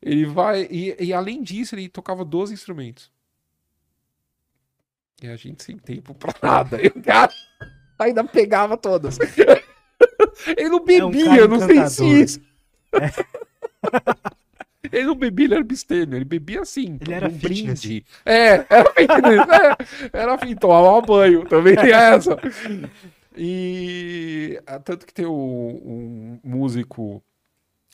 [0.00, 3.10] Ele vai e, e além disso, ele tocava 12 instrumentos.
[5.22, 6.82] E a gente sem tempo pra nada.
[6.82, 7.32] E o cara
[7.98, 9.18] ainda pegava todas.
[10.56, 12.40] ele não bebia, é um não sei se isso.
[12.94, 13.08] É.
[14.90, 16.16] Ele não bebia, ele era abstêmio.
[16.16, 16.98] Ele bebia assim.
[17.00, 17.80] Ele era um fitness.
[17.80, 18.04] brinde.
[18.24, 19.40] É, era fitness.
[19.48, 21.44] é, era assim, tomava banho.
[21.46, 22.36] Também tem essa.
[23.36, 27.22] E ah, tanto que tem um, um músico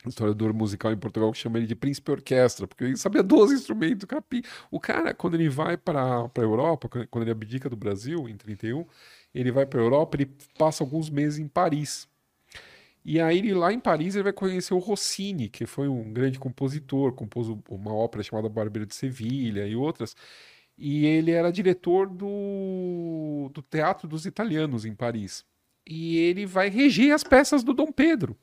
[0.06, 4.06] historiador musical em Portugal que chama ele de príncipe orquestra, porque ele sabia 12 instrumentos.
[4.70, 8.86] O cara, quando ele vai para a Europa, quando ele abdica do Brasil, em 31,
[9.34, 12.08] ele vai para a Europa, ele passa alguns meses em Paris.
[13.10, 16.38] E aí ele lá em Paris ele vai conhecer o Rossini, que foi um grande
[16.38, 20.14] compositor, compôs uma ópera chamada Barbeiro de Sevilha e outras.
[20.76, 25.42] E ele era diretor do, do Teatro dos Italianos em Paris.
[25.88, 28.36] E ele vai reger as peças do Dom Pedro.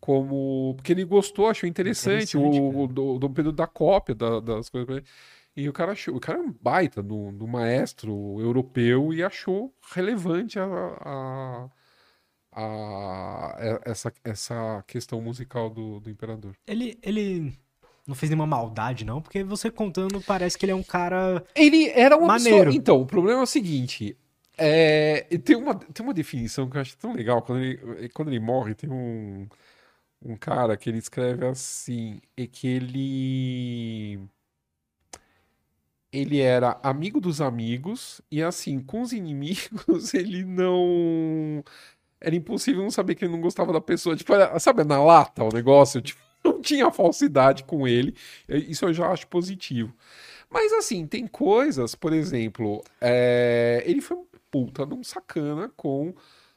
[0.00, 0.72] Como.
[0.76, 2.38] Porque ele gostou, achou interessante.
[2.38, 2.70] Interessante, o,
[3.02, 5.02] o, o Dom Pedro dá cópia da- das coisas.
[5.54, 6.16] E o cara achou.
[6.16, 11.68] O cara é um baita do, do maestro europeu e achou relevante a, a-
[12.56, 16.54] a- é- essa, essa questão musical do, do imperador.
[16.66, 17.52] Ele, ele
[18.06, 21.44] não fez nenhuma maldade, não, porque você contando parece que ele é um cara.
[21.54, 22.64] Ele era Maneiro.
[22.66, 22.74] pessoa.
[22.76, 24.16] Então, o problema é o seguinte.
[24.58, 27.42] É, tem, uma, tem uma definição que eu acho tão legal.
[27.42, 29.46] Quando ele, quando ele morre, tem um,
[30.22, 34.20] um cara que ele escreve assim: é que ele.
[36.12, 41.62] Ele era amigo dos amigos, e assim, com os inimigos, ele não.
[42.20, 44.16] Era impossível não saber que ele não gostava da pessoa.
[44.16, 46.00] Tipo, era- sabe, na lata o negócio?
[46.00, 48.14] Tipo, não tinha falsidade com ele.
[48.48, 49.94] Isso eu já acho positivo.
[50.50, 54.18] Mas assim, tem coisas, por exemplo, é, ele foi
[54.50, 56.14] puta de um sacana com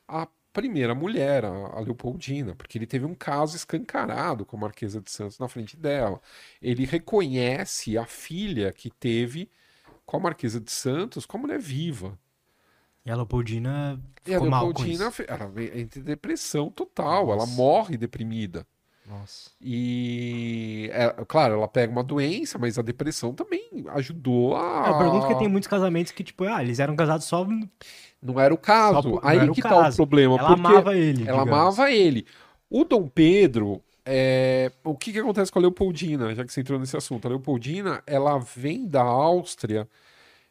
[0.07, 5.01] a primeira mulher, a, a Leopoldina, porque ele teve um caso escancarado com a Marquesa
[5.01, 6.21] de Santos na frente dela.
[6.61, 9.49] Ele reconhece a filha que teve
[10.05, 12.17] com a Marquesa de Santos como mulher viva.
[13.09, 15.23] E a Leopoldina E a ficou mal com Leopoldina, isso.
[15.27, 17.55] ela entra em depressão total, ela Nossa.
[17.55, 18.65] morre deprimida.
[19.07, 19.49] Nossa.
[19.59, 24.85] E, é, claro, ela pega uma doença, mas a depressão também ajudou a.
[24.89, 27.47] Eu pergunto porque tem muitos casamentos que, tipo, ah, eles eram casados só.
[28.21, 29.09] Não era o caso.
[29.13, 30.37] Por- Aí era o que tá o problema.
[30.37, 31.23] Ela amava ele.
[31.27, 31.47] ela digamos.
[31.47, 32.27] amava ele.
[32.69, 36.77] O Dom Pedro, é, o que que acontece com a Leopoldina, já que você entrou
[36.79, 37.25] nesse assunto?
[37.25, 39.87] A Leopoldina, ela vem da Áustria,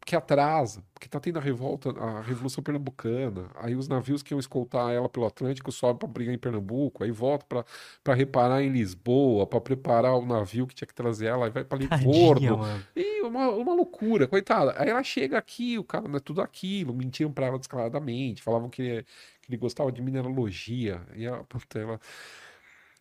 [0.09, 3.51] Que atrasa, porque tá tendo a revolta, a Revolução Pernambucana.
[3.57, 7.11] Aí os navios que iam escoltar ela pelo Atlântico sobem pra brigar em Pernambuco, aí
[7.11, 7.63] volta pra
[8.03, 11.63] pra reparar em Lisboa, pra preparar o navio que tinha que trazer ela, aí vai
[11.63, 12.57] pra Tadinha, Livorno.
[12.57, 12.83] mano.
[12.97, 14.75] E uma, uma loucura, coitada.
[14.79, 18.71] Aí ela chega aqui, o cara não é tudo aquilo, mentiram pra ela descaradamente, falavam
[18.71, 19.03] que ele,
[19.43, 21.03] que ele gostava de mineralogia.
[21.15, 22.01] E ela, puta, ela-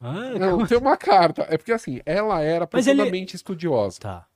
[0.02, 1.44] Ah, Não, tem uma carta.
[1.50, 3.98] É porque assim, ela era Mas ele- profundamente estudiosa.
[4.02, 4.28] Tá.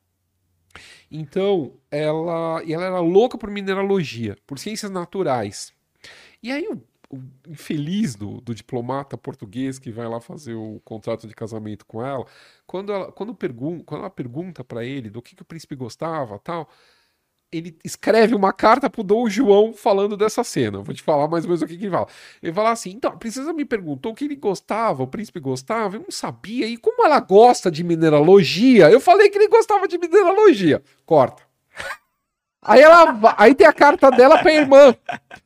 [1.10, 5.74] Então, ela, ela era louca por mineralogia, por ciências naturais.
[6.42, 6.82] E aí, o,
[7.16, 12.04] o infeliz do, do diplomata português que vai lá fazer o contrato de casamento com
[12.04, 12.26] ela,
[12.66, 16.40] quando ela, quando pergun quando ela pergunta para ele do que, que o príncipe gostava
[16.40, 16.70] tal,
[17.52, 20.80] ele escreve uma carta pro Dom João falando dessa cena.
[20.80, 22.08] Vou te falar mais ou menos o que, que ele fala.
[22.42, 25.98] Ele fala assim: então, a princesa me perguntou o que ele gostava, o príncipe gostava,
[25.98, 26.66] eu não sabia.
[26.66, 30.82] E como ela gosta de mineralogia, eu falei que ele gostava de mineralogia.
[31.06, 31.44] Corta.
[32.64, 34.96] Aí ela aí tem a carta dela pra irmã.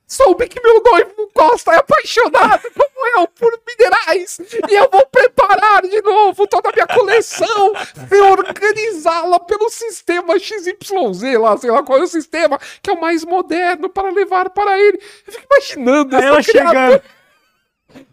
[0.05, 4.39] Soube que meu noivo gosta, é apaixonado como eu por minerais.
[4.69, 7.73] E eu vou preparar de novo toda a minha coleção
[8.11, 12.99] e organizá-la pelo sistema XYZ lá, sei lá qual é o sistema, que é o
[13.01, 14.99] mais moderno para levar para ele.
[15.25, 17.01] Eu fico imaginando Aí ela criatura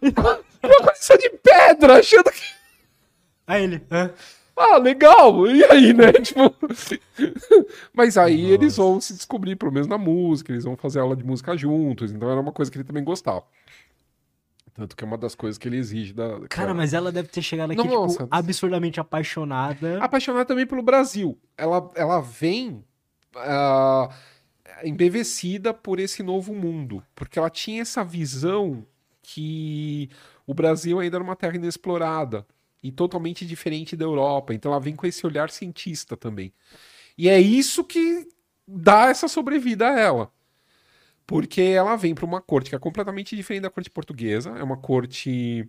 [0.00, 0.32] chegando.
[0.62, 2.42] uma coleção de pedra, achando que
[3.46, 3.82] Aí ele.
[3.90, 4.10] Hã?
[4.14, 4.41] Ah,
[4.78, 5.46] legal!
[5.46, 6.12] E aí, né?
[6.22, 6.54] tipo...
[7.92, 8.54] Mas aí Nossa.
[8.54, 12.12] eles vão se descobrir, pelo menos na música, eles vão fazer aula de música juntos,
[12.12, 13.44] então era uma coisa que ele também gostava.
[14.74, 16.40] Tanto que é uma das coisas que ele exige da.
[16.48, 18.22] Cara, mas ela deve ter chegado aqui, Nossa.
[18.22, 20.02] tipo, absurdamente apaixonada.
[20.02, 21.38] apaixonada também pelo Brasil.
[21.58, 22.82] Ela, ela vem
[23.36, 24.08] ah,
[24.82, 28.86] embevecida por esse novo mundo, porque ela tinha essa visão
[29.22, 30.08] que
[30.46, 32.46] o Brasil ainda era uma terra inexplorada
[32.82, 34.54] e totalmente diferente da Europa.
[34.54, 36.52] Então ela vem com esse olhar cientista também.
[37.16, 38.28] E é isso que
[38.66, 40.32] dá essa sobrevida a ela.
[41.26, 44.76] Porque ela vem para uma corte que é completamente diferente da corte portuguesa, é uma
[44.76, 45.68] corte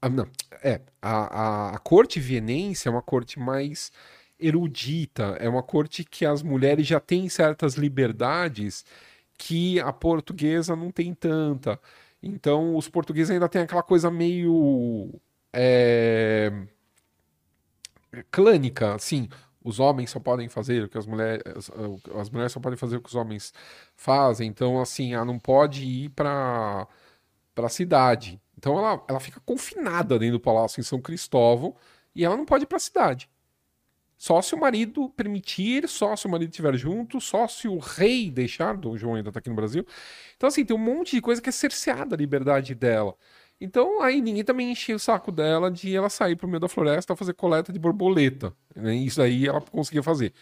[0.00, 0.28] ah, Não,
[0.62, 0.80] é.
[1.02, 3.90] A, a, a corte vienense é uma corte mais
[4.38, 8.84] erudita, é uma corte que as mulheres já têm certas liberdades
[9.38, 11.80] que a portuguesa não tem tanta.
[12.22, 15.20] Então, os portugueses ainda têm aquela coisa meio.
[15.54, 16.52] É,
[18.30, 19.28] clânica, assim.
[19.62, 21.42] Os homens só podem fazer o que as mulheres.
[22.20, 23.52] As mulheres só podem fazer o que os homens
[23.96, 24.48] fazem.
[24.48, 26.86] Então, assim, ela não pode ir para
[27.54, 28.40] para a cidade.
[28.58, 31.76] Então ela, ela fica confinada dentro do palácio em São Cristóvão
[32.14, 33.30] e ela não pode ir para a cidade.
[34.16, 38.30] Só se o marido permitir, só se o marido estiver junto, só se o rei
[38.30, 39.84] deixar, Dom João ainda está aqui no Brasil.
[40.36, 43.16] Então, assim, tem um monte de coisa que é cerceada a liberdade dela.
[43.60, 47.16] Então, aí ninguém também enchia o saco dela de ela sair pro meio da floresta
[47.16, 48.54] fazer coleta de borboleta.
[48.74, 48.94] né?
[48.94, 50.32] Isso aí ela conseguia fazer.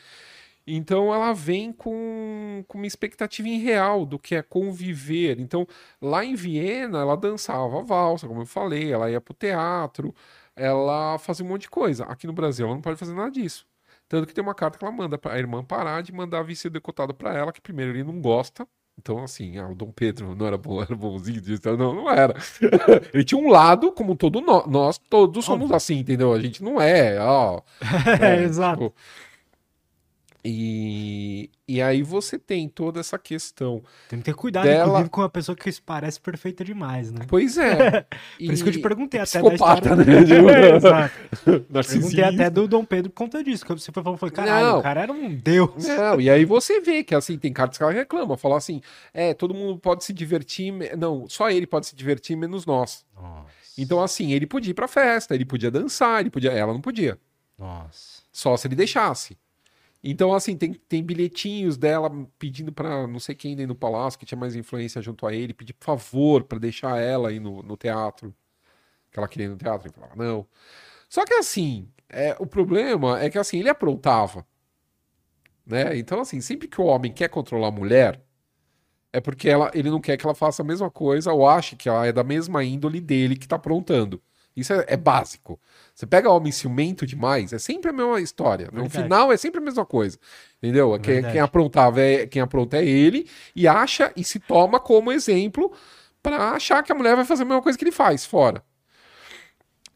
[0.66, 5.40] Então ela vem com, com uma expectativa irreal do que é conviver.
[5.40, 5.66] Então,
[6.01, 10.14] lá em Viena, ela dançava valsa, como eu falei, ela ia pro teatro,
[10.55, 12.05] ela fazia um monte de coisa.
[12.05, 13.66] Aqui no Brasil, ela não pode fazer nada disso.
[14.09, 16.72] Tanto que tem uma carta que ela manda para a irmã parar de mandar vestido
[16.74, 18.66] decotado para ela, que primeiro ele não gosta.
[18.98, 22.35] Então, assim, ah, o Dom Pedro não era bom, era bonzinho disso, não, não era.
[23.12, 26.32] ele tinha um lado, como todo nó- nós, todos somos assim, entendeu?
[26.32, 27.60] A gente não é, ó.
[28.20, 28.90] É, exato.
[28.90, 28.94] tipo,
[30.44, 33.82] e, e aí você tem toda essa questão.
[34.09, 37.24] Tem que ter cuidado, Dela- inclusive, com uma pessoa que parece perfeita demais, né?
[37.28, 38.02] Pois é.
[38.39, 40.43] Por isso que eu te perguntei até psicopata, da história.
[40.43, 41.09] né?
[41.47, 41.59] É.
[41.82, 43.64] Perguntei até do Dom Pedro por conta disso.
[43.64, 44.78] Que você falou, foi, caralho, Não.
[44.78, 45.86] o cara era um deus.
[45.86, 48.81] Não, e aí você vê que assim, tem cartas que ela reclama, fala assim:
[49.14, 53.05] é, todo mundo pode se divertir, não, só ele pode se divertir, menos nós.
[53.14, 53.47] Nossa.
[53.78, 56.51] Então, assim, ele podia ir pra festa, ele podia dançar, ele podia.
[56.51, 57.16] Ela não podia.
[57.59, 58.23] Nossa.
[58.32, 59.36] Só se ele deixasse.
[60.05, 64.27] Então, assim, tem, tem bilhetinhos dela pedindo pra não sei quem ir no palácio, que
[64.27, 67.77] tinha mais influência junto a ele, pedir por favor pra deixar ela ir no, no
[67.77, 68.35] teatro.
[69.11, 70.47] Que ela queria ir no teatro, ele falava, não.
[71.09, 74.47] Só que assim, é, o problema é que assim, ele aprontava.
[75.65, 75.97] Né?
[75.99, 78.20] Então, assim, sempre que o homem quer controlar a mulher,
[79.12, 81.89] é porque ela, ele não quer que ela faça a mesma coisa ou ache que
[81.89, 84.20] ela é da mesma índole dele que tá aprontando.
[84.57, 85.59] Isso é, é básico.
[85.95, 88.66] Você pega homem ciumento demais, é sempre a mesma história.
[88.73, 89.03] No Verdade.
[89.03, 90.19] final é sempre a mesma coisa.
[90.62, 90.91] Entendeu?
[91.01, 91.33] Quem, Verdade.
[91.33, 95.73] quem aprontava é, quem apronta é ele e acha e se toma como exemplo
[96.23, 98.62] pra achar que a mulher vai fazer a mesma coisa que ele faz fora.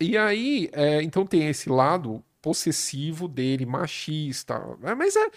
[0.01, 4.59] E aí, é, então tem esse lado possessivo dele, machista.
[4.81, 4.95] né?
[4.95, 5.31] Mas é.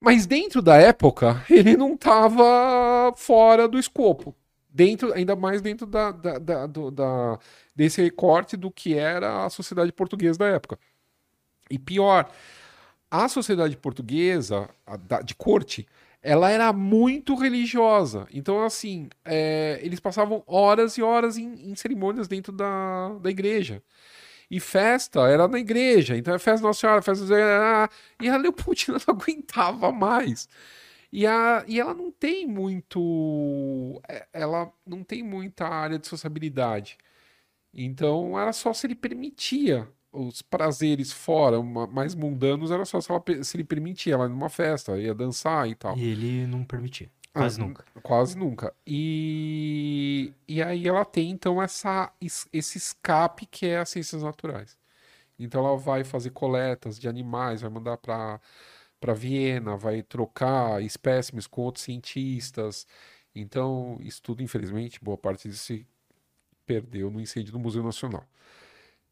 [0.00, 4.34] Mas dentro da época, ele não estava fora do escopo.
[4.78, 7.38] Dentro, ainda mais dentro da, da- da- do- da-
[7.74, 10.78] desse recorte do que era a sociedade portuguesa da época.
[11.70, 12.30] E pior,
[13.10, 15.86] a sociedade portuguesa, a de corte,
[16.22, 18.26] ela era muito religiosa.
[18.32, 23.82] Então, assim, é, eles passavam horas e horas em, em cerimônias dentro da, da igreja.
[24.50, 26.16] E festa era na igreja.
[26.16, 27.24] Então, é festa Nossa Senhora, festa.
[27.34, 27.88] ah,
[28.20, 30.48] E a Leopoldina não aguentava mais.
[31.12, 34.00] E, a, e ela não tem muito.
[34.08, 36.98] é, Ela não tem muita área de sociabilidade.
[37.72, 43.22] Então, era só se ele permitia os prazeres fora, mais mundanos, era só se, ela
[43.42, 45.96] se ele permitia ela ir numa festa, ia dançar e tal.
[45.96, 47.10] E ele não permitia.
[47.32, 47.84] Quase Ah, nunca.
[48.02, 48.74] Quase nunca.
[48.86, 54.76] E, e aí ela tem, então, essa, es- esse escape que é as ciências naturais.
[55.38, 58.40] Então ela vai fazer coletas de animais, vai mandar para
[59.00, 62.86] para Viena, vai trocar espécimes com outros cientistas.
[63.34, 65.86] Então, isso tudo, infelizmente, boa parte disso se
[66.66, 68.24] perdeu no incêndio do Museu Nacional.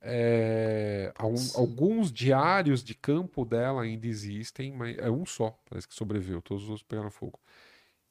[0.00, 5.94] É, al- alguns diários de campo dela ainda existem, mas é um só, parece que
[5.94, 7.40] sobreviveu, todos os outros pegaram fogo.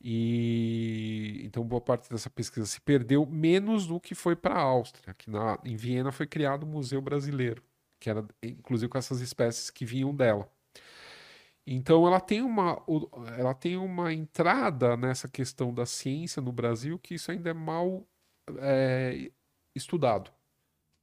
[0.02, 5.14] E então boa parte dessa pesquisa se perdeu, menos do que foi para a Áustria,
[5.16, 7.64] que na, em Viena foi criado o Museu Brasileiro,
[8.00, 10.50] que era inclusive com essas espécies que vinham dela.
[11.68, 12.84] Então ela tem uma,
[13.38, 18.08] ela tem uma entrada nessa questão da ciência no Brasil que isso ainda é mal
[18.60, 19.32] é,
[19.76, 20.32] estudado.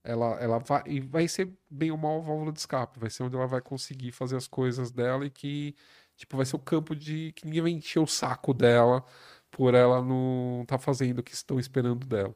[0.04, 3.22] ela, ela vai, e vai ser bem ou mal a válvula de escape, vai ser
[3.24, 5.76] onde ela vai conseguir fazer as coisas dela e que,
[6.16, 9.04] tipo, vai ser o campo de que ninguém vai encher o saco dela
[9.50, 12.34] por ela não tá fazendo o que estão esperando dela.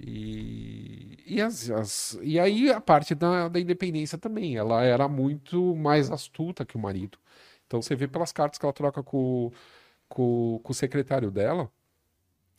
[0.00, 5.76] E, e, as, as, e aí a parte da, da independência também, ela era muito
[5.76, 7.18] mais astuta que o marido.
[7.66, 9.52] Então você vê pelas cartas que ela troca com,
[10.08, 11.70] com, com o secretário dela,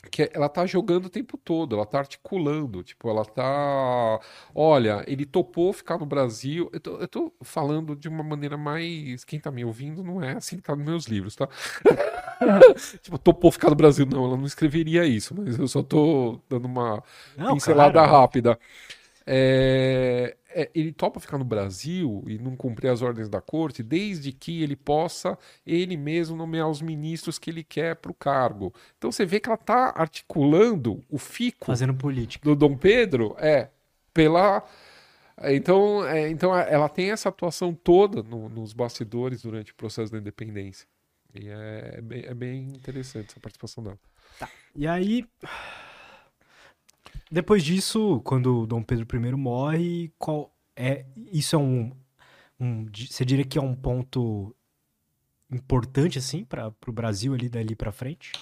[0.10, 4.20] que ela tá jogando o tempo todo, ela tá articulando, tipo, ela tá.
[4.56, 6.70] Olha, ele topou ficar no Brasil.
[6.74, 9.24] Eu tô, eu tô falando de uma maneira mais.
[9.24, 11.48] Quem tá me ouvindo não é assim que tá nos meus livros, tá?
[13.02, 14.06] tipo, topou ficar no Brasil.
[14.06, 17.04] Não, ela não escreveria isso, mas eu só tô dando uma
[17.38, 18.12] não, pincelada claro.
[18.12, 18.60] rápida.
[19.26, 24.32] É, é, ele topa ficar no Brasil e não cumprir as ordens da corte, desde
[24.32, 28.74] que ele possa ele mesmo nomear os ministros que ele quer para o cargo.
[28.98, 33.70] Então você vê que ela está articulando o fico fazendo política do Dom Pedro é
[34.14, 34.64] pela
[35.44, 40.20] então, é, então ela tem essa atuação toda no, nos bastidores durante o processo da
[40.20, 40.88] independência.
[41.34, 44.00] E é, é, bem, é bem interessante essa participação dela.
[44.38, 44.50] Tá.
[44.76, 45.26] E aí,
[47.32, 51.92] depois disso, quando Dom Pedro I morre, qual é isso é um,
[52.60, 54.54] um você diria que é um ponto
[55.50, 58.34] importante assim para o Brasil ali dali para frente?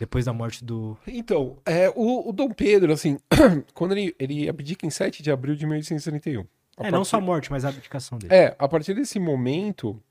[0.00, 0.96] Depois da morte do.
[1.06, 3.18] Então, é, o, o Dom Pedro, assim,
[3.74, 6.40] quando ele, ele abdica em 7 de abril de 1831.
[6.40, 6.92] É, partir...
[6.92, 8.34] não só a morte, mas a abdicação dele.
[8.34, 10.02] É, a partir desse momento,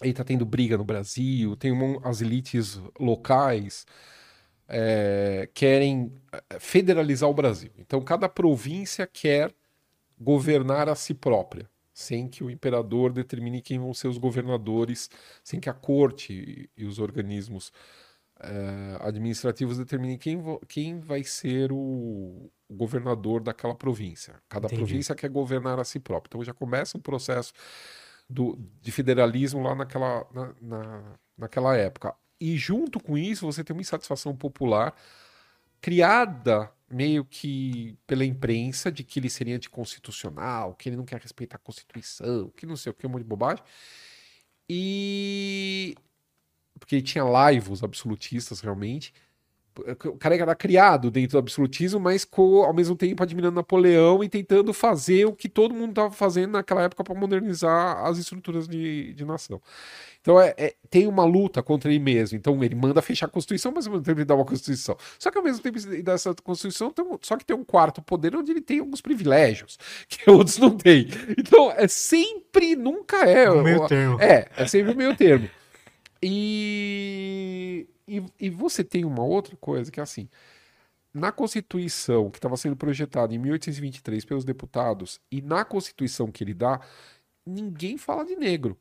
[0.00, 3.86] ele tá tendo briga no Brasil, tem uma, as elites locais
[4.74, 7.70] é, querem é, federalizar o Brasil.
[7.76, 9.54] Então, cada província quer
[10.18, 15.10] governar a si própria, sem que o imperador determine quem vão ser os governadores,
[15.44, 17.70] sem que a corte e os organismos
[18.40, 24.34] é, administrativos determinem quem, quem vai ser o, o governador daquela província.
[24.48, 24.80] Cada Entendi.
[24.80, 26.30] província quer governar a si própria.
[26.30, 27.52] Então já começa um processo
[28.28, 32.14] do, de federalismo lá naquela, na, na, naquela época.
[32.42, 34.96] E junto com isso, você tem uma insatisfação popular
[35.80, 41.54] criada meio que pela imprensa de que ele seria anticonstitucional, que ele não quer respeitar
[41.54, 43.62] a Constituição, que não sei o que, um monte de bobagem.
[44.68, 45.94] E.
[46.80, 49.14] Porque ele tinha laivos absolutistas realmente.
[50.04, 54.28] O cara era criado dentro do absolutismo, mas com, ao mesmo tempo admirando Napoleão e
[54.28, 59.14] tentando fazer o que todo mundo estava fazendo naquela época para modernizar as estruturas de,
[59.14, 59.62] de nação.
[60.22, 62.38] Então é, é, tem uma luta contra ele mesmo.
[62.38, 64.96] Então ele manda fechar a Constituição, mas ao mesmo tempo ele dá uma Constituição.
[65.18, 68.50] Só que ao mesmo tempo dessa Constituição, tem só que tem um quarto poder onde
[68.52, 69.78] ele tem alguns privilégios
[70.08, 71.08] que outros não têm.
[71.36, 73.50] Então é sempre, nunca é.
[73.50, 74.20] O meio termo.
[74.20, 75.50] É, é sempre o meio termo.
[76.22, 80.28] E e, e você tem uma outra coisa que é assim:
[81.14, 86.54] na Constituição que estava sendo projetada em 1823 pelos deputados e na Constituição que ele
[86.54, 86.80] dá,
[87.46, 88.78] ninguém fala de negro.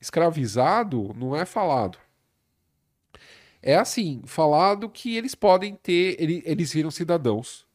[0.00, 1.98] Escravizado não é falado.
[3.60, 7.66] É assim, falado que eles podem ter, ele, eles viram cidadãos.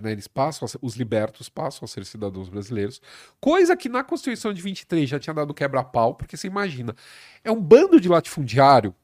[0.00, 2.98] Né, eles passam, ser, os libertos passam a ser cidadãos brasileiros,
[3.38, 6.96] coisa que na Constituição de 23 já tinha dado quebra-pau, porque você imagina,
[7.44, 8.94] é um bando de latifundiário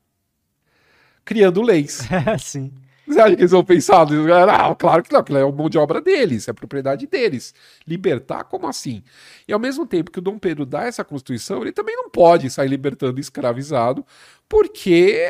[1.26, 2.00] criando leis.
[2.40, 2.72] Sim.
[3.08, 4.06] Você acha que eles vão pensar?
[4.50, 7.54] Ah, claro que não, que é o mão de obra deles, é propriedade deles.
[7.86, 9.02] Libertar, como assim?
[9.46, 12.50] E ao mesmo tempo que o Dom Pedro dá essa Constituição, ele também não pode
[12.50, 14.04] sair libertando escravizado,
[14.46, 15.24] porque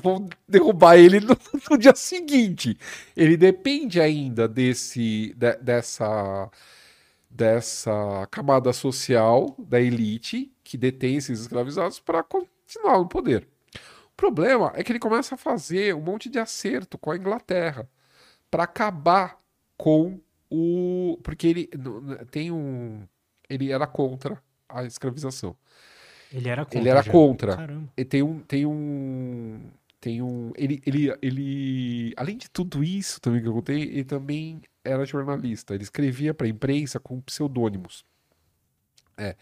[0.00, 1.36] vão derrubar ele no,
[1.70, 2.78] no dia seguinte.
[3.16, 6.48] Ele depende ainda desse, de, dessa,
[7.28, 13.49] dessa camada social da elite que detém esses escravizados para continuar no poder
[14.20, 17.88] problema é que ele começa a fazer um monte de acerto com a Inglaterra
[18.50, 19.40] para acabar
[19.78, 20.20] com
[20.50, 21.18] o.
[21.22, 21.70] Porque ele
[22.30, 23.02] tem um.
[23.48, 25.56] Ele era contra a escravização.
[26.30, 26.78] Ele era contra.
[26.78, 27.10] Ele era já.
[27.10, 27.56] contra.
[27.56, 27.92] Caramba.
[27.96, 28.40] E tem um.
[28.40, 29.60] Tem um.
[29.98, 30.52] Tem um.
[30.54, 32.14] Ele, ele, ele.
[32.16, 35.74] Além de tudo isso também que eu contei, ele também era jornalista.
[35.74, 38.04] Ele escrevia para a imprensa com pseudônimos.
[39.16, 39.34] É.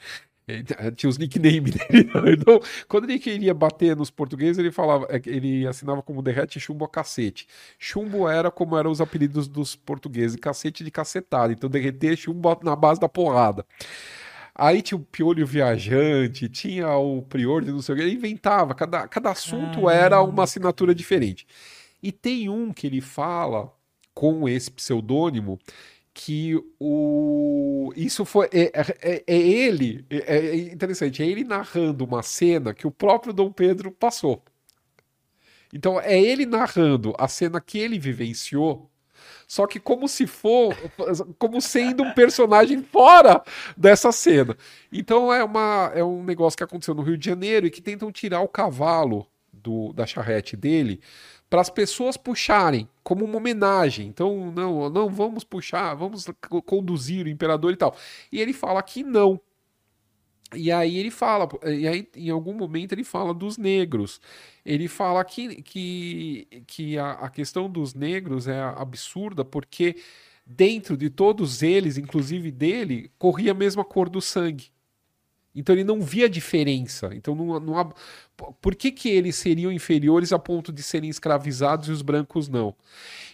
[0.96, 2.10] Tinha os nicknames dele.
[2.32, 6.84] Então, quando ele queria bater nos portugueses, ele falava, é, ele assinava como derrete chumbo
[6.84, 7.46] a cacete.
[7.78, 11.52] Chumbo era como eram os apelidos dos portugueses, cacete de cacetada.
[11.52, 13.64] Então, derreter chumbo na base da porrada.
[14.54, 18.74] Aí tinha o piolho viajante, tinha o prior de não sei o que, ele inventava,
[18.74, 21.46] cada, cada assunto era uma assinatura diferente.
[22.02, 23.72] E tem um que ele fala
[24.12, 25.60] com esse pseudônimo
[26.20, 32.24] que o isso foi é, é, é, ele é, é, interessante é ele narrando uma
[32.24, 34.42] cena que o próprio Dom Pedro passou
[35.72, 38.90] então é ele narrando a cena que ele vivenciou
[39.46, 40.76] só que como se for,
[41.38, 43.42] como sendo um personagem fora
[43.74, 44.54] dessa cena.
[44.92, 48.12] Então é, uma, é um negócio que aconteceu no Rio de Janeiro e que tentam
[48.12, 51.00] tirar o cavalo do, da charrete dele
[51.48, 54.06] para as pessoas puxarem como uma homenagem.
[54.06, 56.26] Então, não, não vamos puxar, vamos
[56.66, 57.96] conduzir o imperador e tal.
[58.30, 59.40] E ele fala que não.
[60.54, 64.20] E aí ele fala, e aí em algum momento ele fala dos negros.
[64.64, 69.96] Ele fala que, que, que a, a questão dos negros é absurda porque
[70.46, 74.70] dentro de todos eles, inclusive dele, corria a mesma cor do sangue.
[75.58, 77.10] Então ele não via diferença.
[77.12, 77.92] Então não, não
[78.60, 82.74] por que, que eles seriam inferiores a ponto de serem escravizados e os brancos não?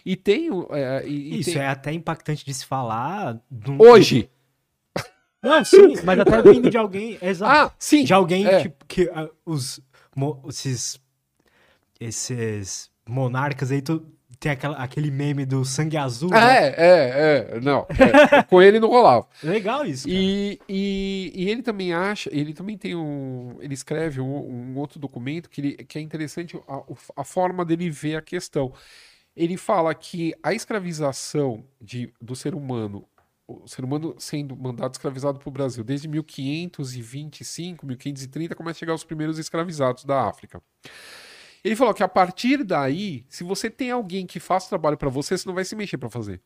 [0.03, 0.49] E tem.
[0.71, 1.61] É, e, Isso tem...
[1.61, 3.39] é até impactante de se falar.
[3.77, 4.29] Hoje.
[5.41, 7.17] Não, sim, mas até vindo de alguém.
[7.21, 7.71] Exato.
[7.71, 8.03] Ah, sim.
[8.03, 8.61] De alguém é.
[8.63, 9.79] tipo, que uh, os.
[10.15, 10.99] Mo, esses.
[11.99, 14.05] Esses monarcas aí, tu,
[14.39, 16.33] tem aquela, aquele meme do sangue azul.
[16.33, 16.73] É, né?
[16.77, 17.59] é, é.
[17.61, 17.85] Não.
[17.89, 19.27] É, com ele não rolava.
[19.43, 20.07] Legal isso.
[20.07, 22.29] E, e, e, ele também acha.
[22.31, 23.57] Ele também tem um.
[23.59, 26.81] Ele escreve um, um outro documento que, ele, que é interessante a,
[27.17, 28.73] a forma dele ver a questão.
[29.35, 33.05] Ele fala que a escravização de, do ser humano
[33.47, 35.83] o ser humano sendo mandado escravizado para o Brasil.
[35.83, 40.61] Desde 1525, 1530, começa a chegar os primeiros escravizados da África.
[41.65, 45.35] Ele falou que a partir daí, se você tem alguém que faz trabalho para você,
[45.35, 46.39] você não vai se mexer para fazer.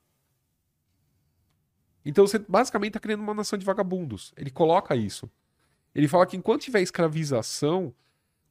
[2.05, 4.31] Então você basicamente está criando uma nação de vagabundos.
[4.37, 5.29] Ele coloca isso.
[5.93, 7.93] Ele fala que enquanto tiver escravização,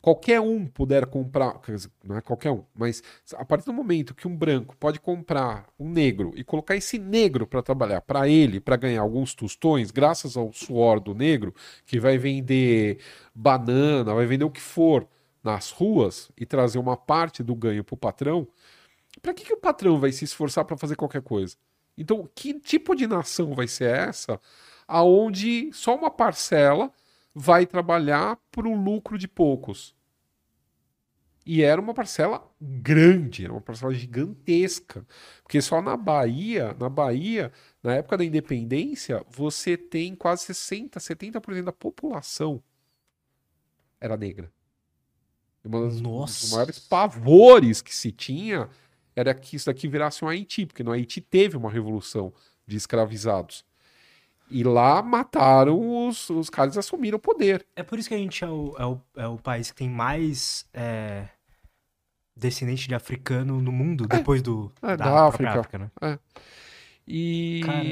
[0.03, 1.59] qualquer um puder comprar,
[2.05, 5.89] não é qualquer um, mas a partir do momento que um branco pode comprar um
[5.89, 10.53] negro e colocar esse negro para trabalhar para ele, para ganhar alguns tostões, graças ao
[10.53, 11.55] suor do negro,
[11.87, 12.99] que vai vender
[13.35, 15.09] banana, vai vender o que for
[15.43, 18.47] nas ruas e trazer uma parte do ganho para o patrão,
[19.23, 21.57] para que, que o patrão vai se esforçar para fazer qualquer coisa?
[21.97, 24.41] Então, que tipo de nação vai ser essa
[24.87, 26.91] aonde só uma parcela
[27.35, 29.95] vai trabalhar para o lucro de poucos.
[31.45, 35.07] E era uma parcela grande, era uma parcela gigantesca.
[35.43, 37.53] Porque só na Bahia, na Bahia,
[37.83, 42.63] na época da independência, você tem quase 60, 70% da população
[44.01, 44.53] era negra.
[45.65, 46.41] Uma das, Nossa.
[46.41, 48.69] dos maiores pavores que se tinha
[49.15, 52.33] era que isso daqui virasse um Haiti, porque no Haiti teve uma revolução
[52.67, 53.65] de escravizados.
[54.51, 57.67] E lá mataram os, os caras e assumiram o poder.
[57.77, 59.91] É por isso que a gente é o, é o, é o país que tem
[59.91, 61.29] mais é,
[62.35, 65.61] descendente de africano no mundo, é, depois do, é, da, da África.
[65.61, 65.91] África né?
[66.01, 66.19] É.
[67.07, 67.91] E Caramba,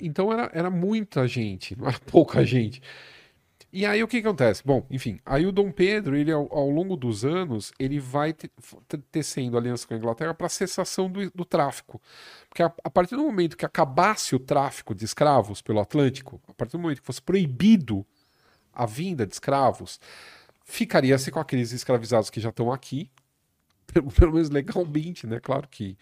[0.00, 2.80] então era, era muita gente, não era pouca gente.
[3.72, 4.62] E aí o que, acontece?
[4.62, 8.50] Bom, enfim, aí o Dom Pedro, ele ao, ao longo dos anos, ele vai te,
[9.10, 11.98] tecendo aliança com a Inglaterra para cessação do, do, tráfico.
[12.50, 16.52] Porque a, a, partir do momento que acabasse o tráfico de escravos pelo Atlântico, a
[16.52, 18.04] partir do momento que fosse proibido
[18.74, 19.98] a vinda de escravos,
[20.66, 23.10] ficaria-se com aqueles escravizados que já estão aqui,
[23.90, 25.40] pelo, pelo menos legalmente, né?
[25.40, 25.96] Claro que,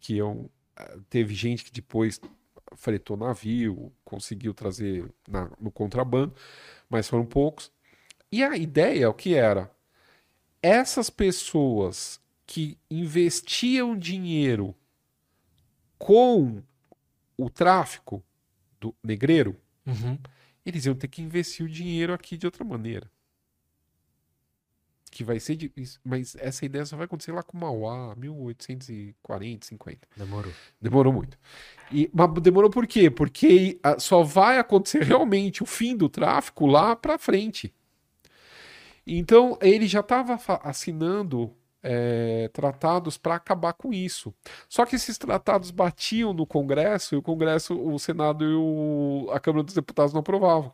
[0.00, 2.18] que eu, é teve gente que depois
[2.76, 6.34] fretou navio, conseguiu trazer na, no contrabando,
[6.90, 7.70] mas foram poucos.
[8.30, 9.70] E a ideia, o que era?
[10.62, 14.74] Essas pessoas que investiam dinheiro
[15.96, 16.62] com
[17.36, 18.22] o tráfico
[18.80, 19.56] do negreiro,
[19.86, 20.18] uhum.
[20.66, 23.10] eles iam ter que investir o dinheiro aqui de outra maneira.
[25.10, 25.56] Que vai ser.
[25.56, 25.72] De,
[26.04, 30.08] mas essa ideia só vai acontecer lá com Mauá, 1840, 50.
[30.16, 30.52] Demorou.
[30.80, 31.36] Demorou muito.
[31.90, 33.10] E, mas demorou por quê?
[33.10, 37.74] Porque só vai acontecer realmente o fim do tráfico lá para frente.
[39.06, 44.34] Então ele já estava assinando é, tratados para acabar com isso.
[44.68, 49.40] Só que esses tratados batiam no Congresso e o Congresso, o Senado e o, a
[49.40, 50.72] Câmara dos Deputados não aprovavam.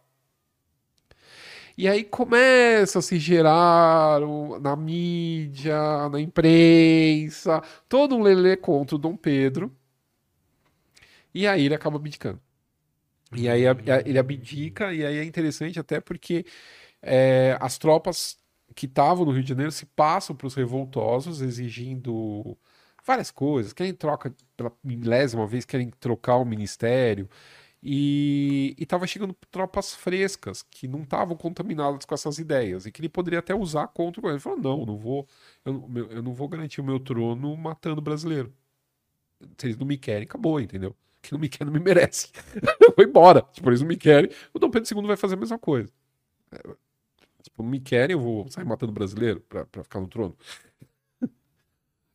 [1.76, 4.20] E aí começa a se gerar
[4.60, 9.70] na mídia, na imprensa, todo um lelê contra o Dom Pedro.
[11.34, 12.40] E aí ele acaba abdicando.
[13.34, 13.62] E aí
[14.06, 16.46] ele abdica, e aí é interessante até porque
[17.02, 18.38] é, as tropas
[18.74, 22.56] que estavam no Rio de Janeiro se passam para os revoltosos, exigindo
[23.04, 23.72] várias coisas.
[23.72, 27.28] Querem troca pela milésima vez, querem trocar o ministério.
[27.88, 33.08] E estava chegando tropas frescas que não estavam contaminadas com essas ideias e que ele
[33.08, 34.28] poderia até usar contra o.
[34.28, 35.24] Ele falou: não, não vou,
[35.64, 38.52] eu, eu não vou garantir o meu trono matando brasileiro.
[39.56, 40.96] Se eles não me querem, acabou, entendeu?
[41.22, 42.32] Quem não me quer não me merece.
[42.82, 43.42] eu vou embora.
[43.52, 44.32] Tipo, eles não me querem.
[44.52, 45.88] O Dom Pedro II vai fazer a mesma coisa.
[46.50, 46.60] É,
[47.40, 50.36] tipo, me querem, eu vou sair matando brasileiro para ficar no trono.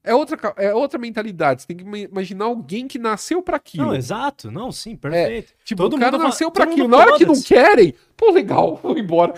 [0.04, 1.62] É outra, é outra mentalidade.
[1.62, 3.86] Você tem que ima- imaginar alguém que nasceu pra aquilo.
[3.88, 4.50] Não, exato.
[4.50, 5.54] Não, sim, perfeito.
[5.64, 6.88] Tipo, Todo o cara mundo nasceu pra todo aquilo.
[6.88, 9.34] Na hora que não querem, pô, legal, vou embora.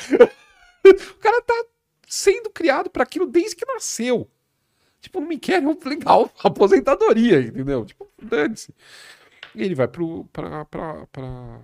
[0.86, 1.66] o cara tá
[2.08, 4.30] sendo criado pra aquilo desde que nasceu.
[5.02, 7.84] Tipo, não me querem, eu- legal, aposentadoria, entendeu?
[7.86, 8.74] Tipo, dane-se.
[9.54, 11.60] E ele vai pro, pra, pra, pra,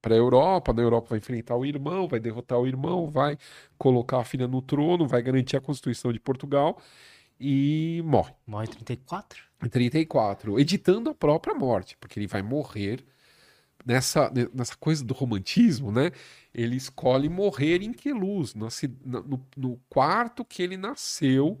[0.00, 3.36] pra Europa, na Europa vai enfrentar o irmão, vai derrotar o irmão, vai
[3.76, 6.78] colocar a filha no trono, vai garantir a Constituição de Portugal
[7.40, 8.32] e morre.
[8.46, 9.42] Morre 34?
[9.62, 13.04] Em 34, editando a própria morte, porque ele vai morrer
[13.84, 16.10] nessa, nessa coisa do romantismo, né?
[16.54, 18.68] Ele escolhe morrer em Queluz, na-
[19.04, 21.58] no, no quarto que ele nasceu,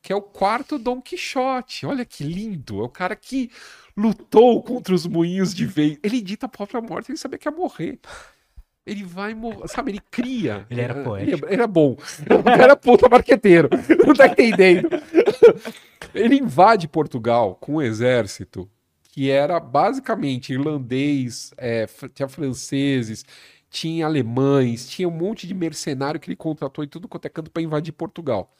[0.00, 1.86] que é o quarto Dom Quixote.
[1.86, 2.80] Olha que lindo!
[2.80, 3.50] É o cara que
[3.96, 6.00] lutou contra os moinhos de vento.
[6.02, 8.00] Ele edita a própria morte, ele sabia que ia morrer.
[8.84, 9.92] Ele vai morrer, sabe?
[9.92, 10.66] Ele cria.
[10.68, 11.46] Ele era Ele, poético.
[11.48, 11.96] era bom.
[12.18, 13.68] Ele era puta marqueteiro.
[14.06, 14.88] Não tá entendendo?
[16.14, 18.68] Ele invade Portugal com um exército
[19.04, 23.24] que era basicamente irlandês, é, tinha franceses,
[23.70, 27.50] tinha alemães, tinha um monte de mercenário que ele contratou em tudo quanto é canto
[27.50, 28.54] para invadir Portugal.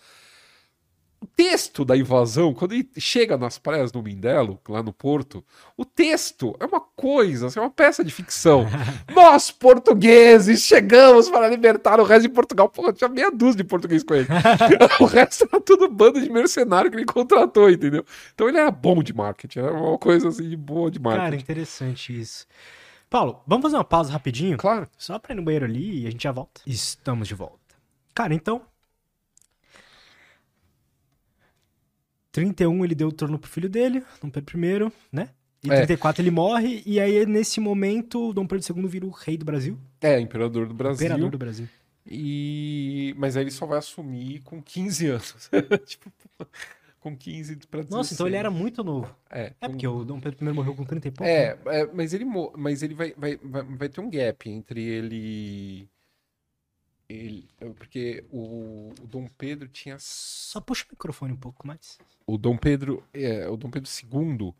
[1.22, 5.44] O texto da invasão, quando ele chega nas praias do Mindelo, lá no Porto,
[5.76, 8.66] o texto é uma coisa, assim, é uma peça de ficção.
[9.14, 12.68] Nós, portugueses, chegamos para libertar o resto de Portugal.
[12.68, 14.26] Pô, tinha meia dúzia de português com ele.
[14.98, 18.04] o resto era tudo bando de mercenário que ele contratou, entendeu?
[18.34, 21.40] Então ele era bom de marketing, era uma coisa assim de boa de Cara, marketing.
[21.40, 22.48] interessante isso.
[23.08, 24.58] Paulo, vamos fazer uma pausa rapidinho?
[24.58, 24.88] Claro.
[24.98, 26.62] Só pra ir no banheiro ali e a gente já volta.
[26.66, 27.76] Estamos de volta.
[28.12, 28.62] Cara, então.
[32.32, 35.28] 31 ele deu o trono pro filho dele, Dom Pedro I, né?
[35.64, 35.76] E É.
[35.76, 39.78] 34 ele morre, e aí nesse momento Dom Pedro II vira o rei do Brasil,
[40.00, 41.06] É, imperador do Brasil.
[41.06, 41.68] imperador do Brasil.
[42.04, 43.14] E...
[43.16, 45.48] Mas aí ele só vai assumir com 15 anos.
[45.86, 46.10] tipo,
[46.98, 47.90] com 15 para 16.
[47.90, 49.14] Nossa, então ele era muito novo.
[49.30, 51.30] É, É com- porque o Dom Pedro I morreu com 30 e pouco.
[51.30, 51.60] É, né?
[51.66, 52.24] é, mas ele,
[52.56, 55.88] mas ele vai, vai, vai, vai ter um gap entre ele.
[57.12, 59.96] Ele porque o, o Dom Pedro tinha.
[59.98, 61.98] Só puxa o microfone um pouco mais.
[62.26, 64.54] O Dom Pedro, é, o Dom Pedro II,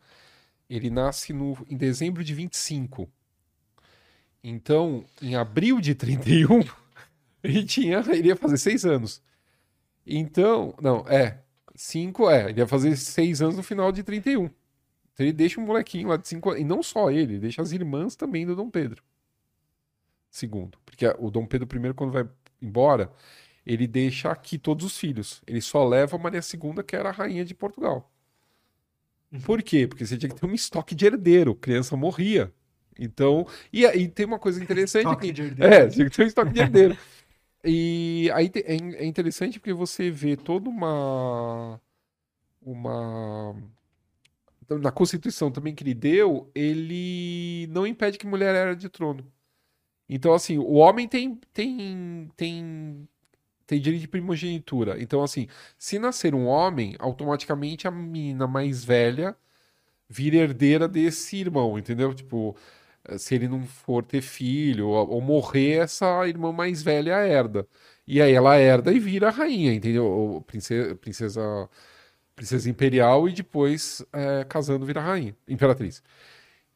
[0.69, 3.09] ele nasce no, em dezembro de 25.
[4.43, 6.63] Então, em abril de 31,
[7.43, 9.21] ele tinha, ele ia fazer seis anos.
[10.05, 11.39] Então, não, é,
[11.75, 14.45] cinco, é, ele ia fazer seis anos no final de 31.
[15.13, 17.61] Então ele deixa um molequinho lá de cinco anos, e não só ele, ele deixa
[17.61, 19.03] as irmãs também do Dom Pedro
[20.41, 20.71] II.
[20.83, 22.27] Porque o Dom Pedro I, quando vai
[22.63, 23.11] embora,
[23.65, 25.41] ele deixa aqui todos os filhos.
[25.45, 28.11] Ele só leva a Maria II, que era a rainha de Portugal.
[29.45, 29.87] Por quê?
[29.87, 32.53] Porque você tinha que ter um estoque de herdeiro, criança morria.
[32.99, 35.73] Então, e aí tem uma coisa interessante Estoque de herdeiro.
[35.73, 36.97] É, tinha que ter um estoque de herdeiro.
[37.63, 41.79] E aí é, é interessante porque você vê toda uma
[42.61, 43.55] uma
[44.63, 49.25] então, na Constituição também que ele deu, ele não impede que mulher era de trono.
[50.15, 53.07] Então, assim, o homem tem tem tem
[53.67, 55.01] tem direito de primogenitura.
[55.01, 59.35] Então, assim, se nascer um homem, automaticamente a menina mais velha
[60.09, 62.13] vira herdeira desse irmão, entendeu?
[62.13, 62.55] Tipo,
[63.05, 67.67] eh, se ele não for ter filho ou, morrer, essa irmã mais velha herda.
[68.07, 70.43] E aí ela herda e vira rainha, entendeu?
[70.47, 71.69] Princesa, princesa,
[72.35, 76.03] princesa imperial e depois, eh, casando, vira rainha, imperatriz.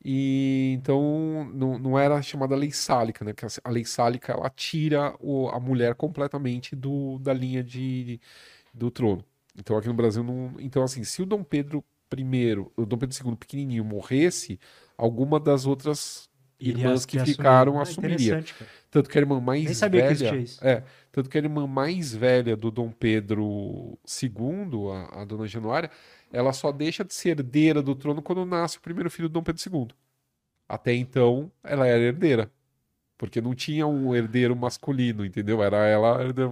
[0.03, 3.33] E então não, não era chamada lei sálica, né?
[3.33, 8.19] Porque a lei sálica ela tira o- a mulher completamente do, da linha de,
[8.73, 9.23] do trono.
[9.57, 10.53] Então aqui no Brasil não.
[10.59, 14.59] Então, assim, se o Dom Pedro I, o Dom Pedro II pequenininho morresse,
[14.97, 16.29] alguma das outras
[16.59, 17.19] irmãs que assumir.
[17.19, 18.39] ficaram Ah, assumiria.
[18.57, 18.71] cara.
[18.89, 20.39] Tanto que a irmã mais que velha.
[20.61, 25.91] É, tanto que a irmã mais velha do Dom Pedro II, a, a dona Januária,
[26.31, 29.43] ela só deixa de ser herdeira do trono quando nasce o primeiro filho do Dom
[29.43, 29.95] Pedro II.
[30.69, 32.51] Até então, ela era herdeira.
[33.17, 35.63] Porque não tinha um herdeiro masculino, entendeu?
[35.63, 36.51] Era ela herdeira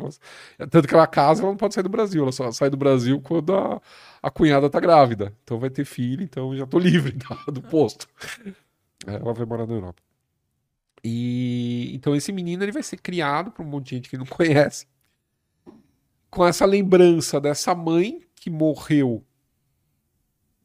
[0.72, 2.23] Tanto que ela casa, ela não pode sair do Brasil.
[2.23, 3.81] Ela só sai do Brasil quando a,
[4.22, 5.34] a cunhada tá grávida.
[5.43, 8.07] Então vai ter filho, então já tô livre da- do posto.
[9.07, 10.02] Ela vai morar na Europa.
[11.03, 14.26] E então esse menino ele vai ser criado por um monte de gente que não
[14.27, 14.88] conhece,
[16.30, 19.23] com essa lembrança dessa mãe que morreu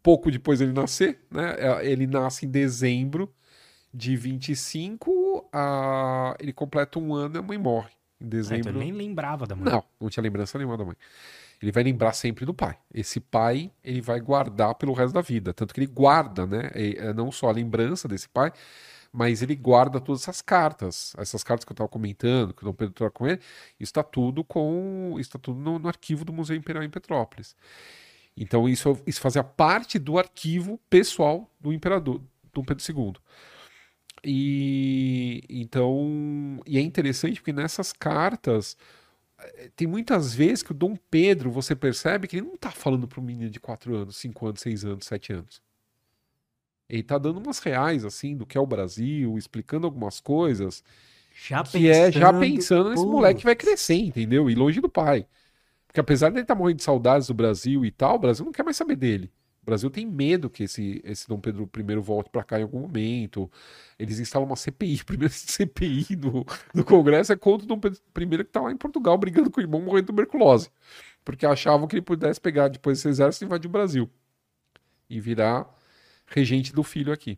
[0.02, 1.54] pouco depois dele nascer, né?
[1.58, 3.32] É, Ele nasce em dezembro
[3.92, 6.36] de 25, a...
[6.38, 7.90] ele completa um ano e a mãe morre
[8.20, 8.70] em Ah, então dezembro.
[8.70, 9.72] ele nem lembrava da mãe.
[9.72, 10.96] Não, não tinha lembrança nenhuma da mãe.
[11.62, 12.78] Ele vai lembrar sempre do pai.
[12.92, 15.52] Esse pai, ele vai guardar pelo resto da vida.
[15.52, 16.70] Tanto que ele guarda, né?
[16.74, 18.52] É, não só a lembrança desse pai,
[19.12, 21.14] mas ele guarda todas essas cartas.
[21.18, 23.38] Essas cartas que eu estava comentando, que o Dom Pedro troca com ele,
[23.78, 25.16] isso está tudo com.
[25.18, 27.54] Isso tá tudo no, no arquivo do Museu Imperial em Petrópolis.
[28.40, 32.22] Então isso, isso fazia parte do arquivo pessoal do imperador,
[32.54, 33.12] Dom Pedro II.
[34.24, 38.78] E então, e é interessante porque nessas cartas
[39.38, 43.06] eh, tem muitas vezes que o Dom Pedro, você percebe que ele não está falando
[43.06, 45.62] para um menino de 4 anos, 5 anos, 6 anos, 7 anos.
[46.88, 50.82] Ele está dando umas reais, assim, do que é o Brasil, explicando algumas coisas.
[51.46, 54.50] Já que pensando, é já pensando nesse moleque que vai crescer, entendeu?
[54.50, 55.26] E longe do pai.
[55.90, 58.44] Porque apesar de ele estar tá morrendo de saudades do Brasil e tal, o Brasil
[58.44, 59.28] não quer mais saber dele.
[59.60, 62.78] O Brasil tem medo que esse, esse Dom Pedro I volte para cá em algum
[62.78, 63.50] momento.
[63.98, 65.02] Eles instalam uma CPI.
[65.04, 68.76] Primeiro CPI no, no Congresso é contra o Dom Pedro I que está lá em
[68.76, 70.70] Portugal brigando com o irmão morrendo de tuberculose.
[71.24, 74.08] Porque achavam que ele pudesse pegar depois esse exército e invadir o Brasil.
[75.08, 75.68] E virar
[76.24, 77.36] regente do filho aqui.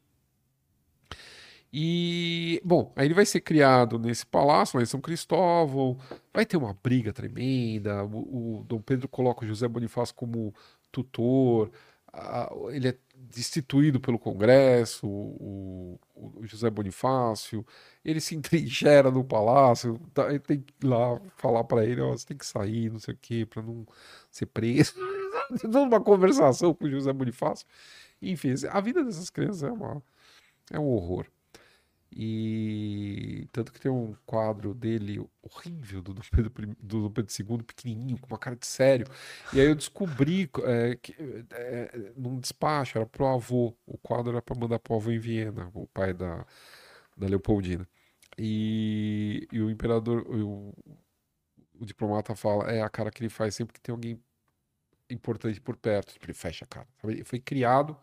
[1.72, 5.98] E, bom, aí ele vai ser criado nesse palácio lá em São Cristóvão,
[6.32, 10.54] vai ter uma briga tremenda, o, o Dom Pedro coloca o José Bonifácio como
[10.90, 11.70] tutor,
[12.70, 17.64] ele é destituído pelo Congresso, o, o, José Bonifácio,
[18.04, 22.10] ele se entrincheira no palácio, tá, ele tem que ir lá falar para ele, ó,
[22.10, 23.86] você tem que sair, não sei o quê, para não
[24.30, 24.94] ser preso.
[25.60, 27.66] Toda uma conversação com o José Bonifácio.
[28.20, 30.02] Enfim, a vida dessas crianças é, uma,
[30.70, 31.26] é um horror.
[32.14, 38.18] E tanto que tem um quadro dele horrível do Dom Pedro, do Pedro II, pequenininho,
[38.18, 39.06] com uma cara de sério.
[39.52, 41.14] E aí eu descobri é, que
[41.52, 43.74] é, num despacho, era pro avô.
[43.86, 46.44] O quadro era para mandar pro avô em Viena, o pai da,
[47.16, 47.88] da Leopoldina.
[48.38, 50.74] E, e o imperador, o,
[51.80, 54.20] o diplomata fala, é a cara que ele faz sempre que tem alguém
[55.08, 56.14] importante por perto.
[56.22, 56.88] Ele fecha a cara.
[57.04, 57.96] Ele foi criado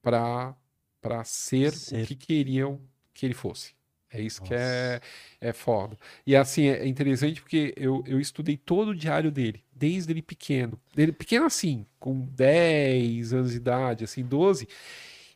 [0.00, 0.56] para
[1.02, 2.80] para ser, ser, o que queriam
[3.14, 3.74] que ele fosse.
[4.12, 4.54] É isso Nossa.
[4.54, 5.00] que é,
[5.40, 5.96] é foda.
[6.26, 10.78] E assim, é interessante porque eu, eu estudei todo o diário dele, desde ele pequeno.
[10.94, 14.68] Dele pequeno assim, com 10 anos de idade, assim, 12.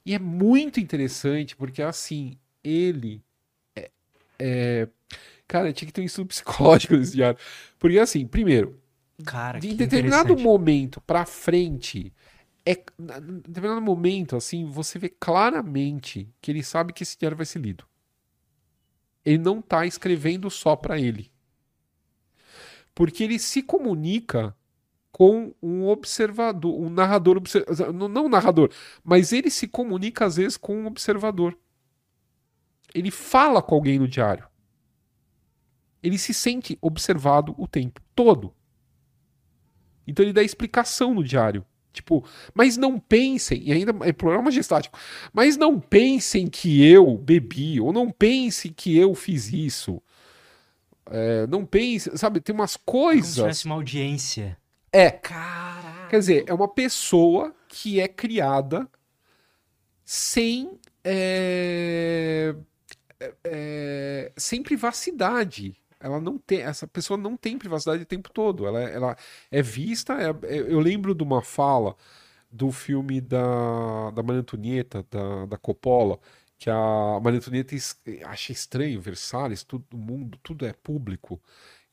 [0.05, 3.23] E é muito interessante porque assim, ele
[3.75, 3.91] é,
[4.39, 4.89] é...
[5.49, 7.39] cara, tinha que ter um estudo psicológico nesse diário.
[7.79, 8.79] Porque assim, primeiro,
[9.25, 12.13] Cara, em determinado momento para frente,
[12.67, 17.47] é, em determinado momento, assim, você vê claramente que ele sabe que esse diário vai
[17.47, 17.87] ser lido.
[19.25, 21.31] Ele não está escrevendo só para ele.
[22.93, 24.57] Porque ele se comunica
[25.13, 27.41] com um observador, um narrador,
[27.95, 28.71] não narrador,
[29.03, 31.57] mas ele se comunica às vezes com um observador.
[32.93, 34.47] Ele fala com alguém no diário.
[36.03, 38.55] Ele se sente observado o tempo todo.
[40.07, 41.65] Então ele dá explicação no diário.
[41.97, 42.23] Tipo,
[42.55, 44.99] mas não pensem, e ainda é plural majestático,
[45.33, 50.03] mas não pensem que eu bebi, ou não pensem que eu fiz isso.
[51.11, 53.35] É, não pense, sabe, tem umas coisas.
[53.35, 54.59] Como se tivesse uma audiência.
[54.93, 55.11] É.
[55.11, 56.09] Caraca.
[56.09, 58.87] Quer dizer, é uma pessoa que é criada
[60.05, 60.79] sem.
[61.03, 62.55] É,
[63.19, 65.75] é, é sem privacidade
[66.07, 68.67] ela não tem, essa pessoa não tem privacidade o tempo todo.
[68.67, 69.17] Ela, ela
[69.51, 70.15] é vista.
[70.15, 71.97] É, é, eu lembro de uma fala
[72.51, 76.19] do filme da, da Maria Antonieta, da, da Coppola,
[76.59, 77.75] que a Maria Antonieta
[78.25, 81.41] acha estranho, Versalhes, todo mundo, tudo é público.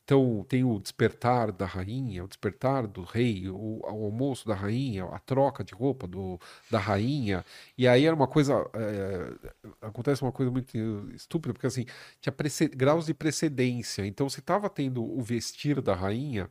[0.04, 5.04] Então tem o despertar da rainha, o despertar do rei, o, o almoço da rainha,
[5.06, 6.38] a troca de roupa do,
[6.70, 7.44] da rainha.
[7.76, 8.52] E aí era uma coisa.
[8.74, 9.32] É,
[9.80, 10.76] acontece uma coisa muito
[11.14, 11.86] estúpida, porque assim,
[12.20, 12.34] tinha
[12.74, 14.06] graus de precedência.
[14.06, 16.50] Então você estava tendo o vestir da rainha.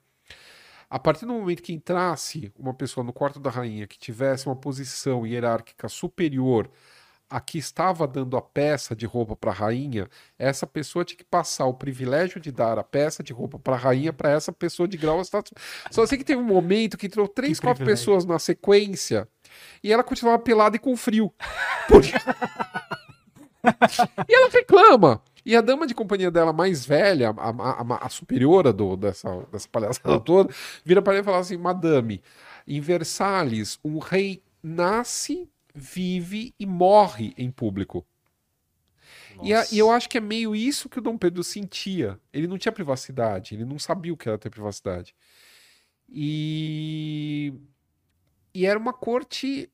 [0.90, 4.56] A partir do momento que entrasse uma pessoa no quarto da rainha que tivesse uma
[4.56, 6.70] posição hierárquica superior
[7.34, 10.08] a que estava dando a peça de roupa para a rainha,
[10.38, 13.78] essa pessoa tinha que passar o privilégio de dar a peça de roupa para a
[13.78, 15.52] rainha para essa pessoa de grau status.
[15.90, 18.06] Só sei que teve um momento que entrou três, que quatro privilégio.
[18.06, 19.28] pessoas na sequência
[19.84, 21.34] e ela continuava pelada e com frio.
[21.88, 22.12] Porque...
[24.30, 25.20] e ela reclama.
[25.44, 29.68] E a dama de companhia dela mais velha, a, a, a superiora do, dessa, dessa
[29.68, 30.54] palhaçada toda,
[30.86, 32.22] vira para ele e fala assim: Madame,
[32.68, 38.06] em Versalhes, um rei nasce vive e morre em público.
[39.42, 42.20] E, a, e, eu acho que é meio isso que o Dom Pedro sentia.
[42.32, 45.16] Ele não tinha privacidade, ele não sabia o que era ter privacidade.
[46.08, 47.54] E,
[48.54, 49.72] e era uma corte.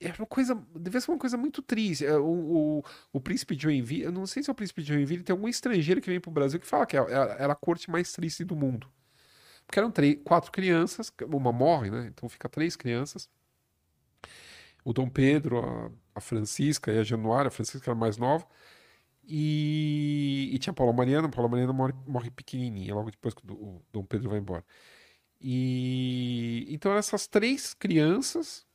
[0.00, 0.54] Era uma coisa.
[0.76, 2.06] Devia ser uma coisa muito triste.
[2.06, 4.92] É, o, o, o príncipe de Joinville, eu não sei se é o príncipe de
[4.92, 7.56] Joinville, tem algum estrangeiro que vem para o Brasil que fala que era, era a
[7.56, 8.88] corte mais triste do mundo.
[9.66, 12.06] Porque eram três, quatro crianças, uma morre, né?
[12.12, 13.28] Então fica três crianças
[14.84, 18.46] o Dom Pedro, a, a Francisca e a Januária, a Francisca era mais nova,
[19.24, 23.42] e, e tinha a Paula Mariana, a Paula Mariana morre, morre pequenininha, logo depois que
[23.50, 24.64] o, o Dom Pedro vai embora.
[25.40, 28.66] E então essas três crianças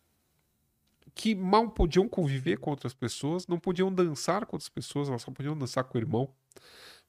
[1.16, 5.32] que mal podiam conviver com outras pessoas, não podiam dançar com outras pessoas, elas só
[5.32, 6.30] podiam dançar com o irmão.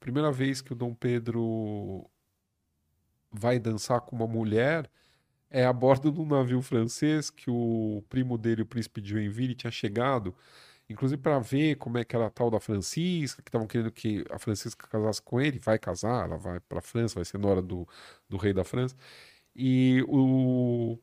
[0.01, 2.09] Primeira vez que o Dom Pedro
[3.31, 4.91] vai dançar com uma mulher
[5.51, 9.55] é a bordo de um navio francês que o primo dele, o príncipe de Joinville,
[9.55, 10.35] tinha chegado,
[10.89, 14.25] inclusive para ver como é que era a tal da Francisca, que estavam querendo que
[14.31, 17.63] a Francisca casasse com ele, vai casar, ela vai para a França, vai ser nora
[17.63, 17.87] do,
[18.29, 18.97] do rei da França.
[19.57, 20.99] E o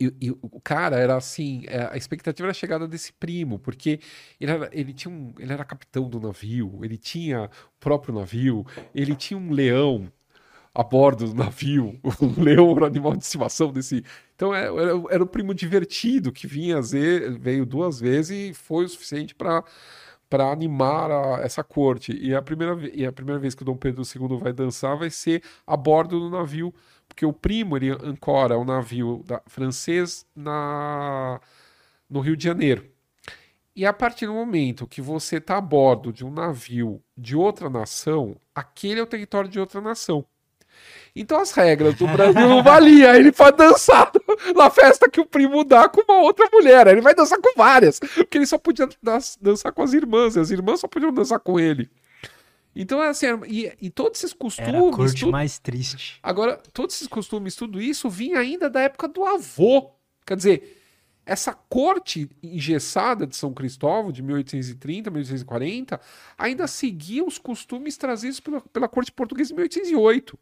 [0.00, 3.98] e, e, o cara era assim, é, a expectativa era a chegada desse primo, porque
[4.40, 8.64] ele era, ele tinha um, ele era capitão do navio, ele tinha o próprio navio,
[8.94, 10.12] ele tinha um leão
[10.78, 12.10] a bordo do navio, o
[12.40, 14.04] leão era o animal de estimação desse.
[14.36, 16.80] Então era, é, era, era o primo divertido que vinha
[17.40, 19.64] veio duas vezes e foi o suficiente para
[20.30, 22.12] para animar a, essa corte.
[22.12, 25.10] E a, primeira, e a primeira vez que o Dom Pedro II vai dançar vai
[25.10, 26.72] ser a bordo do navio
[27.08, 31.40] porque o primo ele ancora o navio da, francês na,
[32.08, 32.88] no Rio de Janeiro.
[33.74, 37.70] E a partir do momento que você está a bordo de um navio de outra
[37.70, 40.26] nação, aquele é o território de outra nação.
[41.18, 43.12] Então as regras do Brasil não valiam.
[43.12, 44.12] Ele pode dançar
[44.54, 46.86] na festa que o primo dá com uma outra mulher.
[46.86, 47.98] Ele vai dançar com várias.
[47.98, 48.88] Porque ele só podia
[49.40, 50.36] dançar com as irmãs.
[50.36, 51.90] E as irmãs só podiam dançar com ele.
[52.74, 54.68] Então, é assim, e, e todos esses costumes.
[54.68, 55.32] Era a corte tudo...
[55.32, 56.20] mais triste.
[56.22, 59.90] Agora, todos esses costumes, tudo isso vinha ainda da época do avô.
[60.24, 60.78] Quer dizer,
[61.26, 66.00] essa corte engessada de São Cristóvão, de 1830, 1840,
[66.38, 70.38] ainda seguia os costumes trazidos pela, pela corte portuguesa de 1808.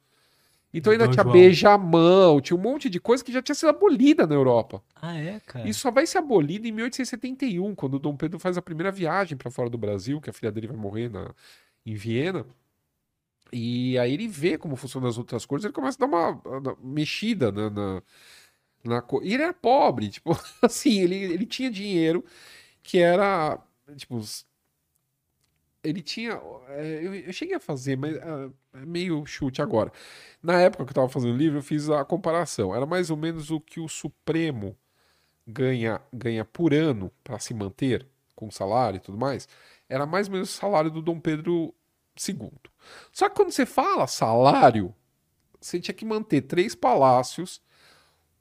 [0.77, 4.27] Então ainda Dom tinha beijamão, tinha um monte de coisa que já tinha sido abolida
[4.27, 4.83] na Europa.
[4.95, 5.67] Ah, é, cara?
[5.67, 9.39] Isso só vai ser abolido em 1871, quando o Dom Pedro faz a primeira viagem
[9.39, 11.35] para fora do Brasil, que a filha dele vai morrer na,
[11.85, 12.45] em Viena.
[13.51, 16.77] E aí ele vê como funcionam as outras cores, ele começa a dar uma, uma
[16.83, 18.03] mexida na, na,
[18.85, 19.25] na cor.
[19.25, 22.23] E ele era pobre, tipo, assim, ele, ele tinha dinheiro
[22.83, 23.59] que era,
[23.97, 24.21] tipo,
[25.89, 26.41] ele tinha.
[26.69, 29.93] É, eu, cheguei a fazer, mas é, é meio chute agora.
[30.43, 32.75] Na época que eu estava fazendo o livro, eu fiz a comparação.
[32.75, 34.77] Era mais ou menos o que o Supremo
[35.47, 39.49] ganha, ganha por ano para se manter com salário e tudo mais
[39.89, 41.75] era mais ou menos o salário do Dom Pedro
[42.29, 42.53] II.
[43.13, 44.95] Só que quando você fala salário,
[45.61, 47.61] você tinha que manter três palácios,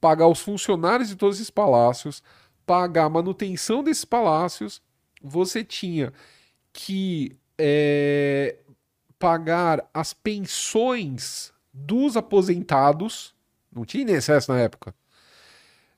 [0.00, 2.22] pagar os funcionários de todos esses palácios,
[2.64, 4.82] pagar a manutenção desses palácios,
[5.22, 6.12] você tinha
[6.76, 8.58] que é,
[9.18, 13.34] pagar as pensões dos aposentados,
[13.72, 14.94] não tinha INSS na época,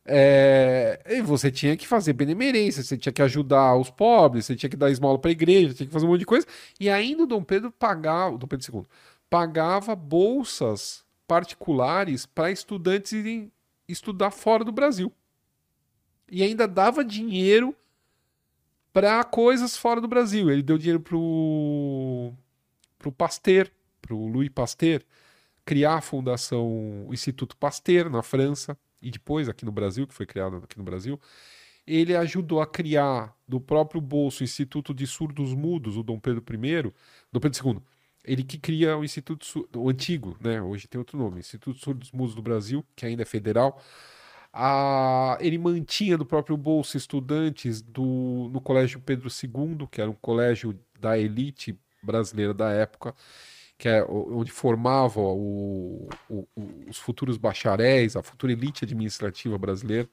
[0.04, 4.70] é, e você tinha que fazer benemerência, você tinha que ajudar os pobres, você tinha
[4.70, 6.46] que dar esmola para a igreja, tinha que fazer um monte de coisa.
[6.78, 8.86] E ainda o Dom Pedro pagava, Dom Pedro II,
[9.28, 13.50] pagava bolsas particulares para estudantes irem
[13.88, 15.12] estudar fora do Brasil.
[16.30, 17.74] E ainda dava dinheiro
[18.98, 20.50] para coisas fora do Brasil.
[20.50, 22.32] Ele deu dinheiro pro
[22.98, 23.70] pro Pasteur,
[24.02, 25.02] pro Louis Pasteur,
[25.64, 30.26] criar a fundação o Instituto Pasteur na França e depois aqui no Brasil, que foi
[30.26, 31.20] criado aqui no Brasil,
[31.86, 36.42] ele ajudou a criar do próprio bolso o Instituto de Surdos Mudos, o Dom Pedro
[36.52, 36.92] I,
[37.30, 37.80] Dom Pedro II.
[38.24, 40.60] Ele que cria o Instituto, o antigo, né?
[40.60, 43.80] Hoje tem outro nome, Instituto Surdos Mudos do Brasil, que ainda é federal.
[44.52, 50.14] A, ele mantinha do próprio bolso estudantes do, no Colégio Pedro II, que era um
[50.14, 53.14] colégio da elite brasileira da época
[53.78, 56.48] que é onde formava o, o,
[56.88, 60.08] os futuros bacharéis, a futura elite administrativa brasileira.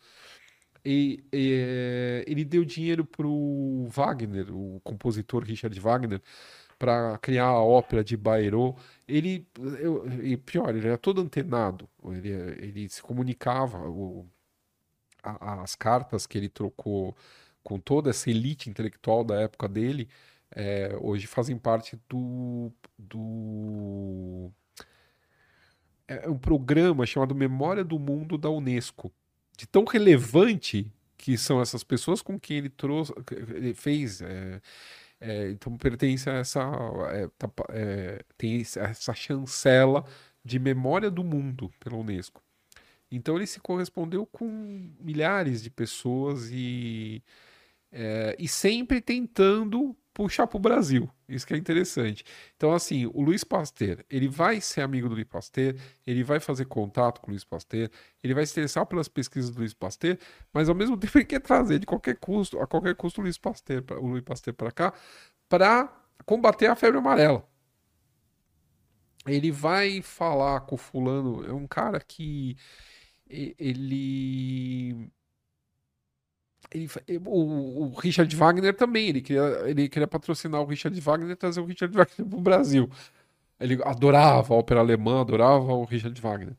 [0.85, 6.21] E, e ele deu dinheiro para o Wagner, o compositor Richard Wagner,
[6.77, 8.77] para criar a ópera de Bayrou.
[9.07, 9.47] Ele,
[9.79, 14.25] eu, e pior, ele era todo antenado, ele, ele se comunicava, o,
[15.23, 17.15] a, as cartas que ele trocou
[17.63, 20.07] com toda essa elite intelectual da época dele
[20.51, 24.51] é, hoje fazem parte do, do
[26.07, 29.11] é um programa chamado Memória do Mundo da Unesco,
[29.57, 33.13] de tão relevante que são essas pessoas com quem ele trouxe,
[33.49, 34.21] ele fez.
[34.21, 34.61] É,
[35.19, 36.61] é, então pertence a essa
[37.11, 40.05] é, tá, é, tem essa chancela
[40.43, 42.41] de memória do mundo pela Unesco.
[43.11, 44.47] Então ele se correspondeu com
[44.99, 47.23] milhares de pessoas e,
[47.91, 51.09] é, e sempre tentando puxar para o Brasil.
[51.27, 52.23] Isso que é interessante.
[52.55, 55.75] Então, assim, o Luiz Pasteur, ele vai ser amigo do Luiz Pasteur,
[56.07, 57.89] ele vai fazer contato com o Luiz Pasteur,
[58.23, 60.17] ele vai se interessar pelas pesquisas do Luiz Pasteur,
[60.53, 63.37] mas ao mesmo tempo ele quer trazer de qualquer custo, a qualquer custo o Luiz
[63.37, 64.93] Pasteur, o Luiz Pasteur para cá,
[65.49, 65.93] para
[66.25, 67.45] combater a febre amarela.
[69.27, 72.55] ele vai falar com o fulano, é um cara que
[73.27, 75.11] ele
[76.71, 76.89] ele
[77.25, 81.61] o, o Richard Wagner também, ele queria, ele queria patrocinar o Richard Wagner e trazer
[81.61, 82.89] o Richard Wagner pro Brasil.
[83.59, 86.55] Ele adorava a ópera alemã, adorava o Richard Wagner.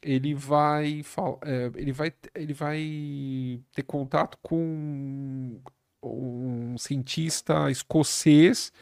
[0.00, 1.02] Ele vai,
[1.42, 5.60] é, ele vai, ele vai ter contato com
[6.02, 8.72] um cientista escocês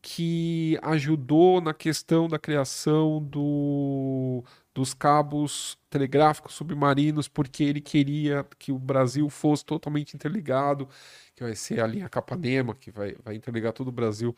[0.00, 4.44] que ajudou na questão da criação do,
[4.78, 10.88] dos cabos telegráficos submarinos, porque ele queria que o Brasil fosse totalmente interligado,
[11.34, 14.34] que vai ser a linha Capanema, que vai, vai interligar todo o Brasil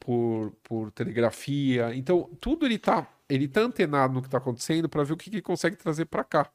[0.00, 1.94] por, por telegrafia.
[1.94, 5.28] Então, tudo ele tá, ele tá antenado no que está acontecendo para ver o que,
[5.30, 6.50] que ele consegue trazer para cá.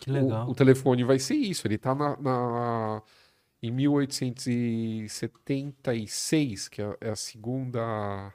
[0.00, 0.46] Que O, legal.
[0.46, 3.02] o telefone vai ser isso, ele está na, na-
[3.62, 8.32] em 1876, que é, é a segunda.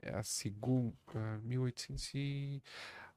[0.00, 0.94] É a segunda.
[1.42, 2.62] 1800 e...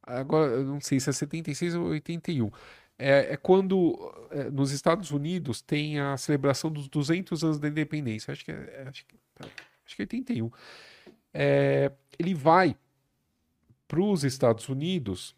[0.05, 2.51] Agora, eu não sei se é 76 ou 81.
[2.97, 8.31] É, é quando é, nos Estados Unidos tem a celebração dos 200 anos da independência.
[8.31, 9.15] Acho que é, é- acho que,
[9.85, 10.51] acho que é 81.
[11.33, 12.75] É, ele vai
[13.87, 15.35] para os Estados Unidos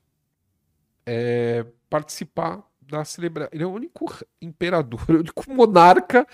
[1.06, 3.50] é, participar da celebração.
[3.54, 4.06] Ele é o único
[4.42, 6.28] imperador, o único monarca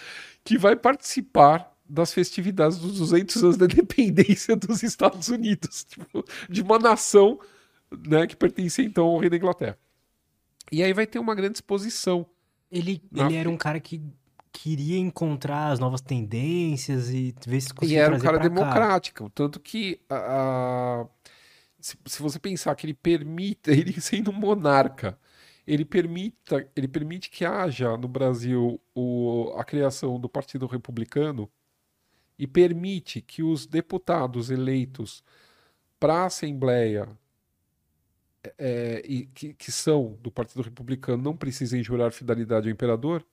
[0.44, 6.62] que vai participar das festividades dos 200 anos da independência dos Estados Unidos, tipo, de
[6.62, 7.40] uma nação
[8.08, 9.78] né, que pertence então ao rei da Inglaterra.
[10.72, 12.26] E aí vai ter uma grande exposição.
[12.72, 14.02] Ele, Na ele era um cara que
[14.52, 18.50] queria encontrar as novas tendências e ver se E conseguia era um cara pra cá.
[18.50, 21.08] democrático, tanto que a- a-
[21.80, 25.18] se, se você pensar que ele permita, ele sendo um monarca,
[25.66, 31.50] ele permita, ele permite que haja no Brasil o- a criação do Partido Republicano
[32.38, 35.24] e permite que os deputados eleitos
[36.00, 37.08] para a Assembleia
[38.58, 43.26] é, e que, que são do Partido Republicano não precisem jurar fidelidade ao imperador.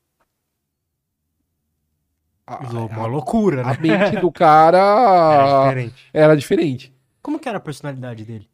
[2.46, 2.56] A,
[2.88, 3.72] Uma a- loucura, né?
[3.72, 4.30] a mente do
[5.26, 6.12] Era cara diferente.
[6.12, 6.94] era diferente.
[7.22, 8.46] Como que era a personalidade dele?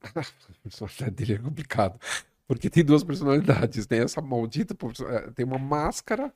[0.50, 1.98] A personalidade dele é complicado.
[2.46, 3.86] Porque tem duas personalidades.
[3.86, 4.74] Tem essa maldita.
[5.08, 6.32] eh, Tem uma máscara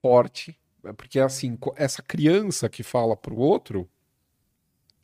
[0.00, 0.58] forte.
[0.84, 3.88] é Porque assim, essa criança que fala pro outro,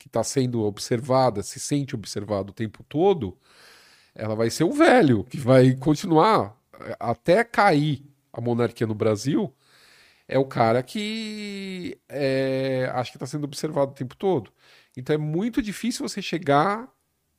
[0.05, 3.35] que tá sendo observada, se sente observado o tempo todo,
[4.13, 9.51] ela vai ser o velho, que vai continuar eh, até cair a monarquia no Brasil.
[10.27, 14.51] É o cara que é, acha que está sendo observado o tempo todo.
[14.95, 16.87] Então é muito difícil você chegar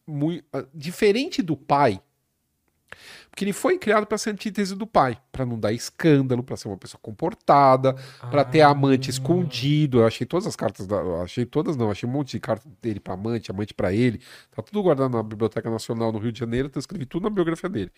[0.07, 2.01] mui- ah, diferente do pai.
[3.31, 6.69] Porque ele foi criado para ser antítese do pai, para não dar escândalo, para ser
[6.69, 7.95] uma pessoa comportada,
[8.31, 8.69] para ter Ah.
[8.71, 9.99] amante escondido.
[10.01, 12.99] Eu achei todas as cartas, da, achei todas não, achei um monte de carta dele
[12.99, 14.21] para amante, amante para ele.
[14.51, 17.69] Tá tudo guardado na Biblioteca Nacional no Rio de Janeiro, eu escrevi tudo na biografia
[17.69, 17.91] dele.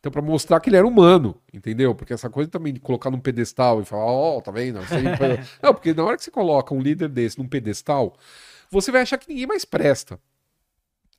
[0.00, 1.94] Então, para mostrar que ele era humano, entendeu?
[1.94, 4.78] Porque essa coisa também de colocar num pedestal e falar, ó, tá vendo?
[5.62, 8.16] Não, porque na hora que você coloca um líder desse num pedestal,
[8.70, 10.18] você vai achar que ninguém mais presta.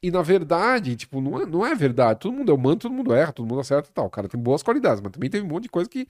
[0.02, 2.22] E na verdade, tipo, não é, não é verdade.
[2.22, 4.06] Todo mundo é humano, todo mundo erra, todo mundo acerta e tal.
[4.06, 6.08] O cara tem boas qualidades, mas também tem um monte de coisa que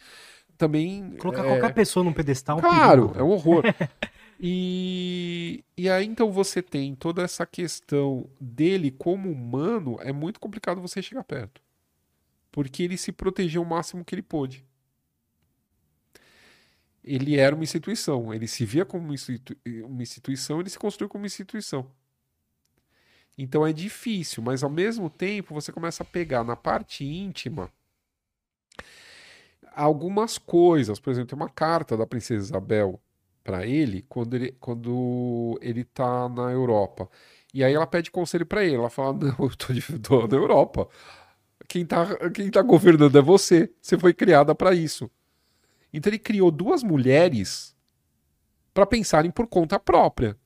[0.57, 1.15] também.
[1.19, 3.63] Colocar é, qualquer pessoa num pedestal é Claro, é um horror.
[4.41, 10.79] E, e aí então você tem toda essa questão dele como humano, é muito complicado
[10.79, 11.61] você chegar perto.
[12.51, 14.65] Porque ele se protegeu o máximo que ele pôde.
[17.03, 19.55] Ele era uma instituição, ele se via como uma institu-
[19.85, 21.89] uma instituição, ele se construiu como uma instituição.
[23.41, 27.71] Então é difícil, mas ao mesmo tempo você começa a pegar na parte íntima
[29.73, 30.99] algumas coisas.
[30.99, 32.99] Por exemplo, tem uma carta da Princesa Isabel
[33.41, 37.09] para ele quando ele quando ele tá na Europa.
[37.53, 38.75] E aí ela pede conselho para ele.
[38.75, 40.89] Ela fala: Não, eu tô, de, tô na Europa.
[41.65, 43.71] Quem tá, quem tá governando é você.
[43.81, 45.09] Você foi criada para isso.
[45.93, 47.73] Então ele criou duas mulheres
[48.73, 50.37] para pensarem por conta própria.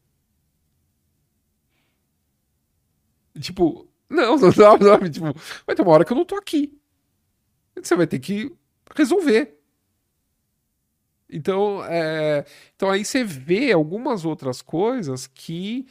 [3.40, 5.34] Tipo, não, não, não, tipo,
[5.66, 6.78] vai ter uma hora que eu não tô aqui.
[7.76, 8.52] Você vai ter que
[8.96, 9.60] resolver.
[11.30, 12.46] Então, é,
[12.76, 15.88] então aí você vê algumas outras coisas que.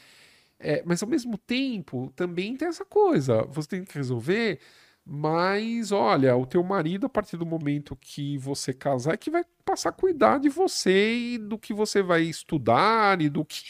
[0.61, 3.45] é, mas ao mesmo tempo também tem essa coisa.
[3.51, 4.61] Você tem que resolver,
[5.05, 9.45] mas olha, o teu marido, a partir do momento que você casar, é que vai
[9.65, 13.65] passar a cuidar de você e do que você vai estudar e do que.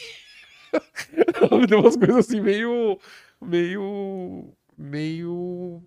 [1.69, 2.99] tem umas coisas assim meio.
[3.43, 4.53] Meio.
[4.77, 5.81] meio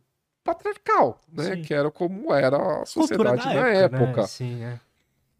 [0.44, 1.56] patriarcal, né?
[1.56, 1.62] Sim.
[1.62, 4.20] Que era como era a sociedade da na época, época.
[4.22, 4.26] né?
[4.28, 4.80] Sim, é.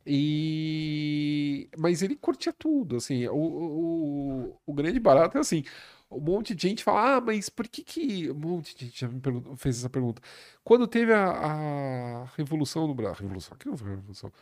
[0.05, 5.65] E mas ele curtia tudo, assim, o, o, o grande barato é assim,
[6.11, 8.31] um monte de gente fala, ah, mas por que que...
[8.31, 9.21] Um monte de gente já me
[9.57, 10.23] fez essa pergunta.
[10.63, 14.33] Quando teve a, a Revolução no Brasil, Revolução, que não foi a Revolução,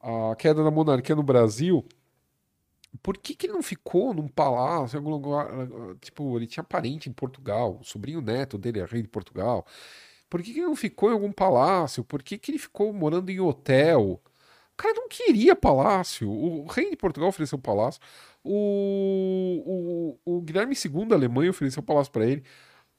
[0.00, 1.84] a queda da monarquia no Brasil,
[3.02, 5.48] por que que ele não ficou num palácio, algum lugar,
[6.00, 9.66] tipo, ele tinha parente em Portugal, o sobrinho neto dele é rei de Portugal,
[10.34, 12.02] por que que ele não ficou em algum palácio?
[12.02, 14.20] Por que que ele ficou morando em hotel?
[14.72, 16.28] O cara não queria palácio.
[16.28, 18.00] O rei de Portugal ofereceu palácio.
[18.42, 22.42] O, o, o Guilherme II da Alemanha ofereceu palácio para ele.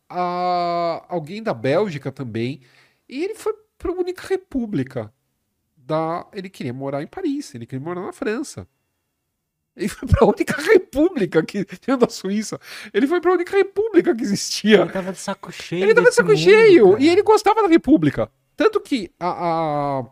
[0.10, 2.62] A, alguém da Bélgica também.
[3.10, 5.14] E ele foi para a única república.
[5.76, 8.68] Da, ele queria morar em Paris, ele queria morar na França.
[9.76, 12.60] Ele foi para a única república que tinha da Suíça.
[12.94, 14.82] Ele foi para a única república que existia.
[14.82, 15.84] Ele tava de saco cheio.
[15.84, 16.92] Ele tava de saco mundo, cheio.
[16.92, 17.04] cara.
[17.04, 18.32] E ele gostava da república.
[18.56, 19.28] Tanto que a.
[20.00, 20.06] a-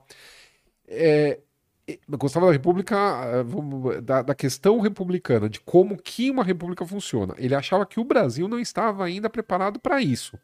[0.87, 1.39] é,
[1.87, 7.33] é, gostava da república, é, da, da questão republicana, de como que uma república funciona.
[7.37, 10.37] Ele achava que o Brasil não estava ainda preparado para isso.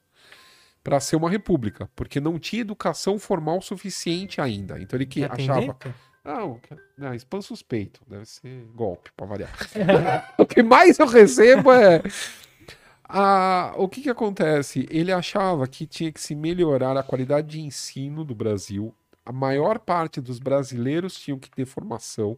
[0.81, 4.79] Para ser uma república, porque não tinha educação formal suficiente ainda.
[4.79, 5.93] Então ele que Quer
[6.29, 6.41] atender?
[6.41, 6.81] achava.
[6.97, 8.01] Não, não, spam suspeito.
[8.07, 9.51] Deve ser golpe, para variar.
[10.37, 12.01] o que mais eu recebo é.
[13.03, 14.87] Ah, o que que acontece?
[14.91, 18.93] Ele achava que tinha que se melhorar a qualidade de ensino do Brasil.
[19.25, 22.37] A maior parte dos brasileiros tinham que ter formação,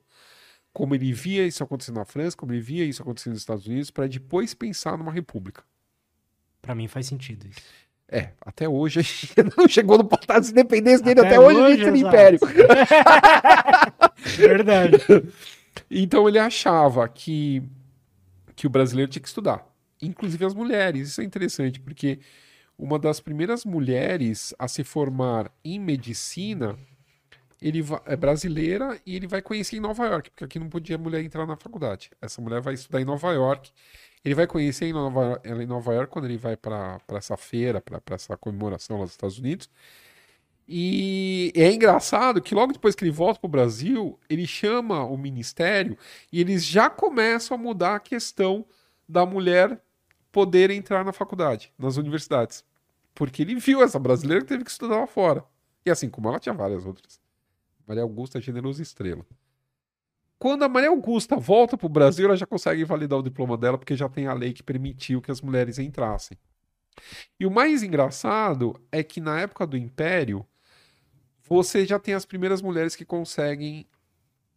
[0.74, 3.92] como ele via isso acontecer na França, como ele via isso acontecer nos Estados Unidos,
[3.92, 5.64] para depois pensar numa república.
[6.62, 7.62] Pra mim faz sentido isso.
[8.12, 11.60] É, até hoje a gente não chegou no patamar de independência dele, Até até, hoje
[11.60, 11.98] a hoje, exato.
[11.98, 12.40] império.
[14.38, 14.98] Verdade.
[15.90, 17.64] Então ele achava que,
[18.58, 19.66] que o brasileiro tinha que estudar,
[20.02, 21.10] inclusive as mulheres.
[21.10, 22.20] Isso é interessante, porque
[22.78, 26.78] uma das primeiras mulheres a se formar em medicina
[27.62, 31.24] ele é brasileira e ele vai conhecer em Nova York, porque aqui não podia mulher
[31.24, 32.10] entrar na faculdade.
[32.22, 33.72] Essa mulher vai estudar em Nova York.
[34.24, 37.82] Ele vai conhecer em Nova, ela em Nova York quando ele vai para essa feira,
[37.82, 39.70] para essa comemoração lá nos Estados Unidos.
[40.68, 45.18] E é engraçado que logo depois que ele volta para o Brasil, ele chama o
[45.18, 45.98] ministério
[46.32, 48.66] e eles já começam a mudar a questão
[49.10, 49.82] da mulher
[50.32, 52.64] poder entrar na faculdade, nas universidades.
[53.14, 55.44] Porque ele viu essa brasileira que teve que estudar lá fora.
[55.86, 57.20] E assim como ela tinha várias outras.
[57.86, 59.26] Maria Augusta Generosa Estrela.
[60.42, 63.78] Quando a Maria Augusta volta para o Brasil, ela já consegue validar o diploma dela,
[63.78, 66.36] porque já tem a lei que permitiu que as mulheres entrassem.
[67.40, 70.44] E o mais engraçado é que na época do Império,
[71.48, 73.86] você já tem as primeiras mulheres que conseguem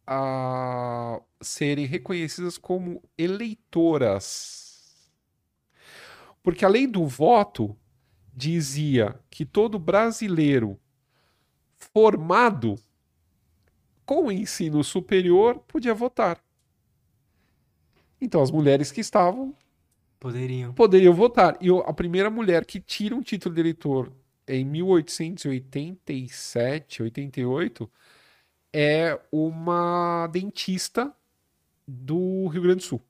[0.07, 5.07] ah, serem reconhecidas como eleitoras.
[6.41, 7.77] Porque a lei do voto
[8.33, 10.79] dizia que todo brasileiro
[11.77, 12.75] formado
[14.05, 16.41] com ensino superior podia votar.
[18.21, 19.53] Então as mulheres que estavam
[20.19, 20.73] Poderiam.
[20.73, 21.57] poderiam votar.
[21.61, 24.11] E a primeira mulher que tira um título de eleitor
[24.47, 27.91] em 1887, 88,
[28.71, 31.11] é uma dentista
[31.87, 33.01] do Rio Grande do Sul.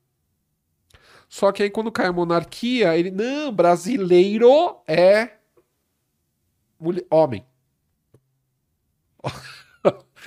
[1.27, 5.33] Só que aí quando cai a monarquia, ele, não, brasileiro é
[6.79, 7.45] mulher- homem.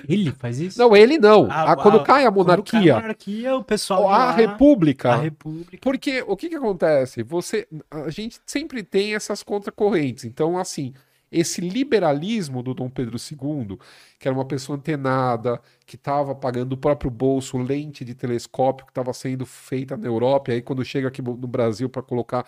[0.08, 0.78] Ele faz isso?
[0.78, 1.48] Não, ele não.
[1.50, 4.08] Ah, quando ah, cai a Quando cai monarquia, a monarquia, o pessoal.
[4.08, 5.78] a lá, república, A república.
[5.80, 7.22] Porque o que que acontece?
[7.22, 10.24] Você, a gente sempre tem essas contracorrentes.
[10.24, 10.92] Então, assim,
[11.30, 13.78] esse liberalismo do Dom Pedro II,
[14.18, 18.90] que era uma pessoa antenada, que estava pagando do próprio bolso lente de telescópio que
[18.90, 22.46] estava sendo feita na Europa, e aí quando chega aqui no Brasil para colocar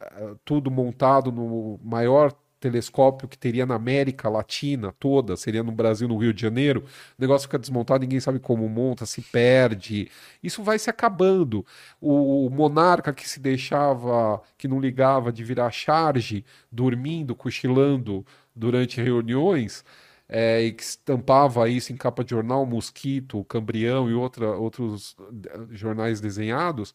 [0.00, 6.08] eh, tudo montado no maior telescópio que teria na América Latina toda, seria no Brasil,
[6.08, 6.84] no Rio de Janeiro,
[7.18, 10.10] o negócio fica desmontado, ninguém sabe como monta, se perde.
[10.42, 11.64] Isso vai se acabando.
[12.00, 18.24] O, monarca que se deixava, que não ligava de virar charge, dormindo, cochilando
[18.54, 19.84] durante reuniões,
[20.28, 25.16] é, e que estampava isso em capa de jornal, Mosquito, Cambrião e outra, outros
[25.46, 26.94] eh, jornais desenhados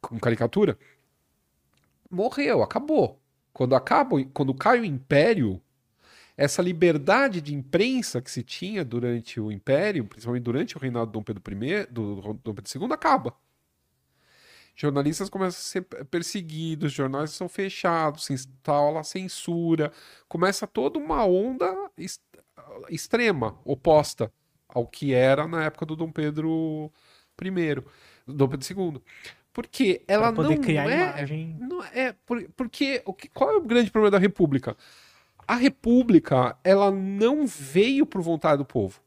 [0.00, 0.78] com caricatura,
[2.10, 3.20] morreu, acabou.
[3.58, 5.60] Quando acaba, quando cai o império,
[6.36, 11.12] essa liberdade de imprensa que se tinha durante o império, principalmente durante o reinado de
[11.14, 13.34] Dom Pedro I, do Dom Pedro II, acaba.
[14.76, 19.90] Jornalistas começam a ser perseguidos, jornais são fechados, se instala censura,
[20.28, 22.20] começa toda uma onda ex-
[22.88, 24.32] extrema, oposta
[24.68, 26.92] ao que era na época do Dom Pedro
[27.42, 27.82] I,
[28.24, 29.02] Dom Pedro II.
[29.58, 31.56] Porque ela poder não criar é, imagem.
[31.58, 34.76] não é por- porque o que- qual é o grande problema da República?
[35.48, 39.02] A República, ela não veio por vontade do povo.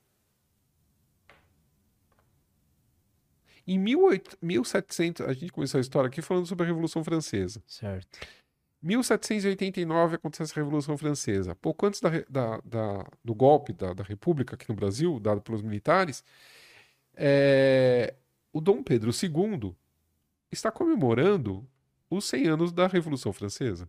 [3.66, 7.64] Em 18, 1700, a gente começou a história aqui falando sobre a Revolução Francesa.
[7.66, 8.20] Certo.
[8.82, 11.56] 1789 acontece a Revolução Francesa.
[11.56, 15.62] Pouco antes da, da, da, do golpe da, da, República aqui no Brasil, dado pelos
[15.62, 16.26] militares,
[17.16, 18.16] é,
[18.52, 19.78] o Dom Pedro II
[20.52, 21.68] está comemorando
[22.10, 23.88] os 100 anos da Revolução Francesa.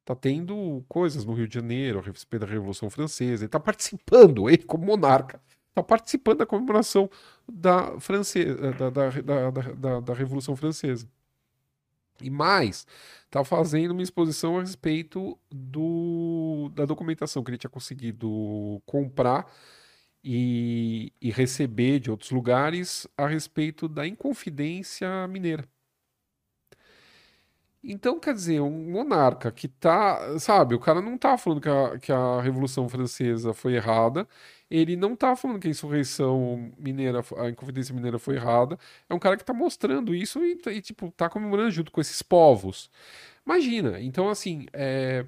[0.00, 3.42] Está tendo coisas no Rio de Janeiro a respeito da Revolução Francesa.
[3.42, 5.40] Ele está participando, ele como monarca,
[5.70, 7.10] está participando da comemoração
[7.50, 11.08] da, francesa, da, da, da, da Revolução Francesa.
[12.20, 12.86] E mais,
[13.24, 19.50] está fazendo uma exposição a respeito do, da documentação que ele tinha conseguido comprar
[20.24, 25.68] e, e receber de outros lugares a respeito da Inconfidência Mineira.
[27.86, 31.98] Então, quer dizer, um monarca que tá, sabe, o cara não tá falando que a,
[31.98, 34.26] que a Revolução Francesa foi errada,
[34.70, 38.78] ele não tá falando que a insurreição mineira, a Inconfidência Mineira foi errada,
[39.08, 42.22] é um cara que tá mostrando isso e, e tipo, tá comemorando junto com esses
[42.22, 42.90] povos.
[43.44, 45.26] Imagina, então assim, é...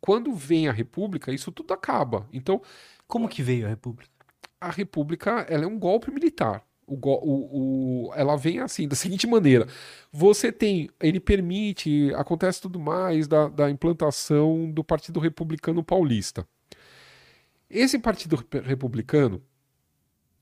[0.00, 2.26] quando vem a República, isso tudo acaba.
[2.32, 2.62] Então...
[3.08, 4.12] Como que veio a República?
[4.60, 6.62] A República, ela é um golpe militar.
[6.86, 9.66] O, o, o, ela vem assim, da seguinte maneira:
[10.12, 16.46] você tem, ele permite, acontece tudo mais da, da implantação do Partido Republicano Paulista.
[17.70, 19.42] Esse Partido Republicano,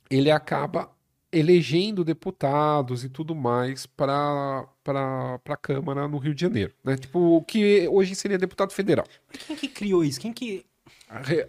[0.09, 0.91] ele acaba
[1.33, 6.97] elegendo deputados e tudo mais para a Câmara no Rio de Janeiro, né?
[6.97, 9.07] Tipo, o que hoje seria deputado federal.
[9.47, 10.21] Quem que criou isso?
[10.21, 10.65] Quem que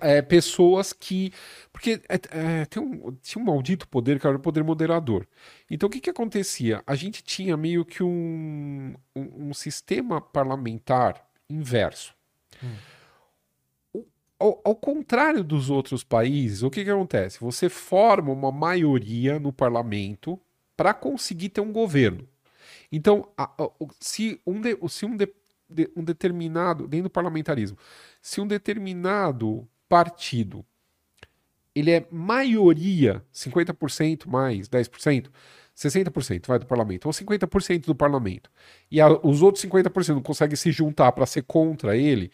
[0.02, 1.32] é, pessoas que.
[1.72, 5.28] Porque é, é, tem um, tinha um maldito poder que era o poder moderador.
[5.70, 6.84] Então o que, que acontecia?
[6.86, 12.14] A gente tinha meio que um, um, um sistema parlamentar inverso.
[12.64, 14.04] Hum.
[14.40, 17.40] Ao, ao, contrário dos outros países, o que, que acontece?
[17.40, 20.40] Você forma uma maioria no parlamento
[20.76, 22.28] para conseguir ter um governo.
[22.92, 23.70] Então, a, a,
[24.00, 25.28] se um, de, se um, de,
[25.68, 27.78] de, um determinado, dentro do parlamentarismo,
[28.28, 30.66] se um determinado partido
[31.74, 35.30] ele é maioria, 50% mais 10%,
[35.74, 38.52] 60% vai do parlamento, ou 50% do parlamento,
[38.92, 42.30] e a, os outros 50% não conseguem se juntar para ser contra ele,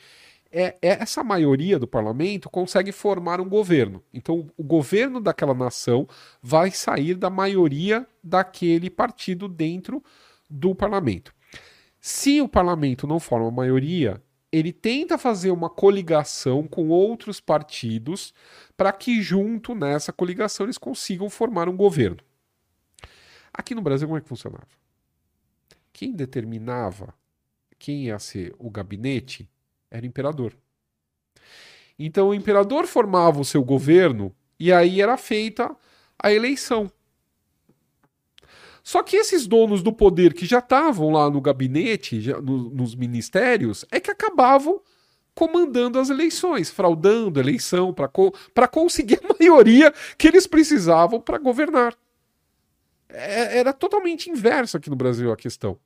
[0.51, 4.03] é, é, essa maioria do parlamento consegue formar um governo.
[4.11, 6.07] Então, o governo daquela nação
[6.41, 10.03] vai sair da maioria daquele partido dentro
[10.49, 11.31] do parlamento.
[11.99, 14.19] Se o parlamento não forma maioria,
[14.53, 18.31] ele tenta fazer uma coligação com outros partidos
[18.77, 22.19] para que, junto nessa coligação, eles consigam formar um governo.
[23.51, 24.67] Aqui no Brasil, como é que funcionava?
[25.91, 27.15] Quem determinava
[27.79, 29.49] quem ia ser o gabinete
[29.89, 30.55] era o imperador.
[31.97, 35.75] Então, o imperador formava o seu governo e aí era feita
[36.17, 36.91] a eleição.
[38.83, 42.93] Só que esses donos do poder que já estavam lá no gabinete, já, no, nos
[42.93, 44.81] ministérios, é que acabavam
[45.33, 48.33] comandando as eleições, fraudando a eleição para co
[48.69, 51.95] conseguir a maioria que eles precisavam para governar.
[53.07, 55.79] É, era totalmente inverso aqui no Brasil a questão.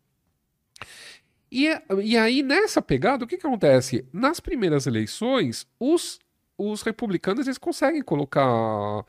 [1.52, 1.68] E,
[2.04, 4.06] e aí, nessa pegada, o que, que acontece?
[4.12, 6.20] Nas primeiras eleições, os,
[6.58, 9.06] os republicanos eles conseguem colocar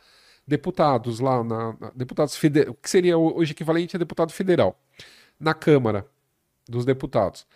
[0.49, 4.81] deputados lá, na, na deputados federais, que seria hoje equivalente a deputado federal,
[5.39, 6.09] na Câmara
[6.67, 7.47] dos Deputados.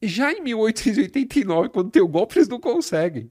[0.00, 3.30] Já em 1889, quando tem o golpe, eles não conseguem.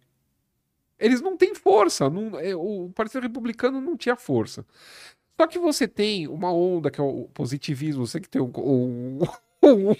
[0.99, 2.09] Eles não têm força.
[2.09, 4.65] Não, é, o Partido Republicano não tinha força.
[5.39, 9.19] Só que você tem uma onda que é o positivismo, você que tem um, um,
[9.63, 9.95] um,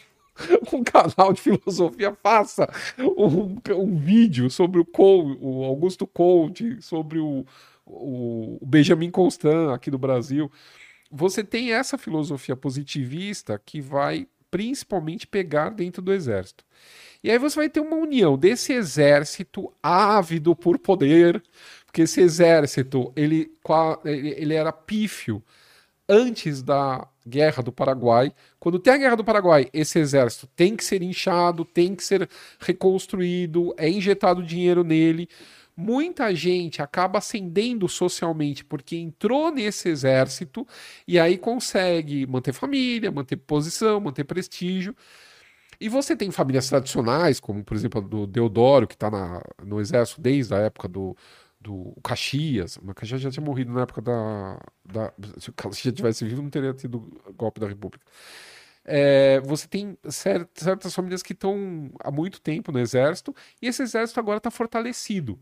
[0.74, 2.68] um canal de filosofia, faça
[2.99, 7.45] um, um vídeo sobre o, Cole, o Augusto Conte, sobre o,
[7.85, 10.51] o Benjamin Constant aqui do Brasil.
[11.11, 16.64] Você tem essa filosofia positivista que vai principalmente pegar dentro do exército.
[17.23, 21.41] E aí você vai ter uma união desse exército ávido por poder,
[21.85, 23.51] porque esse exército ele,
[24.14, 25.41] ele era pífio
[26.07, 28.34] antes da Guerra do Paraguai.
[28.60, 32.30] Quando tem a Guerra do Paraguai, esse exército tem que ser inchado, tem que ser
[32.60, 35.30] reconstruído, é injetado dinheiro nele
[35.76, 40.66] muita gente acaba ascendendo socialmente porque entrou nesse exército
[41.08, 44.95] e aí consegue manter família, manter posição, manter prestígio.
[45.80, 49.10] E você tem famílias tradicionais, como por exemplo a do Deodoro, que está
[49.64, 51.16] no exército desde a época do,
[51.60, 52.78] do Caxias.
[52.78, 54.60] O Caxias já tinha morrido na época da.
[54.86, 57.00] da se o Caxias tivesse vivo, não teria tido
[57.36, 58.06] golpe da República.
[58.86, 64.20] É, você tem certas famílias que estão há muito tempo no exército, e esse exército
[64.20, 65.40] agora está fortalecido.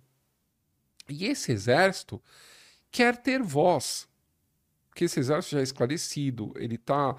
[1.11, 2.21] E esse exército
[2.91, 4.09] quer ter voz.
[4.91, 7.15] Porque esse exército já é esclarecido, ele está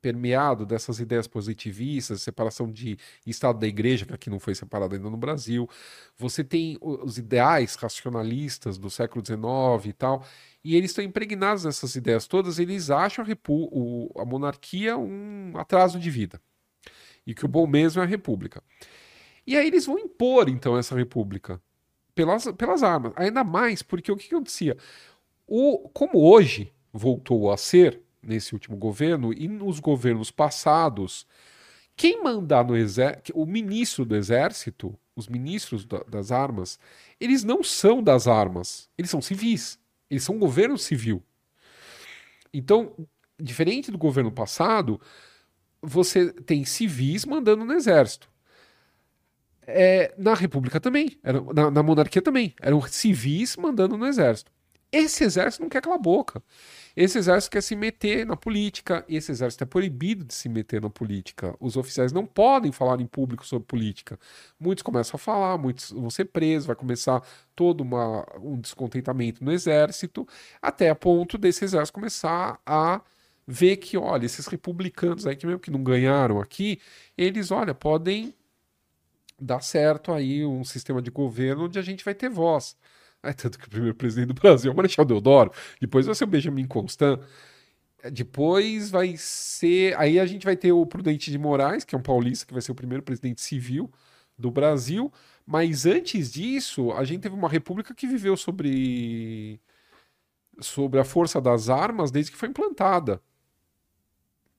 [0.00, 2.96] permeado dessas ideias positivistas, separação de
[3.26, 5.68] Estado da Igreja, que aqui não foi separado ainda no Brasil.
[6.16, 10.24] Você tem os ideais racionalistas do século XIX e tal,
[10.62, 15.98] e eles estão impregnados dessas ideias todas, eles acham a, o, a monarquia um atraso
[15.98, 16.40] de vida.
[17.26, 18.62] E que o bom mesmo é a república.
[19.44, 21.60] E aí eles vão impor, então, essa república
[22.14, 23.12] pelas, pelas armas.
[23.16, 24.76] Ainda mais porque o que, que acontecia?
[25.46, 31.26] O, como hoje voltou a ser, nesse último governo, e nos governos passados,
[31.96, 36.78] quem mandar no exército, o ministro do exército, os ministros da, das armas,
[37.20, 39.78] eles não são das armas, eles são civis,
[40.10, 41.22] eles são governo civil.
[42.52, 42.94] Então,
[43.40, 45.00] diferente do governo passado,
[45.80, 48.31] você tem civis mandando no exército.
[49.66, 52.54] É, na República também, era, na, na, monarquia também.
[52.60, 54.50] Eram civis mandando no exército.
[54.90, 56.42] Esse exército não quer aquela boca.
[56.94, 59.02] Esse exército quer se meter na política.
[59.08, 61.56] Esse exército é proibido de se meter na política.
[61.58, 64.18] Os oficiais não podem falar em público sobre política.
[64.60, 67.22] Muitos começam a falar, muitos vão ser presos, vai começar
[67.56, 70.28] todo uma, um descontentamento no exército,
[70.60, 73.00] até a ponto desse exército começar a
[73.46, 76.78] ver que, olha, esses republicanos aí que mesmo que não ganharam aqui,
[77.16, 78.34] eles, olha, podem
[79.42, 82.76] dá certo aí um sistema de governo onde a gente vai ter voz.
[83.24, 86.24] É tanto que o primeiro presidente do Brasil é o Marechal Deodoro, depois vai ser
[86.24, 87.20] o Benjamin Constant,
[88.02, 89.96] é, depois vai ser.
[89.96, 92.60] Aí a gente vai ter o Prudente de Moraes, que é um paulista, que vai
[92.60, 93.92] ser o primeiro presidente civil
[94.36, 95.12] do Brasil.
[95.46, 99.60] Mas antes disso, a gente teve uma república que viveu sobre,
[100.60, 103.22] sobre a força das armas desde que foi implantada.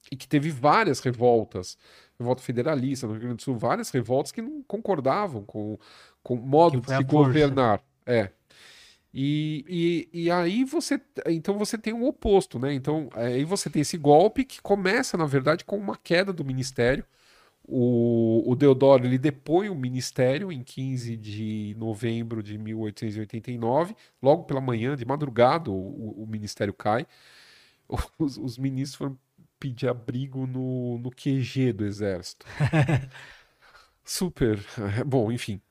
[0.09, 1.77] E que teve várias revoltas
[2.23, 5.77] revolta federalista no Rio Grande do Sul, várias revoltas que não concordavam com,
[6.23, 7.81] com o modo de se governar.
[8.05, 8.29] É.
[9.13, 12.73] E, e, e aí você então você tem um oposto, né?
[12.73, 17.05] Então aí você tem esse golpe que começa, na verdade, com uma queda do ministério.
[17.65, 24.59] O, o Deodoro ele depõe o ministério em 15 de novembro de 1889, logo pela
[24.59, 27.05] manhã, de madrugada, o, o ministério cai.
[28.17, 29.17] Os, os ministros foram
[29.63, 32.45] pedir abrigo no, no QG do exército.
[34.03, 34.59] Super.
[35.07, 35.61] Bom, enfim.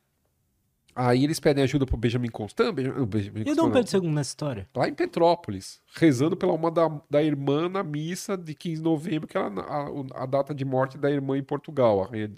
[0.97, 2.73] Aí eles pedem ajuda pro Benjamin Constant.
[2.73, 4.69] Benjamin, Benjamin e o Dom Pedro II nessa história?
[4.74, 9.28] Lá em Petrópolis, rezando pela uma da, da irmã na missa de 15 de novembro,
[9.28, 12.32] que era a, a data de morte da irmã em Portugal, a rainha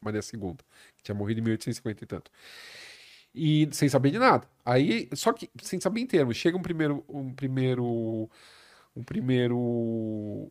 [0.00, 0.54] Maria II,
[0.96, 2.30] que tinha morrido em 1850 e tanto.
[3.34, 4.46] E sem saber de nada.
[4.64, 8.30] Aí, só que sem saber em termos, chega um primeiro um primeiro
[8.94, 10.50] um primeiro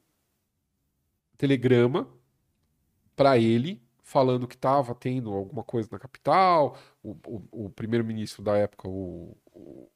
[1.40, 2.08] telegrama
[3.16, 6.78] para ele falando que estava tendo alguma coisa na capital.
[7.02, 9.90] O, o, o primeiro-ministro da época, o, o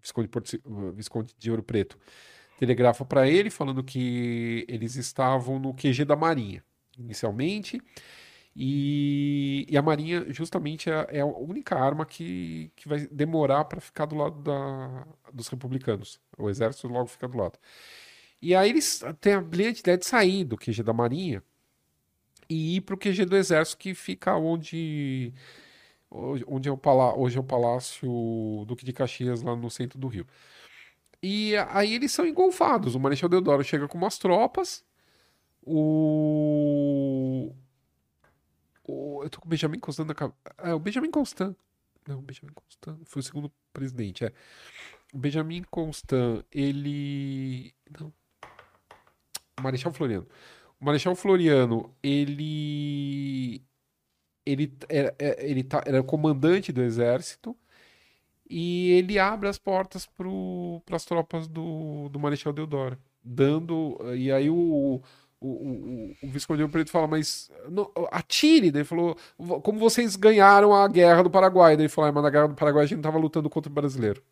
[0.00, 0.58] Visconde, Porto,
[0.94, 1.98] Visconde de Ouro Preto,
[2.58, 6.64] telegrafa para ele falando que eles estavam no QG da Marinha,
[6.98, 7.80] inicialmente.
[8.56, 13.80] E, e a Marinha, justamente, é, é, a única arma que, que vai demorar para
[13.80, 16.20] ficar do lado da, dos republicanos.
[16.38, 17.58] O exército logo fica do lado.
[18.42, 21.42] E aí eles têm a brilhante ideia de sair do QG da Marinha
[22.48, 25.32] e ir para o QG do Exército, que fica onde,
[26.10, 30.08] onde é o palá hoje é o Palácio Duque de Caxias, lá no centro do
[30.08, 30.26] Rio.
[31.22, 32.94] E aí eles são engolfados.
[32.94, 34.84] O Marechal Deodoro chega com umas tropas.
[35.62, 37.52] O.
[38.84, 39.22] o...
[39.22, 40.38] Eu tô com o Benjamin Constant na cabeça.
[40.58, 41.54] É, o Benjamin Constant.
[42.08, 44.24] Não, o Benjamin Constant foi o segundo presidente.
[44.24, 44.32] É.
[45.12, 47.74] O Benjamin Constant, ele.
[47.98, 48.12] Não.
[49.60, 50.26] Marechal Floriano.
[50.80, 53.62] O Marechal Floriano, ele
[54.46, 57.56] ele era, é, ele tá, era comandante do exército
[58.48, 64.50] e ele abre as portas para as tropas do, do Marechal Deodoro, dando e aí
[64.50, 65.02] o
[65.40, 68.70] o, o, o Visconde Preto fala, mas não, atire.
[68.70, 69.16] Daí ele falou,
[69.62, 71.76] como vocês ganharam a guerra do Paraguai?
[71.76, 73.74] Daí ele falou, ah, mas na guerra do Paraguai a gente estava lutando contra o
[73.74, 74.22] brasileiro.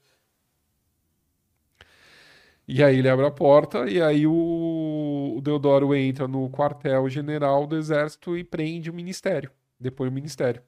[2.66, 4.32] E aí ele abre a porta e aí o,
[5.38, 9.50] o Deodoro entra no quartel-general do exército e prende o ministério.
[9.78, 10.60] Depois o ministério.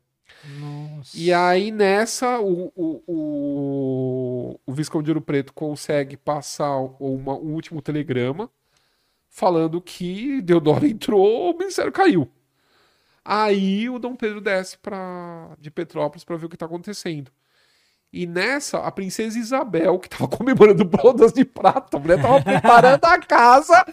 [0.60, 1.18] Nossa.
[1.18, 7.52] E aí nessa o, o, o, o Visconde de Ouro Preto consegue passar uma, um
[7.52, 8.48] último telegrama
[9.28, 12.30] falando que Deodoro entrou, o ministério caiu.
[13.24, 17.30] Aí o Dom Pedro desce pra, de Petrópolis para ver o que está acontecendo.
[18.12, 23.04] E nessa, a princesa Isabel, que tava comemorando bodas de prata, a mulher tava preparando
[23.04, 23.84] a casa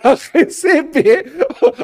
[0.00, 1.32] para receber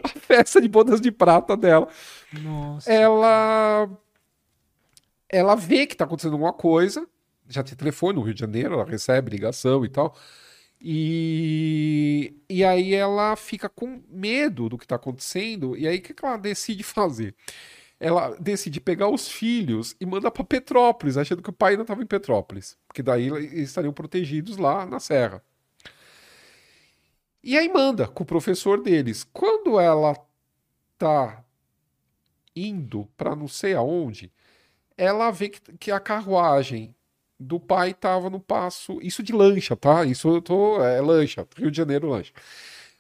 [0.03, 1.89] a festa de bodas de prata dela.
[2.33, 2.91] Nossa.
[2.91, 3.91] Ela
[5.29, 7.07] ela vê que tá acontecendo alguma coisa,
[7.49, 10.15] já tinha telefone no Rio de Janeiro, ela recebe ligação e tal.
[10.85, 15.77] E, e aí ela fica com medo do que está acontecendo.
[15.77, 17.35] E aí o que ela decide fazer?
[18.05, 22.03] Ela decide pegar os filhos e manda para Petrópolis, achando que o pai não estava
[22.03, 25.41] em Petrópolis, porque daí eles estariam protegidos lá na serra.
[27.45, 29.25] E aí manda com o professor deles.
[29.33, 30.17] Quando ela
[30.99, 31.45] tá
[32.57, 34.33] indo para não sei aonde,
[34.97, 36.93] ela vê que, que a carruagem
[37.39, 38.99] do pai tava no passo.
[39.01, 40.05] Isso de lancha, tá?
[40.05, 40.83] Isso eu tô.
[40.83, 42.33] É lancha, Rio de Janeiro lancha.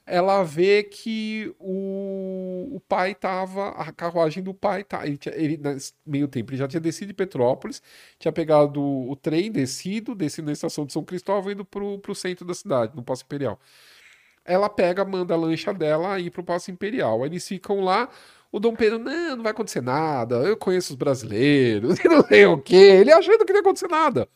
[0.04, 3.68] Ela vê que o, o pai tava.
[3.70, 5.06] A carruagem do pai tá.
[5.06, 5.60] Ele, tinha, ele
[6.04, 7.80] meio tempo, ele já tinha descido de Petrópolis,
[8.18, 12.44] tinha pegado o trem, descido, descido na estação de São Cristóvão, indo pro, pro centro
[12.44, 13.58] da cidade, no Passo Imperial.
[14.44, 17.22] Ela pega, manda a lancha dela ir pro Passo Imperial.
[17.22, 18.08] Aí eles ficam lá.
[18.50, 22.58] O Dom Pedro, não, não vai acontecer nada, eu conheço os brasileiros, não sei o
[22.58, 22.74] quê.
[22.74, 24.28] Ele achando que não ia acontecer nada.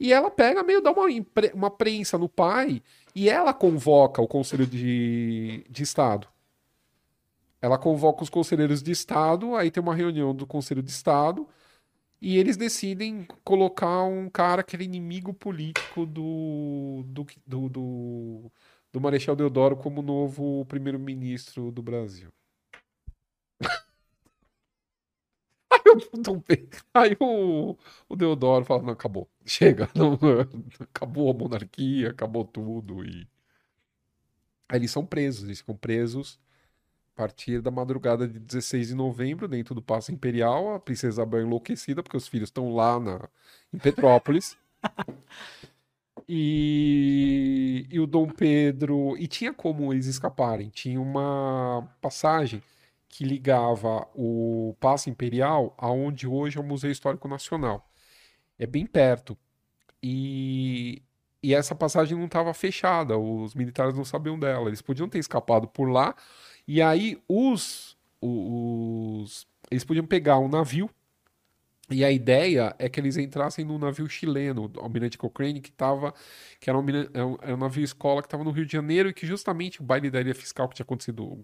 [0.00, 1.06] E ela pega, meio dá uma,
[1.54, 2.82] uma prensa no pai,
[3.14, 6.28] e ela convoca o Conselho de, de Estado.
[7.60, 11.46] Ela convoca os conselheiros de Estado, aí tem uma reunião do Conselho de Estado,
[12.20, 18.52] e eles decidem colocar um cara que era inimigo político do, do, do, do,
[18.92, 22.30] do Marechal Deodoro como novo primeiro-ministro do Brasil.
[26.94, 27.76] Aí o,
[28.08, 30.18] o Deodoro fala: não, acabou, chega, não,
[30.80, 33.04] acabou a monarquia, acabou tudo.
[33.04, 33.26] E
[34.68, 36.38] aí eles são presos, eles ficam presos
[37.14, 40.74] a partir da madrugada de 16 de novembro, dentro do Paço Imperial.
[40.74, 43.28] A princesa Isabel enlouquecida, porque os filhos estão lá na,
[43.72, 44.56] em Petrópolis.
[46.28, 49.16] e, e o Dom Pedro.
[49.18, 52.62] E tinha como eles escaparem, tinha uma passagem
[53.08, 57.86] que ligava o Paço Imperial aonde hoje é o Museu Histórico Nacional.
[58.62, 59.36] É bem perto.
[60.00, 61.02] E,
[61.42, 64.68] e essa passagem não estava fechada, os militares não sabiam dela.
[64.68, 66.14] Eles podiam ter escapado por lá,
[66.66, 70.88] e aí os, os eles podiam pegar um navio
[71.92, 76.14] e a ideia é que eles entrassem no navio chileno, o Almirante Cochrane, que tava,
[76.60, 76.84] que era um,
[77.42, 80.10] era um, navio escola que estava no Rio de Janeiro e que justamente o baile
[80.10, 81.38] da ilha fiscal que tinha acontecido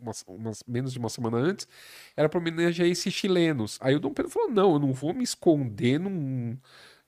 [0.00, 1.66] umas, umas, menos de uma semana antes
[2.16, 3.78] era para homenagear esses chilenos.
[3.80, 6.56] Aí o Dom Pedro falou: não, eu não vou me esconder num,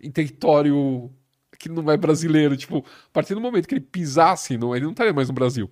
[0.01, 1.11] em território
[1.59, 2.57] que não é brasileiro.
[2.57, 5.71] Tipo, a partir do momento que ele pisasse, não, ele não estaria mais no Brasil.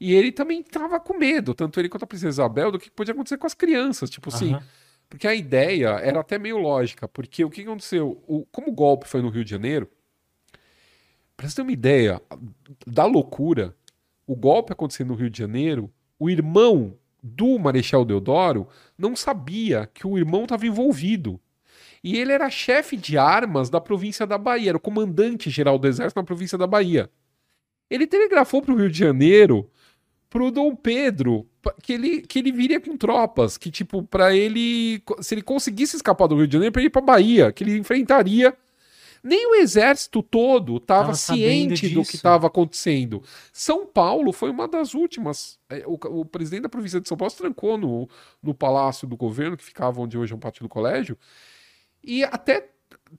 [0.00, 3.12] E ele também estava com medo, tanto ele quanto a princesa Isabel, do que podia
[3.12, 4.08] acontecer com as crianças.
[4.08, 4.56] Tipo assim.
[5.08, 8.22] Porque a ideia era até meio lógica, porque o que aconteceu?
[8.26, 9.88] O, como o golpe foi no Rio de Janeiro,
[11.36, 12.20] para você ter uma ideia
[12.86, 13.74] da loucura,
[14.26, 20.06] o golpe acontecendo no Rio de Janeiro, o irmão do Marechal Deodoro não sabia que
[20.06, 21.40] o irmão estava envolvido.
[22.02, 25.88] E ele era chefe de armas da província da Bahia, era o comandante geral do
[25.88, 27.10] exército na província da Bahia.
[27.90, 29.70] Ele telegrafou para o Rio de Janeiro
[30.30, 31.46] pro Dom Pedro
[31.82, 36.26] que ele, que ele viria com tropas, que tipo, para ele, se ele conseguisse escapar
[36.26, 38.56] do Rio de Janeiro, para ir para Bahia, que ele enfrentaria.
[39.20, 43.20] Nem o exército todo estava ciente do que estava acontecendo.
[43.52, 45.58] São Paulo foi uma das últimas.
[45.68, 48.08] É, o, o, presidente da província de São Paulo se trancou no,
[48.40, 51.18] no palácio do governo, que ficava onde hoje é um pátio do colégio,
[52.02, 52.68] e até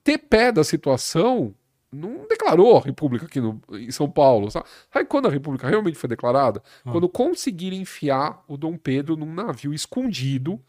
[0.01, 1.53] ter pé da situação,
[1.91, 4.49] não declarou a República aqui no, em São Paulo.
[4.51, 4.67] Sabe?
[4.91, 6.61] Sabe quando a República realmente foi declarada?
[6.85, 6.91] Ah.
[6.91, 10.61] Quando conseguiram enfiar o Dom Pedro num navio escondido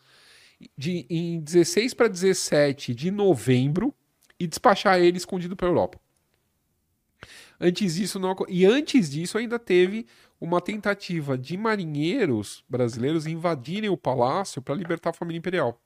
[0.77, 3.95] de, em 16 para 17 de novembro
[4.39, 6.01] e despachar ele escondido para a Europa.
[7.61, 10.07] Antes disso não e antes disso ainda teve
[10.41, 15.79] uma tentativa de marinheiros brasileiros invadirem o palácio para libertar a família imperial.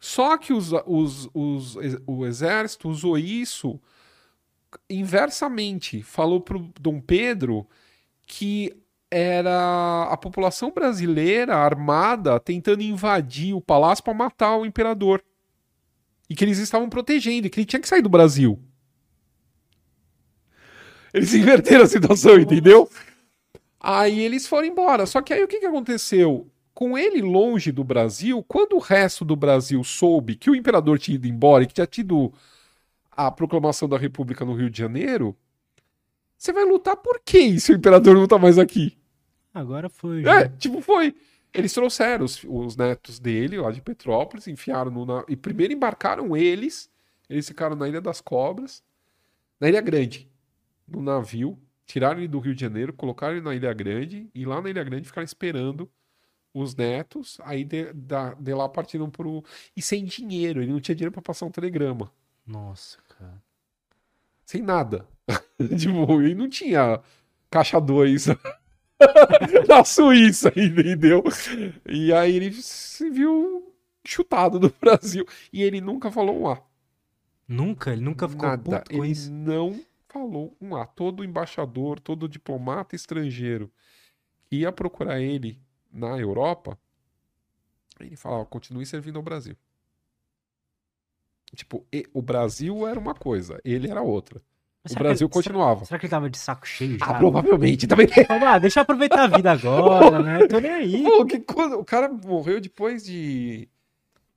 [0.00, 3.78] Só que os, os, os, o exército usou isso
[4.88, 6.02] inversamente.
[6.02, 7.68] Falou para o Dom Pedro
[8.26, 8.74] que
[9.10, 15.22] era a população brasileira armada tentando invadir o palácio para matar o imperador.
[16.28, 18.58] E que eles estavam protegendo, e que ele tinha que sair do Brasil.
[21.12, 22.88] Eles inverteram a situação, entendeu?
[23.80, 25.06] Aí eles foram embora.
[25.06, 26.48] Só que aí o que, que aconteceu?
[26.74, 31.16] Com ele longe do Brasil, quando o resto do Brasil soube que o imperador tinha
[31.16, 32.32] ido embora e que tinha tido
[33.10, 35.36] a proclamação da República no Rio de Janeiro,
[36.36, 38.96] você vai lutar por quem se o imperador não tá mais aqui?
[39.52, 40.24] Agora foi.
[40.24, 41.14] É, tipo, foi.
[41.52, 45.04] Eles trouxeram os, os, netos dele lá de Petrópolis, enfiaram no.
[45.04, 45.24] Na...
[45.28, 46.88] E primeiro embarcaram eles,
[47.28, 48.82] eles ficaram na Ilha das Cobras,
[49.60, 50.30] na Ilha Grande,
[50.86, 54.62] no navio, tiraram ele do Rio de Janeiro, colocaram ele na Ilha Grande, e lá
[54.62, 55.90] na Ilha Grande ficaram esperando
[56.54, 59.44] os netos, aí de, da, de lá partiram pro.
[59.76, 62.12] E sem dinheiro, ele não tinha dinheiro para passar um telegrama.
[62.46, 63.42] Nossa, cara.
[64.44, 65.06] Sem nada.
[65.78, 67.00] tipo, e não tinha
[67.50, 68.26] caixa 2
[69.68, 71.22] na Suíça, entendeu?
[71.88, 73.72] E aí ele se viu
[74.04, 75.24] chutado do Brasil.
[75.52, 76.62] E ele nunca falou um A.
[77.46, 77.92] Nunca?
[77.92, 78.62] Ele nunca ficou Nada.
[78.62, 79.30] puto com Ele isso?
[79.30, 80.86] não falou um A.
[80.86, 83.70] Todo embaixador, todo diplomata estrangeiro
[84.46, 85.60] que ia procurar ele
[85.92, 86.78] na Europa,
[87.98, 89.56] ele falava, continue servindo ao Brasil.
[91.54, 91.84] Tipo,
[92.14, 94.40] o Brasil era uma coisa, ele era outra.
[94.84, 95.80] Mas O Brasil ele- continuava.
[95.80, 97.04] Será, será que ele tava de saco cheio já?
[97.06, 98.06] Ah, provavelmente também.
[98.30, 100.46] Ah, deixa eu aproveitar a vida agora, né?
[100.46, 101.02] Tô nem aí.
[101.02, 101.36] Pô, que
[101.76, 103.68] o cara morreu depois de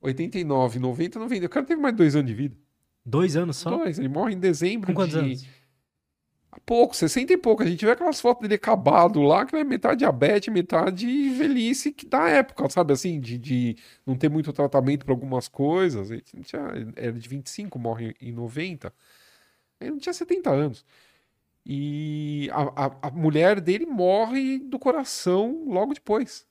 [0.01, 1.45] 89, 90, 90.
[1.45, 2.57] O cara teve mais dois anos de vida.
[3.05, 3.69] Dois anos só?
[3.77, 3.99] Dois.
[3.99, 5.19] Ele morre em dezembro Com quantos de...
[5.19, 5.47] anos?
[6.55, 7.63] Há pouco, 60 e pouco.
[7.63, 12.05] A gente vê aquelas fotos dele acabado lá, que é metade diabetes, metade velhice que
[12.05, 13.75] da época, sabe assim, de, de
[14.05, 16.11] não ter muito tratamento para algumas coisas.
[16.11, 16.61] Ele tinha,
[16.95, 18.93] era de 25, morre em 90.
[19.81, 20.85] Ele não tinha 70 anos.
[21.65, 26.45] E a, a, a mulher dele morre do coração logo depois.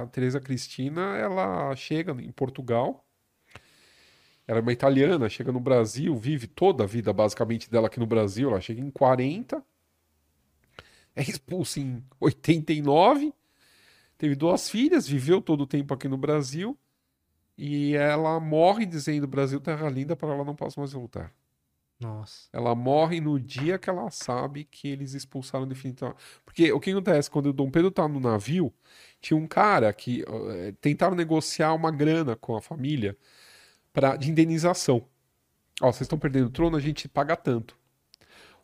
[0.00, 3.07] A Teresa Cristina, ela chega em Portugal.
[4.48, 8.06] Ela é uma italiana, chega no Brasil, vive toda a vida basicamente dela aqui no
[8.06, 8.48] Brasil.
[8.48, 9.62] Ela chega em 40,
[11.14, 13.34] é expulsa em 89,
[14.16, 16.78] teve duas filhas, viveu todo o tempo aqui no Brasil
[17.58, 21.30] e ela morre dizendo Brasil terra linda para ela não posso mais voltar.
[22.00, 22.48] Nossa.
[22.50, 26.22] Ela morre no dia que ela sabe que eles expulsaram definitivamente.
[26.44, 27.30] Porque o que acontece?
[27.30, 28.72] Quando o Dom Pedro tá no navio,
[29.20, 33.14] tinha um cara que eh, tentava negociar uma grana com a família
[33.92, 35.04] pra, de indenização.
[35.80, 37.76] Ó, vocês estão perdendo o trono, a gente paga tanto.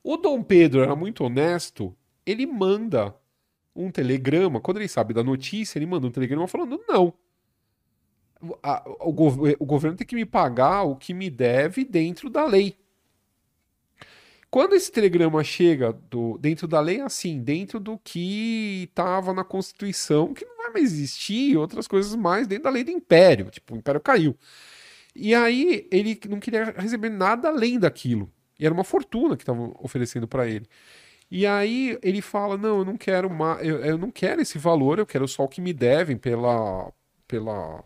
[0.02, 1.96] O Dom Pedro era muito honesto,
[2.26, 3.14] ele manda
[3.74, 7.12] um telegrama, quando ele sabe da notícia, ele manda um telegrama falando: não.
[8.62, 9.08] A- o,
[9.58, 12.76] o governo tem que me pagar o que me deve dentro da lei.
[14.50, 20.32] Quando esse telegrama chega do, dentro da lei, assim, dentro do que estava na Constituição,
[20.32, 23.50] que não vai mais existir, outras coisas mais dentro da lei do Império.
[23.50, 24.36] Tipo, o Império caiu.
[25.14, 28.32] E aí ele não queria receber nada além daquilo.
[28.58, 30.66] E era uma fortuna que estavam oferecendo para ele.
[31.30, 34.98] E aí ele fala: Não, eu não quero mais, eu, eu não quero esse valor,
[34.98, 36.92] eu quero só o que me devem pela,
[37.28, 37.84] pela,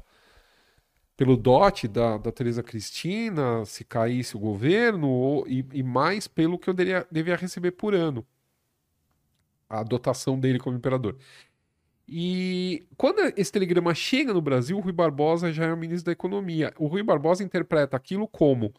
[1.17, 6.59] pelo dote da, da Teresa Cristina, se caísse o governo, ou- e, e mais pelo
[6.59, 8.25] que eu deveria, devia receber por ano.
[9.69, 11.17] A dotação dele como imperador.
[12.09, 16.13] E quando esse telegrama chega no Brasil, o Rui Barbosa já é o ministro da
[16.13, 16.73] Economia.
[16.79, 18.73] O Rui Barbosa interpreta aquilo como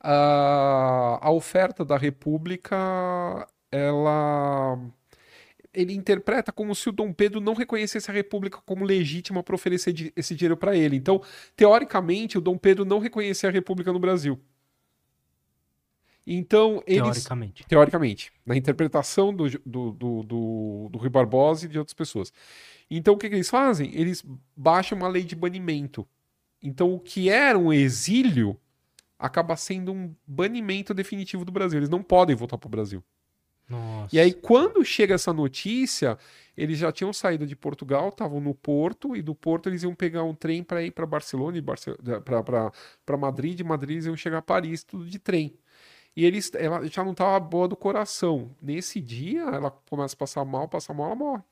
[0.00, 2.76] a, a oferta da República,
[3.70, 4.78] ela
[5.72, 10.12] ele interpreta como se o Dom Pedro não reconhecesse a República como legítima para oferecer
[10.16, 10.96] esse dinheiro para ele.
[10.96, 11.22] Então,
[11.54, 14.40] teoricamente, o Dom Pedro não reconhecia a República no Brasil.
[16.26, 17.02] Então, eles.
[17.02, 17.64] Teoricamente.
[17.68, 22.32] Teoricamente, na interpretação do, do, do, do, do Rui Barbosa e de outras pessoas.
[22.90, 23.94] Então, o que, que eles fazem?
[23.94, 24.24] Eles
[24.56, 26.06] baixam uma lei de banimento.
[26.60, 28.58] Então, o que era um exílio
[29.18, 31.78] acaba sendo um banimento definitivo do Brasil.
[31.78, 33.04] Eles não podem voltar para o Brasil.
[33.68, 34.14] Nossa.
[34.14, 36.18] E aí, quando chega essa notícia,
[36.56, 40.22] eles já tinham saído de Portugal, estavam no Porto, e do Porto eles iam pegar
[40.22, 41.90] um trem para ir para Barcelona, e Barce...
[43.04, 45.56] para Madrid, de Madrid eles iam chegar a Paris, tudo de trem.
[46.16, 48.50] E eles, ela já não estava boa do coração.
[48.60, 51.42] Nesse dia, ela começa a passar mal, passar mal, ela morre.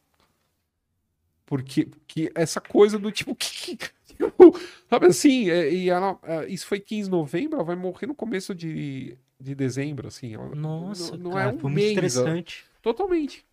[1.46, 4.58] Porque, porque essa coisa do tipo, que, que- tipo,
[4.88, 8.14] sabe assim, é, e ela, é, isso foi 15 de novembro, ela vai morrer no
[8.14, 10.34] começo de, de dezembro, assim.
[10.34, 12.64] ela- Nossa, não, não cara, é um foi mês, interessante.
[12.80, 13.44] Totalmente.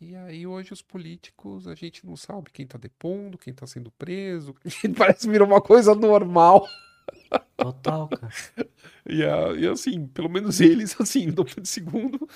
[0.00, 3.90] E aí hoje os políticos, a gente não sabe quem tá depondo, quem tá sendo
[3.92, 4.54] preso.
[4.98, 6.68] Parece que virou uma coisa normal.
[7.58, 8.34] Total, cara.
[9.08, 9.22] E,
[9.62, 12.28] e assim, pelo menos eles, assim, o Dom Pedro II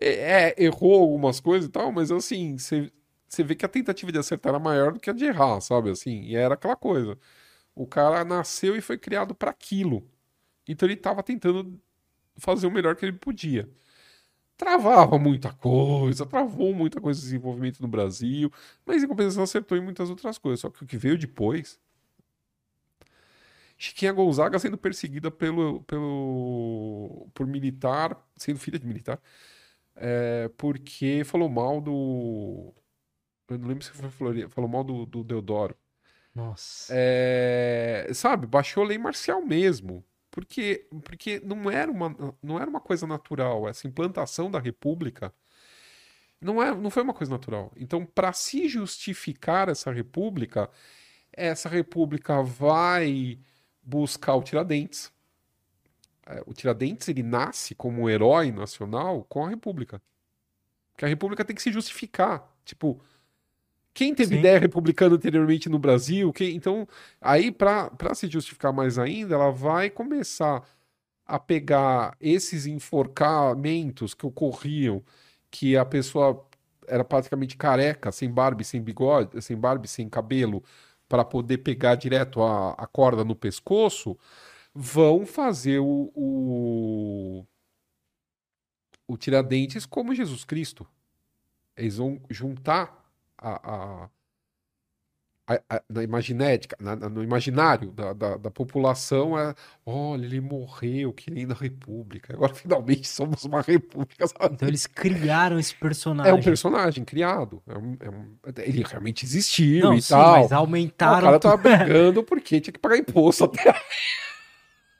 [0.00, 2.90] é, é, errou algumas coisas e tal, mas assim, você
[3.44, 5.90] vê que a tentativa de acertar era maior do que a de errar, sabe?
[5.90, 7.18] Assim, e era aquela coisa.
[7.74, 10.08] O cara nasceu e foi criado para aquilo.
[10.68, 11.80] Então ele tava tentando
[12.38, 13.68] fazer o melhor que ele podia.
[14.56, 18.52] Travava muita coisa, travou muita coisa de desenvolvimento no Brasil,
[18.86, 20.60] mas em compensação acertou em muitas outras coisas.
[20.60, 21.78] Só que o que veio depois.
[23.76, 29.20] Chiquinha Gonzaga sendo perseguida pelo, pelo, por militar, sendo filha de militar,
[29.96, 32.74] é, porque falou mal do.
[33.48, 35.76] Eu não lembro se foi Flori- falou mal do, do Deodoro.
[36.34, 36.92] Nossa.
[36.96, 40.04] É, sabe, baixou a lei marcial mesmo.
[40.30, 43.68] Porque, porque não era uma, não era uma coisa natural.
[43.68, 45.32] Essa implantação da República
[46.40, 47.72] não, é, não foi uma coisa natural.
[47.76, 50.70] Então, para se justificar essa República,
[51.32, 53.38] essa República vai
[53.84, 55.12] buscar o Tiradentes.
[56.26, 60.00] É, o Tiradentes ele nasce como um herói nacional com a República.
[60.92, 62.48] Porque a República tem que se justificar.
[62.64, 63.00] Tipo,
[63.92, 64.40] quem teve Sim.
[64.40, 66.32] ideia republicana anteriormente no Brasil?
[66.32, 66.54] Quem...
[66.54, 66.86] Então,
[67.20, 70.66] aí, para se justificar mais ainda, ela vai começar
[71.26, 75.02] a pegar esses enforcamentos que ocorriam,
[75.50, 76.46] que a pessoa
[76.86, 80.62] era praticamente careca, sem barba, sem bigode, sem barba, sem cabelo,
[81.14, 84.18] para poder pegar direto a, a corda no pescoço,
[84.74, 87.46] vão fazer o, o,
[89.06, 90.84] o Tiradentes como Jesus Cristo.
[91.76, 93.08] Eles vão juntar
[93.38, 93.74] a,
[94.04, 94.10] a,
[95.46, 99.54] a- a- na imaginética, na- na- no imaginário da, da, da população é,
[99.84, 102.32] olha, ele morreu querendo a república.
[102.34, 104.26] Agora finalmente somos uma república.
[104.26, 104.54] sabe?
[104.54, 106.32] Então eles criaram esse É personagem.
[106.32, 107.62] um personagem criado.
[107.66, 110.40] É um- é um- ele realmente existiu Não, e sim, tal.
[110.42, 111.20] mas O aumentaram.
[111.22, 111.56] cara tava
[112.08, 113.74] brigando porque tinha que pagar imposto até.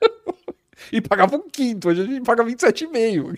[0.93, 3.35] e pagava um quinto, hoje a gente paga 27,5.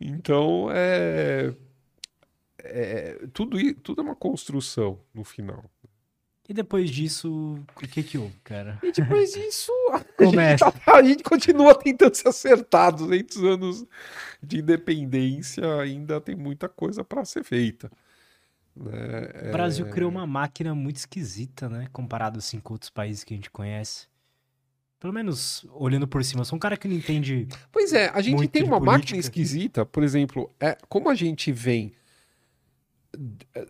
[0.00, 1.52] então, é,
[2.68, 5.64] é- tudo, i- tudo é uma construção no final.
[6.48, 8.78] E depois disso, o que que houve, cara?
[8.82, 10.72] E depois disso, a gente, Começa.
[10.72, 12.90] tá- a gente continua tentando se acertar.
[12.94, 13.84] 200 anos
[14.42, 17.90] de independência, ainda tem muita coisa para ser feita.
[18.74, 19.48] né?
[19.48, 21.88] O Brasil É, criou uma máquina muito esquisita, né?
[21.92, 24.06] Comparado assim com outros países que a gente conhece.
[25.00, 26.40] Pelo menos olhando por cima.
[26.40, 27.46] Eu sou um cara que não entende.
[27.70, 29.18] Pois é, a gente tem uma máquina política.
[29.18, 31.92] esquisita, por exemplo, é, como a gente vem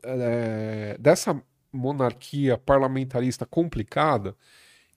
[0.03, 1.41] é, dessa
[1.73, 4.37] monarquia parlamentarista complicada,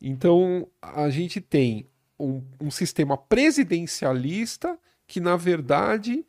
[0.01, 1.89] então a gente tem
[2.19, 6.25] um, um sistema presidencialista que, na verdade,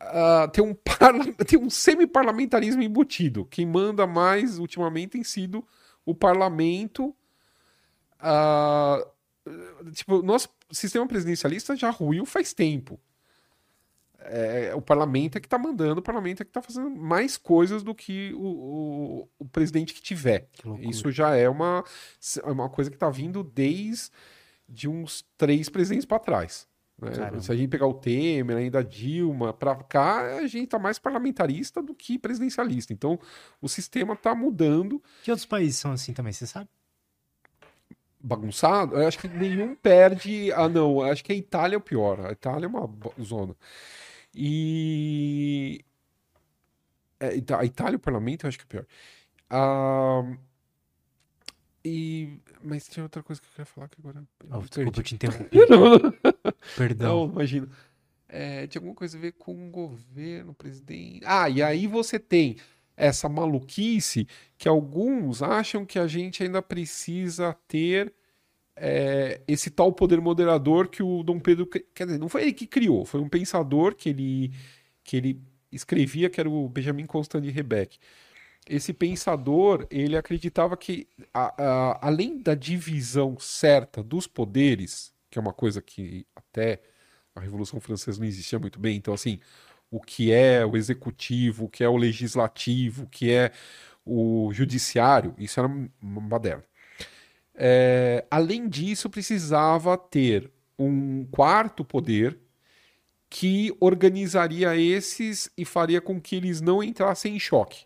[0.00, 0.74] ah, tem um,
[1.46, 3.44] tem um semi-parlamentarismo embutido.
[3.46, 5.64] Quem manda mais ultimamente tem sido
[6.04, 7.14] o parlamento.
[8.20, 9.04] ah,
[9.92, 12.98] tipo, nosso sistema presidencialista já ruiu faz tempo.
[14.26, 17.82] É, o parlamento é que está mandando, o parlamento é que está fazendo mais coisas
[17.82, 20.48] do que o, o, o presidente que tiver.
[20.52, 20.68] Que.
[20.88, 21.84] Isso já é uma,
[22.42, 26.66] é uma coisa que está vindo desde uns três presidentes para trás.
[27.00, 27.40] né?
[27.40, 30.98] Se a gente pegar o Temer, ainda a Dilma, para cá, a gente está mais
[30.98, 32.92] parlamentarista do que presidencialista.
[32.92, 33.18] Então,
[33.60, 36.68] o sistema está mudando, Que outros países são assim também, você sabe?
[38.24, 38.96] bagunçado.
[38.96, 40.50] Eu acho que nenhum perde.
[40.52, 42.20] Ah, não, acho que a Itália é o pior.
[42.26, 42.90] A Itália é uma
[43.22, 43.54] zona.
[44.34, 45.84] E.
[47.20, 48.86] é, a Itália, o parlamento, eu acho que é pior.
[49.50, 50.36] Ah,
[51.84, 52.40] e...
[52.62, 54.24] Mas tinha outra coisa que eu queria falar que agora.
[54.40, 55.58] eu Oh, desculpa, eu te interrompi.
[56.76, 57.26] Perdão.
[57.26, 57.68] não, imagina.
[58.26, 61.20] É, tinha alguma coisa a ver com o governo, presidente.
[61.26, 62.56] Ah, e aí você tem
[62.96, 68.14] essa maluquice que alguns acham que a gente ainda precisa ter
[68.76, 71.66] é, esse tal poder moderador que o Dom Pedro.
[71.66, 74.52] Quer dizer, não foi ele que criou, foi um pensador que ele,
[75.04, 77.98] que ele escrevia, que era o Benjamin Constant de Rebec.
[78.68, 81.54] Esse pensador, ele acreditava que, a-
[81.92, 86.80] a- além da divisão certa dos poderes, que é uma coisa que até
[87.34, 89.38] a Revolução Francesa não existia muito bem, então, assim,
[89.90, 93.52] o que é o executivo, o que é o legislativo, o que é
[94.06, 96.62] o judiciário, isso era uma.
[97.54, 102.38] É, além disso, precisava ter um quarto poder
[103.30, 107.84] que organizaria esses e faria com que eles não entrassem em choque.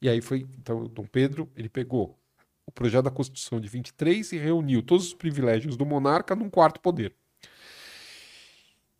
[0.00, 2.16] E aí foi, então, Dom Pedro, ele pegou
[2.64, 6.80] o projeto da Constituição de 23 e reuniu todos os privilégios do monarca num quarto
[6.80, 7.14] poder.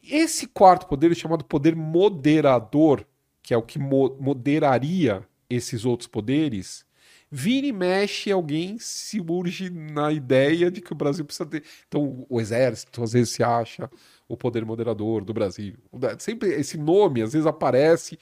[0.02, 3.05] Esse quarto poder, chamado poder moderador,
[3.43, 6.85] que é o que mo- moderaria esses outros poderes,
[7.31, 11.63] vira e mexe alguém se urge na ideia de que o Brasil precisa ter.
[11.87, 13.91] Então, o exército às vezes se acha
[14.29, 15.75] o poder moderador do Brasil.
[16.19, 18.19] Sempre esse nome às vezes aparece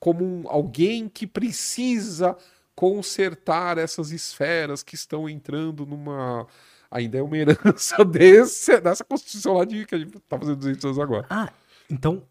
[0.00, 2.36] como um- alguém que precisa
[2.74, 6.46] consertar essas esferas que estão entrando numa.
[6.90, 10.84] Ainda é uma herança desse, dessa Constituição lá de que a gente está fazendo 200
[10.84, 11.26] anos agora.
[11.28, 11.52] Ah,
[11.90, 12.22] então,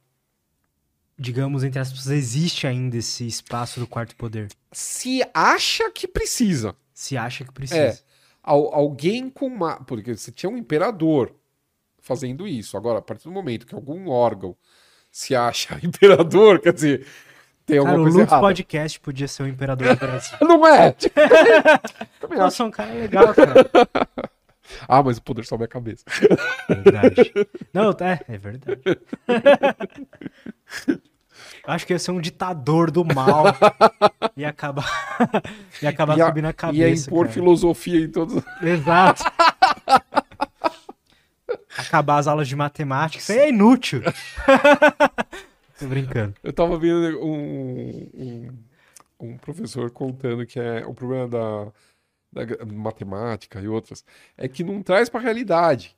[1.17, 4.49] digamos, entre aspas, existe ainda esse espaço do quarto poder.
[4.71, 6.75] Se acha que precisa.
[6.93, 7.79] Se acha que precisa.
[7.81, 7.97] É.
[8.43, 9.77] Al- alguém com uma.
[9.83, 11.33] Porque você tinha um imperador
[11.99, 12.77] fazendo isso.
[12.77, 14.55] Agora, a partir do momento que algum órgão
[15.11, 17.05] se acha imperador, quer dizer,
[17.65, 18.47] tem alguma Cara, o coisa Lutz errada.
[18.47, 20.37] Podcast podia ser o imperador do Brasil.
[20.41, 20.91] Não é?
[20.97, 21.21] Também,
[22.21, 22.43] também acho.
[22.43, 23.69] Nossa, é um cara legal, cara.
[24.87, 26.03] Ah, mas o poder sobe a cabeça.
[26.67, 27.31] Verdade.
[27.73, 28.81] Não, é, é verdade.
[31.65, 33.45] acho que ia ser um ditador do mal.
[34.35, 34.85] e acabar,
[35.81, 37.09] ia acabar Ia- subindo a Ia cabeça.
[37.09, 37.33] impor cara.
[37.33, 38.43] filosofia em todos.
[38.61, 39.23] Exato.
[41.77, 43.21] Acabar as aulas de matemática.
[43.21, 44.01] Isso aí é inútil.
[45.79, 46.33] Tô brincando.
[46.43, 48.57] Eu tava vendo um, um,
[49.19, 51.67] um professor contando que é o problema da,
[52.31, 54.03] da gra- matemática e outras
[54.37, 55.95] é que não traz pra realidade.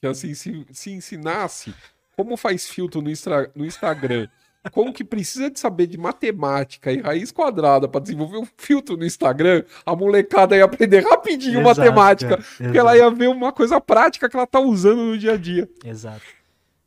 [0.00, 1.74] Que assim, se, se ensinasse
[2.16, 4.28] como faz filtro no, Instra- no Instagram,
[4.72, 9.04] como que precisa de saber de matemática e raiz quadrada pra desenvolver um filtro no
[9.04, 13.80] Instagram, a molecada ia aprender rapidinho Exato, matemática, cara, porque ela ia ver uma coisa
[13.80, 15.68] prática que ela tá usando no dia a dia.
[15.84, 16.22] Exato.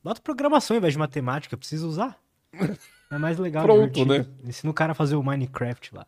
[0.03, 2.17] Bota programação ao invés de matemática, precisa usar.
[3.09, 3.63] É mais legal.
[3.63, 4.47] Pronto, divertido.
[4.47, 6.05] Ensina o cara a fazer o Minecraft lá.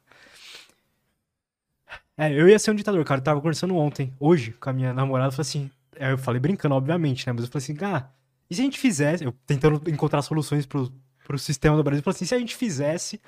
[2.18, 3.20] É, eu ia ser um ditador, cara.
[3.20, 5.32] Eu tava conversando ontem, hoje, com a minha namorada.
[5.32, 5.72] Falei assim.
[6.00, 7.34] aí Eu falei brincando, obviamente, né?
[7.34, 8.08] Mas eu falei assim, ah,
[8.50, 9.24] e se a gente fizesse.
[9.24, 10.92] Eu tentando encontrar soluções pro,
[11.26, 12.00] pro sistema do Brasil.
[12.00, 13.20] Eu falei assim, se a gente fizesse,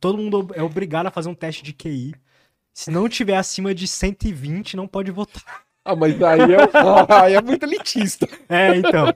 [0.00, 2.14] todo mundo é obrigado a fazer um teste de QI.
[2.72, 5.64] Se não tiver acima de 120, não pode votar.
[5.82, 6.58] Ah, mas aí é,
[7.24, 8.28] aí é muito elitista.
[8.48, 9.06] É, então.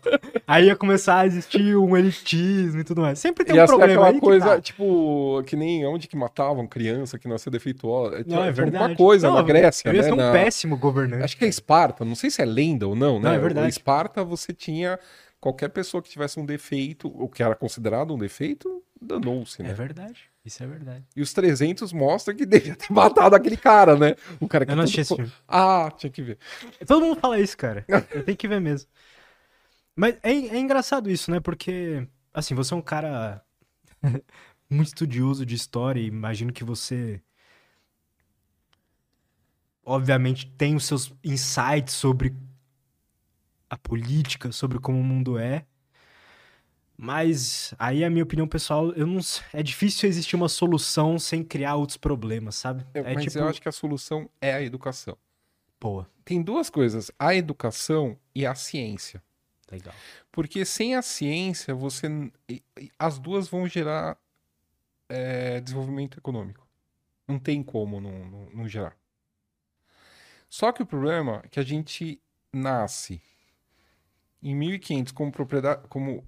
[0.47, 3.19] Aí ia começar a existir um elitismo e tudo mais.
[3.19, 4.61] Sempre tem Ia um ser problema aquela aí que coisa, tá.
[4.61, 8.25] tipo, que nem onde que matavam criança que nasceu defeituosa.
[8.27, 8.85] Não, é Tinha verdade.
[8.93, 10.09] Uma coisa Não, na Grécia, Eu ia né?
[10.09, 11.23] ser um na- péssimo governante.
[11.23, 13.29] Acho que é Esparta, não sei se é lenda ou não, né?
[13.29, 13.69] Não, é verdade.
[13.69, 14.99] Esparta você tinha
[15.41, 19.75] qualquer pessoa que tivesse um defeito, o que era considerado um defeito, danou-se, É né?
[19.75, 20.31] verdade.
[20.45, 21.07] Isso é verdade.
[21.17, 24.15] E os 300 mostram que devia ter matado aquele cara, né?
[24.39, 25.33] O cara que Eu não assisti esse filme.
[25.49, 26.39] Ah, tinha que ver.
[26.87, 27.85] Todo mundo fala isso, cara.
[28.13, 28.89] Eu tenho que ver mesmo.
[29.97, 31.41] Mas é, é engraçado isso, né?
[31.41, 33.43] Porque, assim, você é um cara
[34.69, 37.23] muito estudioso de história e imagino que você.
[39.83, 42.35] Obviamente tem os seus insights sobre
[43.69, 45.67] a política, sobre como o mundo é.
[46.97, 49.21] Mas aí a minha opinião pessoal, eu não
[49.53, 52.87] é difícil existir uma solução sem criar outros problemas, sabe?
[52.95, 55.17] Eu- é Mas tipo, eu acho que a solução é a educação.
[55.81, 59.23] pô, Tem duas coisas, a educação e a ciência.
[59.71, 59.95] legal.
[60.33, 62.09] Porque sem a ciência, você
[62.99, 64.17] as duas vão gerar
[65.09, 66.67] é, desenvolvimento econômico.
[67.29, 68.97] Não tem como não, não, não gerar.
[70.49, 72.21] Só que o problema é que a gente
[72.53, 73.21] nasce
[74.43, 76.27] em 1500 como propriedade, como,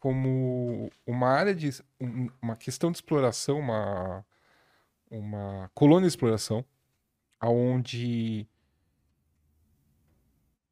[0.00, 1.70] como uma área de
[2.00, 4.24] um- uma questão de exploração, uma
[5.10, 6.64] uma colônia de exploração,
[7.40, 8.46] aonde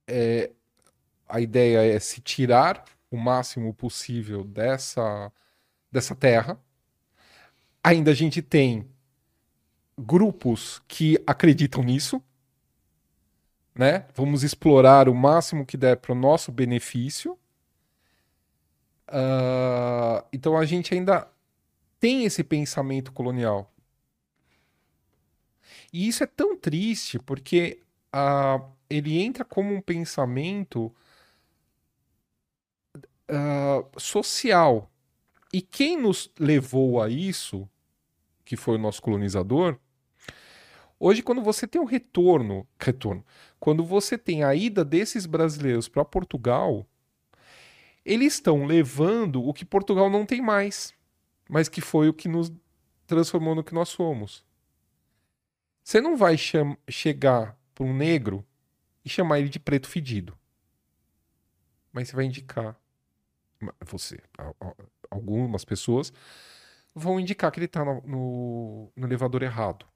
[0.07, 0.51] é,
[1.29, 5.33] a ideia é se tirar o máximo possível dessa,
[5.93, 6.61] dessa terra.
[7.83, 8.87] Ainda a gente tem
[9.99, 12.23] grupos que acreditam nisso,
[13.75, 14.07] né?
[14.15, 17.39] Vamos explorar o máximo que der para o nosso benefício.
[19.09, 21.29] Ah, então a gente ainda
[22.01, 23.73] tem esse pensamento colonial.
[25.93, 27.81] E isso é tão triste porque
[28.13, 30.95] ah, ele entra como um pensamento
[33.29, 34.91] ah, social.
[35.53, 37.69] E quem nos levou a isso,
[38.45, 39.79] que foi o nosso colonizador,
[40.99, 43.25] hoje, quando você tem o retorno, retorno,
[43.59, 46.87] quando você tem a ida desses brasileiros para Portugal,
[48.07, 50.95] eles estão levando o que Portugal não tem mais,
[51.49, 52.53] mas que foi o que nos
[53.07, 54.45] transformou no que nós somos.
[55.83, 56.37] Você não vai
[56.89, 58.47] chegar para um negro
[59.05, 60.39] e chamar ele de preto fedido.
[61.93, 62.77] Mas você vai indicar.
[63.87, 64.21] Você,
[65.11, 66.13] algumas pessoas
[66.95, 69.87] vão indicar que ele está no, no- no elevador errado.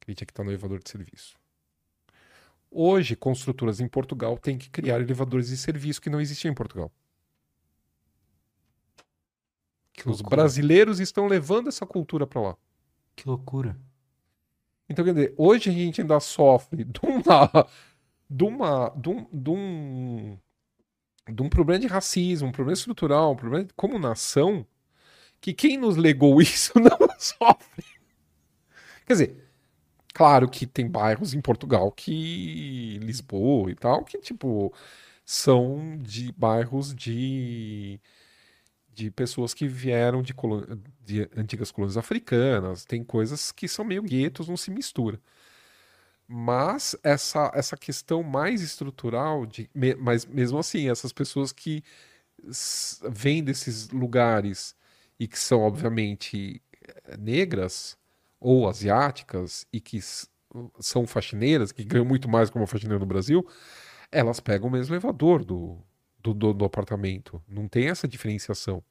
[0.00, 1.36] Que ele tinha que estar no elevador de serviço.
[2.70, 6.92] Hoje, construtoras em Portugal têm que criar elevadores de serviço que não existiam em Portugal.
[9.94, 10.36] Que Os loucura.
[10.36, 12.56] brasileiros estão levando essa cultura para lá.
[13.16, 13.78] Que loucura.
[14.88, 17.66] Então, quer dizer, hoje a gente ainda sofre de uma,
[18.28, 20.38] de uma, de um, de um,
[21.32, 24.66] de um problema de racismo, um problema estrutural, um problema de como nação,
[25.40, 27.84] que quem nos legou isso não sofre.
[29.06, 29.50] Quer dizer,
[30.14, 34.72] claro que tem bairros em Portugal que Lisboa e tal, que tipo
[35.24, 38.00] são de bairros de
[38.94, 40.34] de pessoas que vieram de,
[41.04, 45.20] de antigas colônias africanas, tem coisas que são meio guetos, não se mistura.
[46.26, 51.82] Mas essa, essa questão mais estrutural, de, mas mesmo assim, essas pessoas que
[53.10, 54.74] vêm desses lugares
[55.18, 56.62] e que são, obviamente,
[57.18, 57.96] negras
[58.40, 60.00] ou asiáticas e que
[60.80, 63.46] são faxineiras, que ganham muito mais como faxineira no Brasil,
[64.10, 65.78] elas pegam o mesmo elevador do,
[66.24, 67.42] do dono do apartamento.
[67.46, 68.82] Não tem essa diferenciação.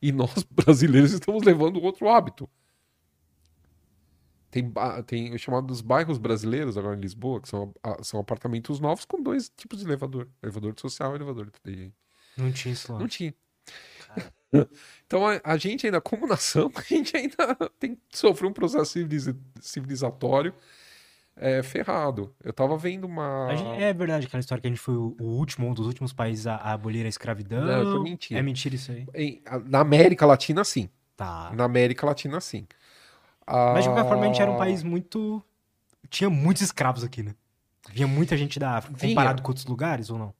[0.00, 2.48] E nós, brasileiros, estamos levando outro hábito.
[4.50, 4.72] Tem,
[5.06, 9.22] tem o chamado dos bairros brasileiros agora em Lisboa, que são, são apartamentos novos com
[9.22, 11.92] dois tipos de elevador: elevador social e elevador de.
[12.34, 12.98] Não tinha isso lá.
[12.98, 13.34] Não tinha.
[15.06, 18.92] Então a, a, gente ainda, como nação, a gente ainda tem que sofrer um processo
[18.92, 19.28] civiliz,
[19.60, 20.54] civilizatório
[21.38, 22.34] é, ferrado.
[22.42, 23.54] Eu tava vendo uma.
[23.54, 26.46] Gente, é verdade aquela história que a gente foi o, último, um dos últimos países
[26.46, 27.64] a, a abolir a escravidão.
[27.64, 28.40] Não, é mentira.
[28.40, 29.06] É mentira isso aí.
[29.14, 30.88] Em, na América Latina, sim.
[31.16, 31.50] Tá.
[31.54, 32.66] Na América Latina, sim.
[33.46, 35.42] Mas de qualquer forma, a gente era um país muito.
[36.10, 37.34] Tinha muitos escravos aqui, né?
[37.90, 39.12] Vinha muita gente da África, Vinha.
[39.12, 40.34] comparado com outros lugares ou não?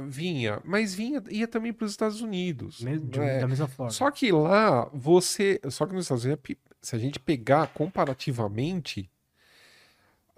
[0.00, 2.80] Vinha, mas vinha ia também para os Estados Unidos.
[2.80, 3.40] Mesmo, de, é.
[3.40, 3.90] Da mesma forma.
[3.90, 5.60] Só que lá você.
[5.68, 6.42] Só que nos Estados Unidos,
[6.80, 9.10] se a gente pegar comparativamente,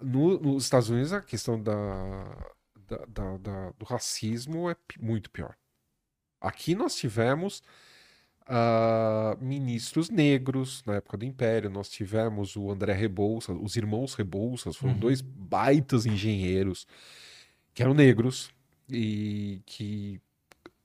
[0.01, 1.73] no, nos Estados Unidos a questão da,
[2.87, 5.55] da, da, da, do racismo é muito pior.
[6.39, 7.63] Aqui nós tivemos
[8.43, 14.75] uh, ministros negros na época do Império, nós tivemos o André Rebouças, os irmãos Rebouças,
[14.75, 14.99] foram uhum.
[14.99, 16.85] dois baitas engenheiros
[17.73, 18.51] que eram negros
[18.89, 20.21] e que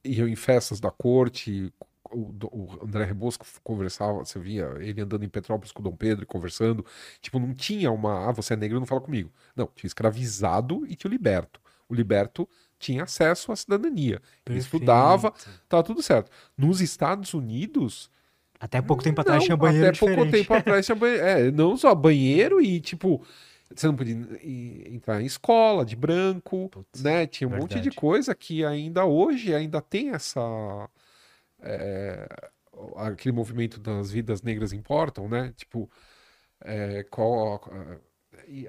[0.05, 1.73] iam em festas da corte.
[2.11, 6.25] O, o André Rebosco conversava, você via ele andando em Petrópolis com o Dom Pedro
[6.25, 6.85] e conversando.
[7.21, 8.29] Tipo, não tinha uma.
[8.29, 9.33] Ah, você é negro, não fala comigo.
[9.55, 11.61] Não, tinha escravizado e tinha liberto.
[11.89, 12.49] O liberto
[12.79, 14.21] tinha acesso à cidadania.
[14.47, 15.33] Ele estudava,
[15.69, 16.31] tava tudo certo.
[16.57, 18.11] Nos Estados Unidos.
[18.59, 20.17] Até pouco tempo atrás não, tinha banheiro até diferente.
[20.17, 21.25] pouco tempo atrás tinha banheiro.
[21.25, 23.25] É, não só banheiro e, tipo,
[23.75, 24.15] você não podia
[24.93, 27.27] entrar em escola de branco, Putz, né?
[27.27, 27.77] Tinha um verdade.
[27.77, 30.41] monte de coisa que ainda hoje ainda tem essa.
[31.63, 32.29] É,
[32.97, 35.53] aquele movimento das vidas negras importam, né?
[35.57, 35.91] Tipo,
[36.61, 37.61] é, qual,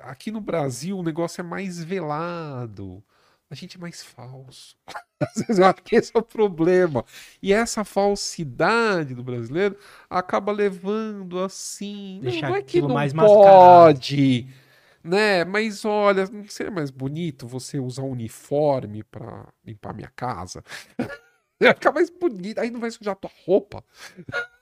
[0.02, 3.04] aqui no Brasil o negócio é mais velado.
[3.50, 4.78] A gente é mais falso.
[5.20, 7.04] Às vezes eu acho que esse é o problema.
[7.42, 9.78] E essa falsidade do brasileiro
[10.10, 12.20] acaba levando assim.
[12.24, 13.26] Deixar não, não é que não mais pode.
[13.28, 14.62] Mascarado
[15.04, 15.44] né?
[15.44, 20.64] Mas olha, não seria mais bonito você usar um uniforme para limpar minha casa?
[21.64, 23.84] Vai ficar mais bonito, aí não vai sujar tua roupa.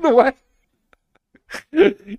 [0.00, 0.32] Não é?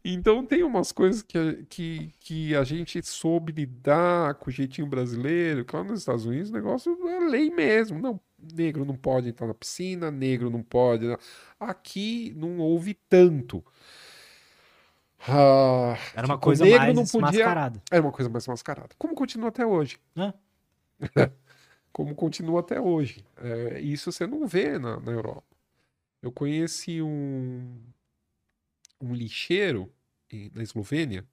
[0.03, 5.65] Então tem umas coisas que, que, que a gente soube lidar com o jeitinho brasileiro,
[5.71, 7.99] lá nos Estados Unidos o negócio é lei mesmo.
[7.99, 8.19] Não,
[8.53, 11.05] negro não pode entrar na piscina, negro não pode.
[11.57, 13.63] Aqui não houve tanto.
[15.27, 17.21] Ah, era uma coisa mais não podia...
[17.21, 17.81] mascarada.
[17.89, 18.89] Era uma coisa mais mascarada.
[18.97, 19.99] Como continua até hoje.
[21.97, 23.25] Como continua até hoje.
[23.37, 25.47] É, isso você não vê na, na Europa.
[26.21, 27.81] Eu conheci um,
[29.01, 29.91] um lixeiro
[30.53, 31.25] na Eslovênia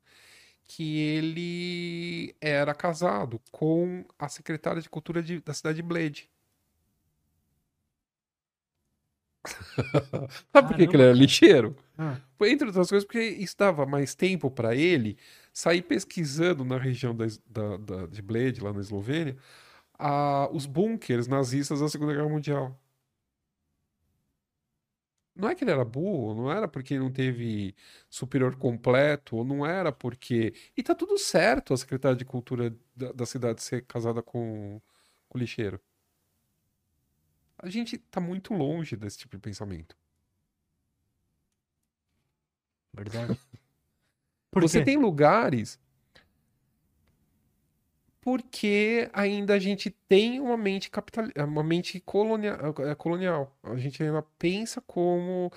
[0.63, 6.31] que ele era casado com a secretária de cultura de, da cidade de Bled.
[10.51, 11.77] Sabe por que, que ele era lixeiro?
[11.99, 12.19] Ah.
[12.41, 15.19] Entre outras coisas, porque isso dava mais tempo para ele
[15.53, 19.37] sair pesquisando na região da, da, da, de Bled, lá na Eslovênia,
[19.99, 22.79] a, os bunkers nazistas da Segunda Guerra Mundial.
[25.35, 27.75] Não é que ele era burro, não era porque não teve
[28.09, 30.55] superior completo, ou não era porque.
[30.77, 34.81] E tá tudo certo a secretária de cultura da, da cidade ser casada com,
[35.29, 35.81] com o lixeiro.
[37.59, 39.97] A gente tá muito longe desse tipo de pensamento.
[42.93, 43.39] Verdade.
[44.55, 45.81] Você tem lugares
[48.25, 53.55] porque ainda a gente tem uma mente capital, uma mente colonial, é, colonial.
[53.63, 55.53] A gente ainda pensa como,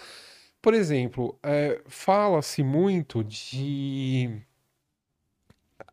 [0.62, 4.42] por exemplo, é, fala-se muito de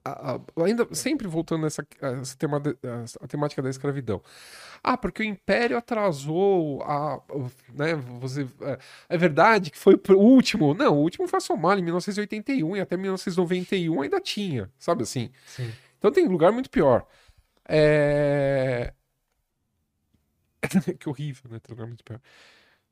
[0.05, 1.87] a, a, ainda sempre voltando nessa
[2.21, 2.61] essa tema,
[3.21, 4.21] a temática da escravidão.
[4.83, 7.23] Ah, porque o Império atrasou a,
[7.73, 8.79] né, você é,
[9.11, 10.75] é verdade que foi o último.
[10.75, 15.31] Não, o último foi a Somália em 1981 e até 1991 ainda tinha, sabe assim?
[15.47, 15.71] Sim.
[16.05, 17.07] Então tem lugar muito pior.
[17.67, 18.93] É...
[21.01, 21.59] que horrível, né?
[21.59, 22.21] Tem lugar muito pior.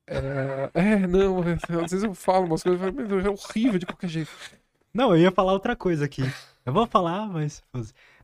[0.07, 1.53] É, é não, é,
[1.85, 4.31] às vezes eu falo umas coisas, é horrível de qualquer jeito.
[4.95, 6.23] Não, eu ia falar outra coisa aqui.
[6.65, 7.63] Eu vou falar, mas.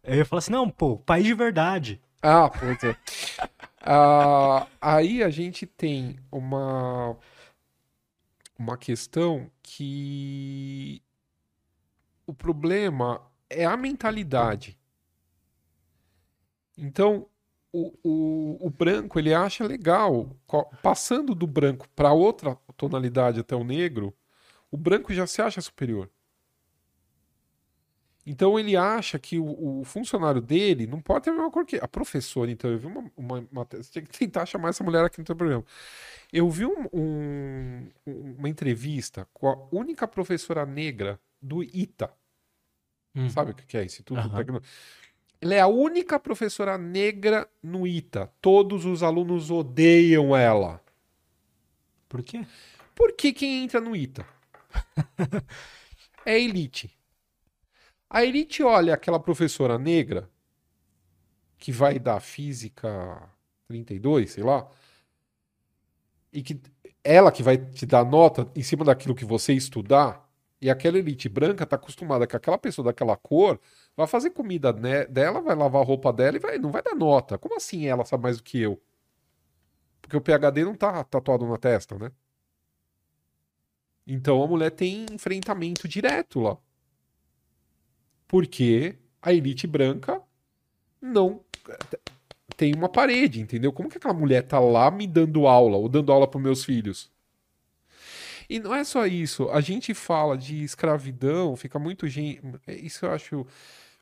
[0.02, 2.00] Eu ia falar assim, não, pô, país de verdade.
[2.22, 2.96] Ah, putz.
[3.82, 7.14] ah, aí a gente tem uma.
[8.58, 11.02] Uma questão que.
[12.26, 14.77] O problema é a mentalidade.
[16.78, 17.26] Então,
[17.72, 20.30] o, o, o branco ele acha legal,
[20.82, 24.14] passando do branco para outra tonalidade até o negro,
[24.70, 26.08] o branco já se acha superior.
[28.24, 31.76] Então ele acha que o, o funcionário dele não pode ter a mesma cor que
[31.76, 32.50] a professora.
[32.50, 35.24] Então eu vi uma, uma, uma você tinha que tentar chamar essa mulher aqui no
[35.24, 35.64] teu programa.
[36.30, 42.12] Eu vi um, um, uma entrevista com a única professora negra do ITA.
[43.14, 43.30] Hum.
[43.30, 43.84] Sabe o que é
[44.14, 44.36] Aham.
[44.36, 44.62] Tecno...
[45.40, 48.32] Ela é a única professora negra no ITA.
[48.40, 50.82] Todos os alunos odeiam ela.
[52.08, 52.44] Por quê?
[52.94, 54.26] Por que quem entra no ITA?
[56.26, 56.90] é elite.
[58.10, 60.28] A elite olha aquela professora negra
[61.58, 63.30] que vai dar física
[63.68, 64.68] 32, sei lá,
[66.32, 66.60] e que
[67.04, 70.26] ela que vai te dar nota em cima daquilo que você estudar,
[70.60, 73.60] e aquela elite branca tá acostumada que aquela pessoa daquela cor
[73.98, 76.94] vai fazer comida né, dela, vai lavar a roupa dela e vai, não vai dar
[76.94, 77.36] nota.
[77.36, 78.80] Como assim ela sabe mais do que eu?
[80.00, 82.12] Porque o PhD não tá tatuado na testa, né?
[84.06, 86.56] Então a mulher tem enfrentamento direto lá.
[88.28, 90.22] Porque a elite branca
[91.02, 91.40] não
[92.56, 93.72] tem uma parede, entendeu?
[93.72, 97.10] Como que aquela mulher tá lá me dando aula ou dando aula para meus filhos?
[98.48, 99.50] E não é só isso.
[99.50, 103.46] A gente fala de escravidão, fica muito gente, isso eu acho,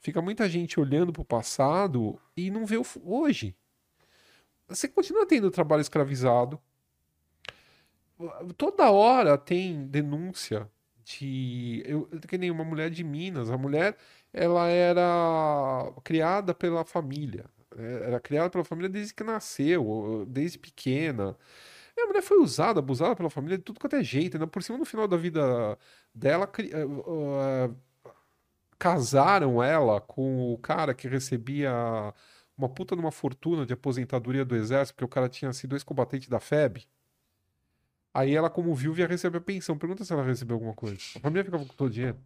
[0.06, 3.56] fica muita gente olhando para o passado e não vê o hoje.
[4.68, 6.60] Você continua tendo trabalho escravizado.
[8.56, 10.70] Toda hora tem denúncia
[11.04, 13.50] de eu, que nem uma mulher de Minas.
[13.50, 13.96] A mulher
[14.32, 17.46] ela era criada pela família.
[17.76, 21.36] Era criada pela família desde que nasceu, desde pequena.
[21.96, 24.36] E a mulher foi usada, abusada pela família de tudo quanto é jeito.
[24.36, 25.76] Ainda por cima, no final da vida
[26.14, 27.70] dela, eh, eh,
[28.78, 31.72] casaram ela com o cara que recebia
[32.56, 36.28] uma puta de uma fortuna de aposentadoria do exército, porque o cara tinha sido ex-combatente
[36.30, 36.86] da FEB.
[38.14, 39.76] Aí ela, como viúva, ia receber a pensão.
[39.78, 41.02] Pergunta se ela recebeu alguma coisa.
[41.14, 42.18] A família ficava com todo o dinheiro.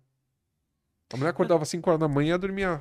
[1.13, 2.81] A mulher acordava às 5 horas da manhã e ia dormir à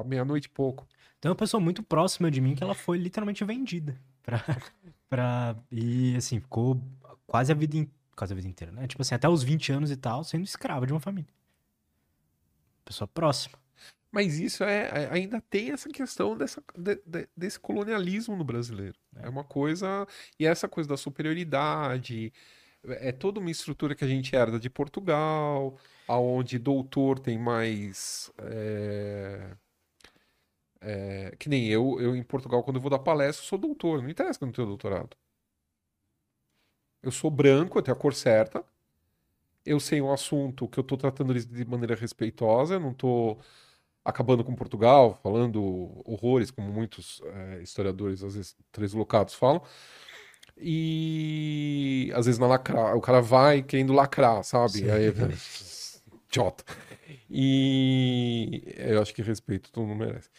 [0.00, 0.86] à meia-noite e pouco.
[1.20, 4.44] Tem uma pessoa muito próxima de mim que ela foi literalmente vendida pra,
[5.08, 5.56] pra...
[5.70, 6.80] E, assim, ficou
[7.26, 8.86] quase a vida, in- quase a vida inteira, né?
[8.86, 11.30] Tipo assim, até os 20 anos e tal, sendo escrava de uma família.
[12.86, 13.58] Pessoa próxima.
[14.10, 18.96] Mas isso é, é- ainda tem essa questão dessa, de- de- desse colonialismo no brasileiro.
[19.16, 20.06] É uma coisa.
[20.40, 22.32] E essa coisa da superioridade.
[22.84, 25.76] É toda uma estrutura que a gente herda de Portugal,
[26.08, 28.32] aonde doutor tem mais.
[28.38, 29.56] é,
[30.80, 34.02] é, que nem eu, eu em Portugal, quando eu vou dar palestra, eu sou doutor.
[34.02, 35.16] Não interessa que eu não tenho doutorado.
[37.02, 38.64] Eu sou branco, eu tenho a cor certa.
[39.66, 43.38] Eu sei um assunto que eu estou tratando eles de maneira respeitosa, eu não estou
[44.04, 45.60] acabando com Portugal, falando
[46.04, 49.60] horrores, como muitos eh, historiadores, às vezes, translocados falam.
[50.56, 54.78] E às vezes na lacra, o cara vai querendo lacrar, sabe?
[54.78, 54.90] Sim.
[54.90, 55.08] Aí,
[56.30, 56.64] idiota.
[57.28, 60.30] E eu acho que respeito todo mundo merece.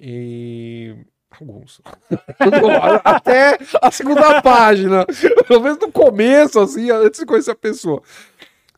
[0.00, 0.96] E
[1.30, 1.80] alguns.
[3.04, 5.06] Até a segunda página,
[5.46, 8.02] pelo menos no começo, assim, antes de conhecer a pessoa.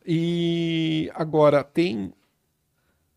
[0.05, 2.13] E agora tem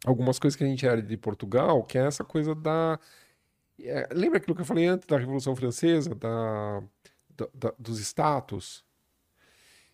[0.05, 2.99] algumas coisas que a gente herda de Portugal, que é essa coisa da.
[3.81, 6.83] é, lembra aquilo que eu falei antes da Revolução Francesa, da,
[7.37, 8.85] da- da- dos status?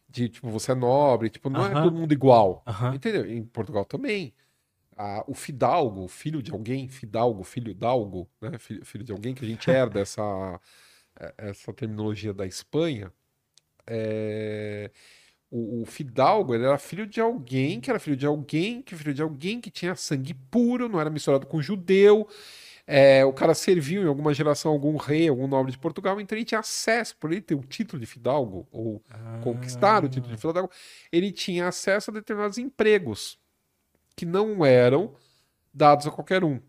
[0.08, 1.82] De tipo, você é nobre, tipo, não é Aham.
[1.82, 2.62] todo mundo igual.
[2.66, 2.94] Aham.
[2.94, 3.26] Entendeu?
[3.26, 4.32] Em Portugal também.
[4.96, 8.58] Ah, o fidalgo, filho de alguém, fidalgo, filho dalgo, né?
[8.58, 10.60] Filho, filho de alguém que a gente herda essa,
[11.18, 13.12] eh, essa terminologia da Espanha.
[13.86, 14.90] É,
[15.56, 19.22] O, o fidalgo, era filho de alguém, que era filho de alguém, que filho de
[19.22, 22.28] alguém que tinha sangue puro, não era misturado com judeu.
[22.84, 26.44] É, o cara serviu em alguma geração algum rei, algum nobre de Portugal, então ele
[26.44, 29.00] tinha acesso, por ele ter o título de fidalgo, ou
[29.42, 30.68] conquistar o título de fidalgo,
[31.12, 33.38] ele tinha acesso a determinados empregos
[34.16, 35.14] que não eram
[35.72, 36.60] dados a qualquer um.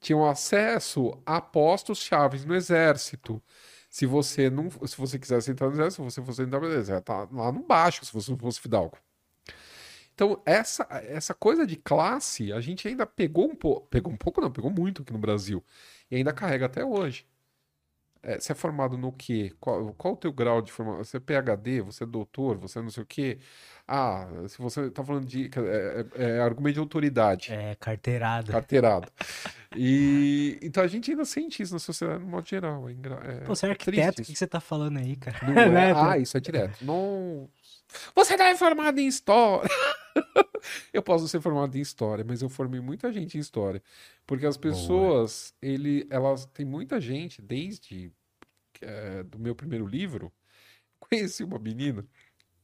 [0.00, 3.42] Tinham acesso a postos chaves no exército.
[3.88, 7.02] Se você não, se você quisesse entrar no exército, se você fosse entrar no exército,
[7.02, 8.98] tá lá no baixo, se você não fosse fidalgo.
[10.14, 14.40] Então, essa, essa coisa de classe, a gente ainda pegou um pouco, pegou um pouco
[14.40, 15.64] não, pegou muito aqui no Brasil,
[16.10, 17.24] e ainda carrega até hoje.
[18.22, 19.52] É, você é formado no quê?
[19.60, 21.04] Qual, qual o teu grau de formação?
[21.04, 23.38] Você é PhD, você é doutor, você é não sei o quê?
[23.86, 28.52] Ah, se você tá falando de é, é- é argumento de autoridade, É, carteirada.
[28.52, 29.08] carteirada.
[29.76, 32.88] E então a gente ainda sente isso na sociedade no modo geral.
[32.88, 34.32] É, é Pô, você é triste arquiteto, o isso.
[34.32, 35.38] que você tá falando aí, cara?
[35.46, 35.68] Não é?
[35.68, 35.92] Né?
[35.94, 36.82] Ah, isso é direto.
[36.82, 37.48] Não.
[38.14, 39.68] Você não é formado em história.
[40.92, 43.82] Eu posso ser formado em história, mas eu formei muita gente em história.
[44.26, 48.12] Porque as pessoas, ele, elas tem muita gente, desde
[48.82, 50.32] eh, do meu primeiro livro,
[51.00, 52.06] conheci uma menina,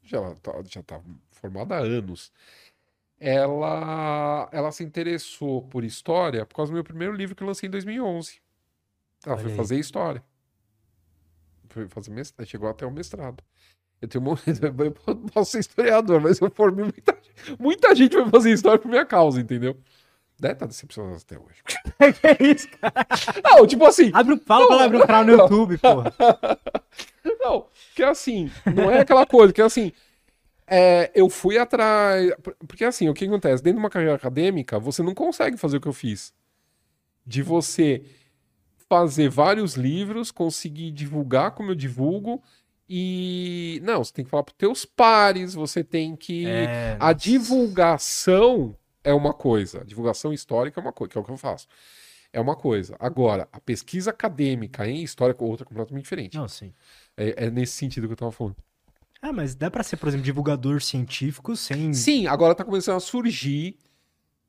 [0.03, 1.01] já tá, já tá
[1.31, 2.33] formada há anos.
[3.21, 7.69] ela, ela se interessou por história por causa do meu primeiro livro que eu lancei
[7.69, 8.41] em 2011.
[9.27, 9.57] Ela Olha foi aí.
[9.57, 10.25] fazer história.
[11.69, 13.43] Foi fazer mestrado, chegou até o mestrado.
[14.05, 14.37] Eu tenho um
[15.07, 17.17] eu posso ser historiador, mas eu formei muita,
[17.59, 19.77] muita gente vai fazer história por minha causa, entendeu?
[20.39, 21.63] Deve estar decepcionado até hoje.
[22.39, 23.07] que isso, cara?
[23.43, 26.13] Não, tipo assim, Abre, um- fala pra abrir um canal no YouTube, porra.
[27.41, 29.93] Não, que é assim, não é aquela coisa, que é assim,
[30.67, 32.33] é, eu fui atrás.
[32.67, 33.63] Porque assim, o que acontece?
[33.63, 36.33] Dentro de uma carreira acadêmica, você não consegue fazer o que eu fiz.
[37.27, 38.03] De você
[38.89, 42.43] fazer vários livros, conseguir divulgar como eu divulgo,
[42.89, 43.81] e.
[43.85, 46.47] Não, você tem que falar para teus pares, você tem que.
[46.47, 51.25] É, A divulgação é uma coisa, a divulgação histórica é uma coisa, que é o
[51.25, 51.67] que eu faço.
[52.33, 52.97] É uma coisa.
[52.99, 56.37] Agora, a pesquisa acadêmica em história é outra completamente diferente.
[56.37, 56.73] Não, sim.
[57.17, 58.57] É, é nesse sentido que eu tava falando.
[59.23, 61.95] Ah, mas dá pra ser, por exemplo, divulgador científico sem.
[61.95, 63.79] Sim, agora tá começando a surgir.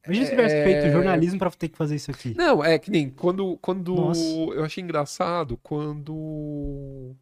[0.05, 2.33] Imagina se tivesse É- feito jornalismo pra ter que fazer isso aqui.
[2.35, 3.57] Não, é que nem quando.
[3.61, 4.21] quando Nossa.
[4.21, 7.15] Eu achei engraçado quando.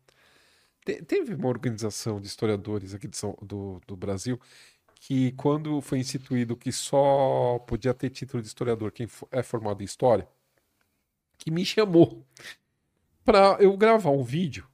[0.85, 4.39] Te- Teve uma organização de historiadores aqui de São- do, do Brasil
[4.95, 9.85] que, quando foi instituído que só podia ter título de historiador quem é formado em
[9.85, 10.27] história,
[11.37, 12.25] que me chamou
[13.23, 14.67] para eu gravar um vídeo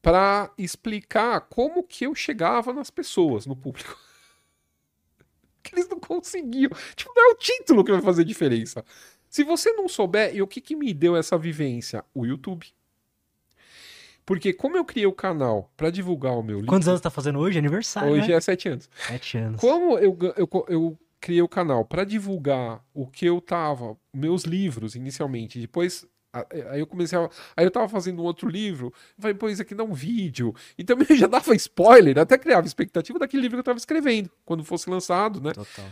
[0.00, 3.98] para explicar como que eu chegava nas pessoas, no público.
[5.62, 6.70] que eles não conseguiam.
[6.94, 8.84] Tipo, não é o título que vai fazer diferença.
[9.28, 12.04] Se você não souber, e o que, que me deu essa vivência?
[12.14, 12.72] O YouTube.
[14.28, 17.38] Porque como eu criei o canal para divulgar o meu livro, Quantos anos tá fazendo
[17.38, 17.58] hoje?
[17.58, 18.12] Aniversário.
[18.12, 18.34] hoje né?
[18.34, 18.90] é sete anos.
[19.06, 19.58] Sete anos.
[19.58, 24.94] Como eu, eu, eu criei o canal para divulgar o que eu tava, meus livros
[24.94, 29.32] inicialmente, depois a- aí eu comecei a, aí eu tava fazendo um outro livro, falei,
[29.34, 33.18] pô, isso aqui dá um vídeo, e também eu já dava spoiler, até criava expectativa
[33.18, 35.52] daquele livro que eu tava escrevendo, quando fosse lançado, né?
[35.54, 35.86] Total.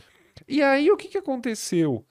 [0.47, 2.05] E aí o que que aconteceu?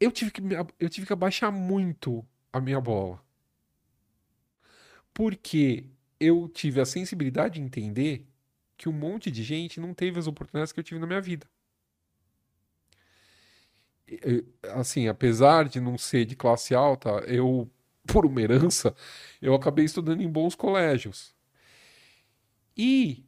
[0.00, 0.40] Eu tive que,
[0.80, 3.20] eu tive que abaixar muito a minha bola.
[5.16, 5.86] Porque
[6.20, 8.28] eu tive a sensibilidade de entender
[8.76, 11.48] que um monte de gente não teve as oportunidades que eu tive na minha vida.
[14.74, 17.70] Assim, apesar de não ser de classe alta, eu,
[18.06, 18.94] por uma herança,
[19.40, 21.34] eu acabei estudando em bons colégios.
[22.76, 23.24] E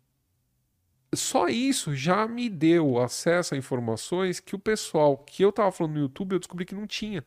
[1.15, 5.95] só isso já me deu acesso a informações que o pessoal que eu tava falando
[5.95, 7.25] no YouTube eu descobri que não tinha.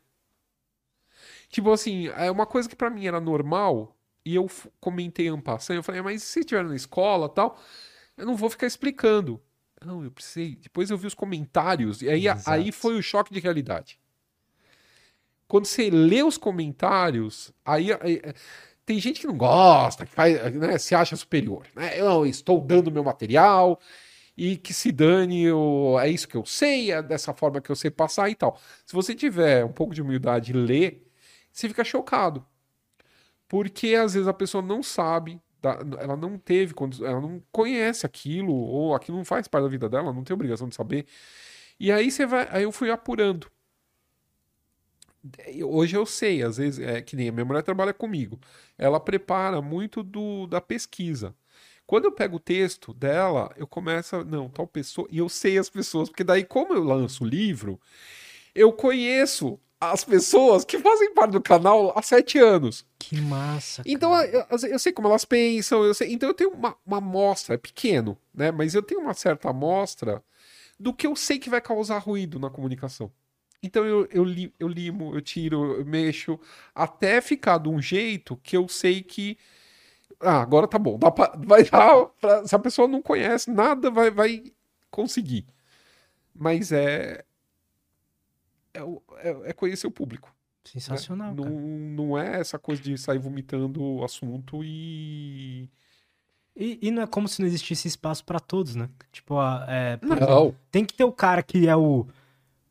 [1.48, 4.48] Tipo assim, é uma coisa que pra mim era normal e eu
[4.80, 7.58] comentei en passant, eu falei, "Ah, mas se estiver na escola tal,
[8.16, 9.40] eu não vou ficar explicando.
[9.84, 10.54] Não, eu precisei.
[10.56, 12.50] Depois eu vi os comentários e aí, Exato.
[12.50, 13.98] aí foi o choque de realidade.
[15.48, 18.22] Quando você lê os comentários, aí, aí-
[18.86, 21.66] tem gente que não gosta, que faz, né, se acha superior.
[21.74, 21.98] Né?
[22.00, 23.78] Eu estou dando meu material
[24.36, 27.76] e que se dane, eu- é isso que eu sei, é dessa forma que eu
[27.76, 28.58] sei passar e tal.
[28.86, 31.06] Se você tiver um pouco de humildade e ler,
[31.52, 32.44] você fica chocado.
[33.52, 35.38] Porque às vezes a pessoa não sabe,
[36.00, 40.10] ela não teve, ela não conhece aquilo, ou aquilo não faz parte da vida dela,
[40.10, 41.04] não tem obrigação de saber.
[41.78, 43.46] E aí você vai, aí eu fui apurando.
[45.66, 48.40] Hoje eu sei, às vezes, é que nem a minha mulher trabalha comigo.
[48.78, 51.34] Ela prepara muito do, da pesquisa.
[51.86, 55.58] Quando eu pego o texto dela, eu começo, a, não, tal pessoa, e eu sei
[55.58, 57.78] as pessoas, porque daí, como eu lanço o livro,
[58.54, 62.84] eu conheço as pessoas que fazem parte do canal há sete anos.
[62.98, 63.82] Que massa.
[63.84, 64.26] Então cara.
[64.28, 67.54] eu, eu- eu sei como elas pensam, eu sei, então eu tenho uma, uma amostra,
[67.54, 68.50] é pequeno, né?
[68.52, 70.22] Mas eu tenho uma certa amostra
[70.78, 73.10] do que eu sei que vai causar ruído na comunicação.
[73.62, 76.38] Então eu, eu, li, eu limo, eu tiro, eu mexo,
[76.74, 79.38] até ficar de um jeito que eu sei que.
[80.20, 80.98] Ah, agora tá bom.
[80.98, 82.06] Dá pra, vai dar.
[82.20, 84.44] pra- se a pessoa não conhece nada, vai, vai
[84.90, 85.46] conseguir.
[86.34, 87.24] Mas é.
[88.74, 90.28] É, o- é- é conhecer o público.
[90.28, 90.34] né?
[90.64, 91.56] Sensacional, Não, cara.
[91.56, 95.68] não é essa coisa de sair vomitando o assunto e.
[96.54, 98.88] E, e não é como se não existisse espaço pra todos, né?
[99.10, 100.54] Tipo, a- é, exemplo, Não.
[100.70, 102.06] tem que ter o cara que é o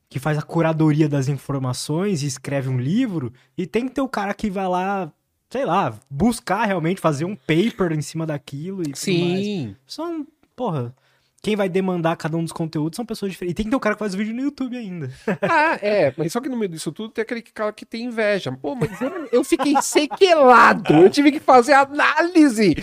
[0.07, 4.09] que faz a curadoria das informações e escreve um livro, e tem que ter o
[4.09, 5.11] cara que vai lá,
[5.49, 9.45] sei lá, buscar realmente fazer um paper em cima daquilo e tudo mais.
[9.45, 9.75] Sim.
[9.87, 10.93] São, porra,
[11.41, 13.53] quem vai demandar cada um dos conteúdos são pessoas diferentes.
[13.53, 15.09] E tem que ter o cara que faz vídeo no YouTube ainda.
[15.41, 18.51] Ah, é, mas só que no meio disso tudo tem aquele cara que tem inveja.
[18.51, 20.93] Pô, mas eu, eu fiquei sequelado.
[20.93, 22.75] Eu tive que fazer análise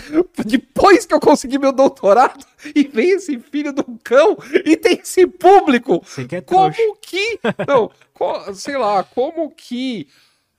[0.45, 5.25] depois que eu consegui meu doutorado e vem esse filho do cão e tem esse
[5.25, 6.01] público.
[6.03, 6.41] Você que é.
[6.41, 7.39] Como que.
[7.67, 10.07] Não, co- sei lá, como que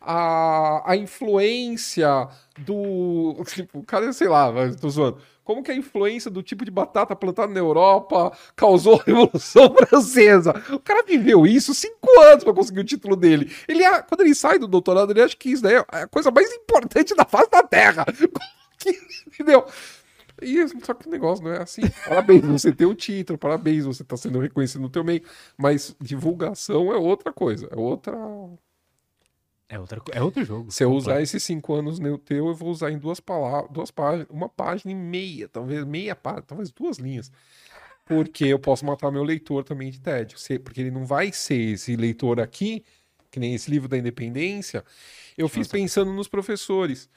[0.01, 3.43] a, a influência do.
[3.47, 5.19] Tipo, cara, sei lá, tô zoando.
[5.51, 10.55] Como que a influência do tipo de batata plantada na Europa causou a Revolução Francesa.
[10.70, 13.53] O cara viveu isso cinco anos para conseguir o título dele.
[13.67, 16.53] Ele, quando ele sai do doutorado, ele acha que isso daí é a coisa mais
[16.53, 18.07] importante da face da Terra.
[19.27, 19.67] Entendeu?
[20.41, 21.83] E, só que o negócio não é assim.
[22.07, 25.23] Parabéns, você tem o título, parabéns, você está sendo reconhecido no teu meio.
[25.59, 28.17] Mas divulgação é outra coisa, é outra.
[29.70, 30.68] É, outra, é outro jogo.
[30.73, 33.89] Se eu usar esses cinco anos no teu, eu vou usar em duas palavras, duas
[33.92, 37.31] páginas, uma página e meia, talvez meia página, talvez duas linhas.
[38.05, 40.36] Porque eu posso matar meu leitor também de tédio.
[40.65, 42.84] Porque ele não vai ser esse leitor aqui,
[43.31, 44.84] que nem esse livro da independência.
[45.39, 45.55] Eu Nossa.
[45.55, 47.08] fiz pensando nos professores.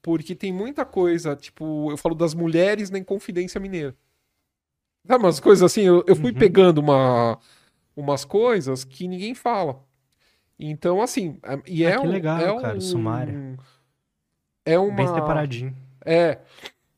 [0.00, 3.94] Porque tem muita coisa, tipo, eu falo das mulheres na Inconfidência Mineira.
[5.06, 5.82] Sabe umas coisas assim?
[5.82, 6.38] Eu, eu fui uhum.
[6.38, 7.38] pegando uma,
[7.94, 9.84] umas coisas que ninguém fala.
[10.60, 13.56] Então, assim, é, e ah, é que um, legal, é cara, um, sumário.
[14.64, 14.94] É uma.
[14.94, 15.74] Bem separadinho.
[16.04, 16.38] É.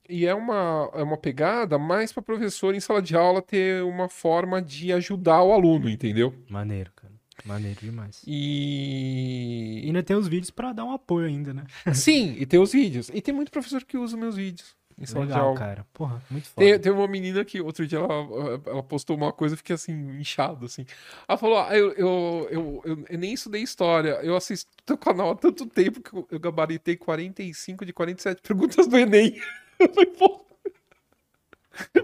[0.09, 4.09] E é uma, é uma pegada mais para professor em sala de aula ter uma
[4.09, 6.35] forma de ajudar o aluno, entendeu?
[6.51, 7.13] Maneiro, cara.
[7.45, 8.23] Maneiro demais.
[8.27, 9.81] E.
[9.85, 11.65] E ainda tem os vídeos para dar um apoio ainda, né?
[11.95, 13.11] Sim, e tem os vídeos.
[13.15, 14.77] E tem muito professor que usa meus vídeos.
[15.03, 15.59] Em sala Legal, de aula.
[15.59, 15.87] cara.
[15.93, 16.65] Porra, muito foda.
[16.65, 19.93] Tem, tem uma menina que outro dia ela, ela postou uma coisa e fiquei assim,
[20.21, 20.87] inchado, assim.
[21.27, 24.21] Ela falou: ah, eu, eu, eu, eu, eu nem estudei história.
[24.23, 28.87] Eu assisto teu canal há tanto tempo que eu, eu gabaritei 45 de 47 perguntas
[28.87, 29.41] do Enem.
[29.81, 30.47] Eu falei, pô.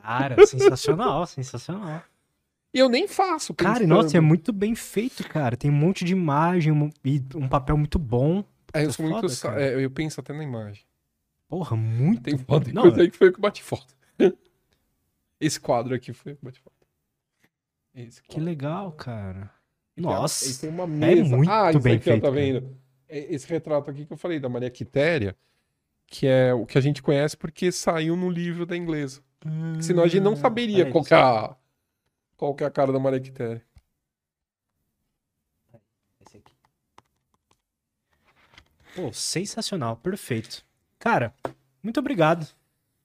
[0.03, 2.03] Cara, sensacional, sensacional.
[2.75, 3.55] E eu nem faço.
[3.55, 5.57] Cara, nossa, é muito bem feito, cara.
[5.57, 8.45] Tem um monte de imagem um, e um papel muito bom.
[8.73, 10.83] É, eu, foda, muito, é, eu penso até na imagem.
[11.49, 12.23] Porra, muito.
[12.23, 13.97] Tem foto, não, coisa aí que foi o que bate foto.
[15.41, 16.77] Esse quadro aqui foi o que bate foto.
[18.29, 19.51] Que legal, cara.
[19.97, 20.61] Nossa.
[20.61, 21.35] tem uma mesa.
[21.35, 22.25] É muito ah, bem aqui, feito.
[22.25, 22.79] Ó, tá vendo?
[23.09, 25.37] É, esse retrato aqui que eu falei da Maria Quitéria,
[26.07, 29.23] que é o que a gente conhece porque saiu no livro da inglesa.
[29.45, 31.57] Hum, Senão a gente não saberia qual, é a,
[32.37, 33.63] qual é a cara da Maria Quitéria.
[36.21, 36.53] Esse aqui.
[38.95, 40.68] Pô, sensacional, perfeito.
[40.99, 41.33] Cara,
[41.83, 42.47] muito obrigado.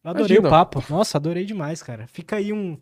[0.03, 0.47] Adorei Imagina.
[0.47, 0.83] o papo.
[0.89, 2.07] Nossa, adorei demais, cara.
[2.07, 2.77] Fica aí um,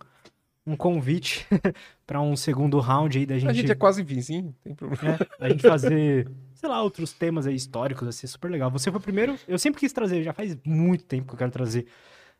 [0.65, 1.45] um convite
[2.07, 3.49] para um segundo round aí da gente.
[3.49, 5.19] A gente é quase vizinho, tem problema.
[5.39, 8.71] É, a gente fazer, sei lá, outros temas aí históricos, assim, super legal.
[8.71, 11.51] Você foi o primeiro, eu sempre quis trazer, já faz muito tempo que eu quero
[11.51, 11.87] trazer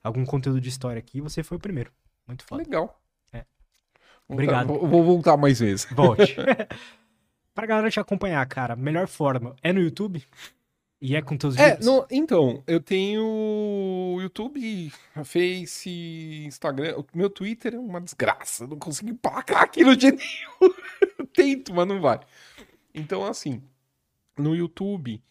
[0.03, 1.91] algum conteúdo de história aqui, e você foi o primeiro.
[2.25, 2.63] Muito foda.
[2.63, 2.99] Legal.
[3.33, 3.43] É.
[4.27, 4.67] Obrigado.
[4.67, 5.87] Voltar, vou voltar mais vezes.
[5.91, 6.35] Volte.
[7.53, 10.23] pra galera te acompanhar, cara, melhor forma é no YouTube?
[11.01, 12.05] E é com teus é, vídeos?
[12.11, 16.95] Então, eu tenho YouTube, Face, Instagram.
[16.97, 18.65] O meu Twitter é uma desgraça.
[18.65, 20.75] Eu não consigo emplacar aquilo de nenhum.
[21.33, 22.19] tento, mas não vai.
[22.93, 23.63] Então, assim,
[24.37, 25.23] no YouTube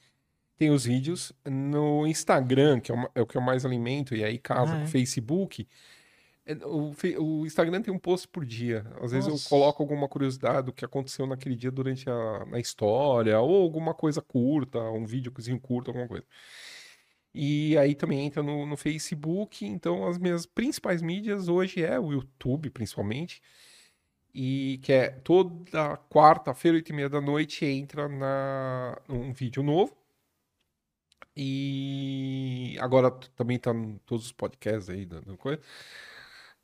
[0.56, 1.32] tem os vídeos.
[1.44, 4.82] No Instagram, que é, é o que eu mais alimento, e aí casa ah, com
[4.82, 4.88] o é?
[4.88, 5.66] Facebook é,
[6.64, 8.86] o, o, Instagram tem um post por dia.
[9.00, 9.46] Às vezes Nossa.
[9.46, 13.94] eu coloco alguma curiosidade do que aconteceu naquele dia durante a na história, ou alguma
[13.94, 16.24] coisa curta, um vídeozinho curto, alguma coisa.
[17.34, 19.64] E aí também entra no, no Facebook.
[19.64, 23.42] Então, as minhas principais mídias hoje é o YouTube, principalmente.
[24.34, 29.96] E que é toda quarta-feira, oito e meia da noite, entra na, um vídeo novo.
[31.36, 35.60] E agora também tá em todos os podcasts aí da coisa.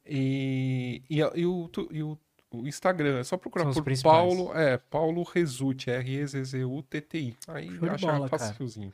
[0.09, 2.19] E, e, e, o, e o,
[2.51, 7.37] o, Instagram, é só procurar por Paulo, é, Paulo Rezuti, R-E-Z-Z-U-T-T-I.
[7.49, 8.93] Aí acha bola, facilzinho.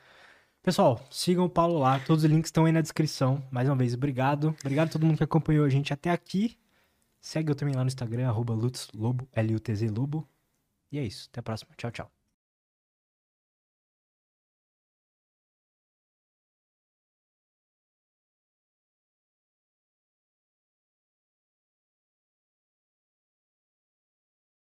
[0.63, 3.43] Pessoal, sigam o Paulo lá, todos os links estão aí na descrição.
[3.51, 4.55] Mais uma vez, obrigado.
[4.61, 6.57] Obrigado a todo mundo que acompanhou a gente até aqui.
[7.21, 10.27] Segue eu também lá no Instagram, arroba Lutz Lobo, L-U-T-Z Lobo.
[10.91, 11.71] E é isso, até a próxima.
[11.77, 12.22] Tchau, tchau.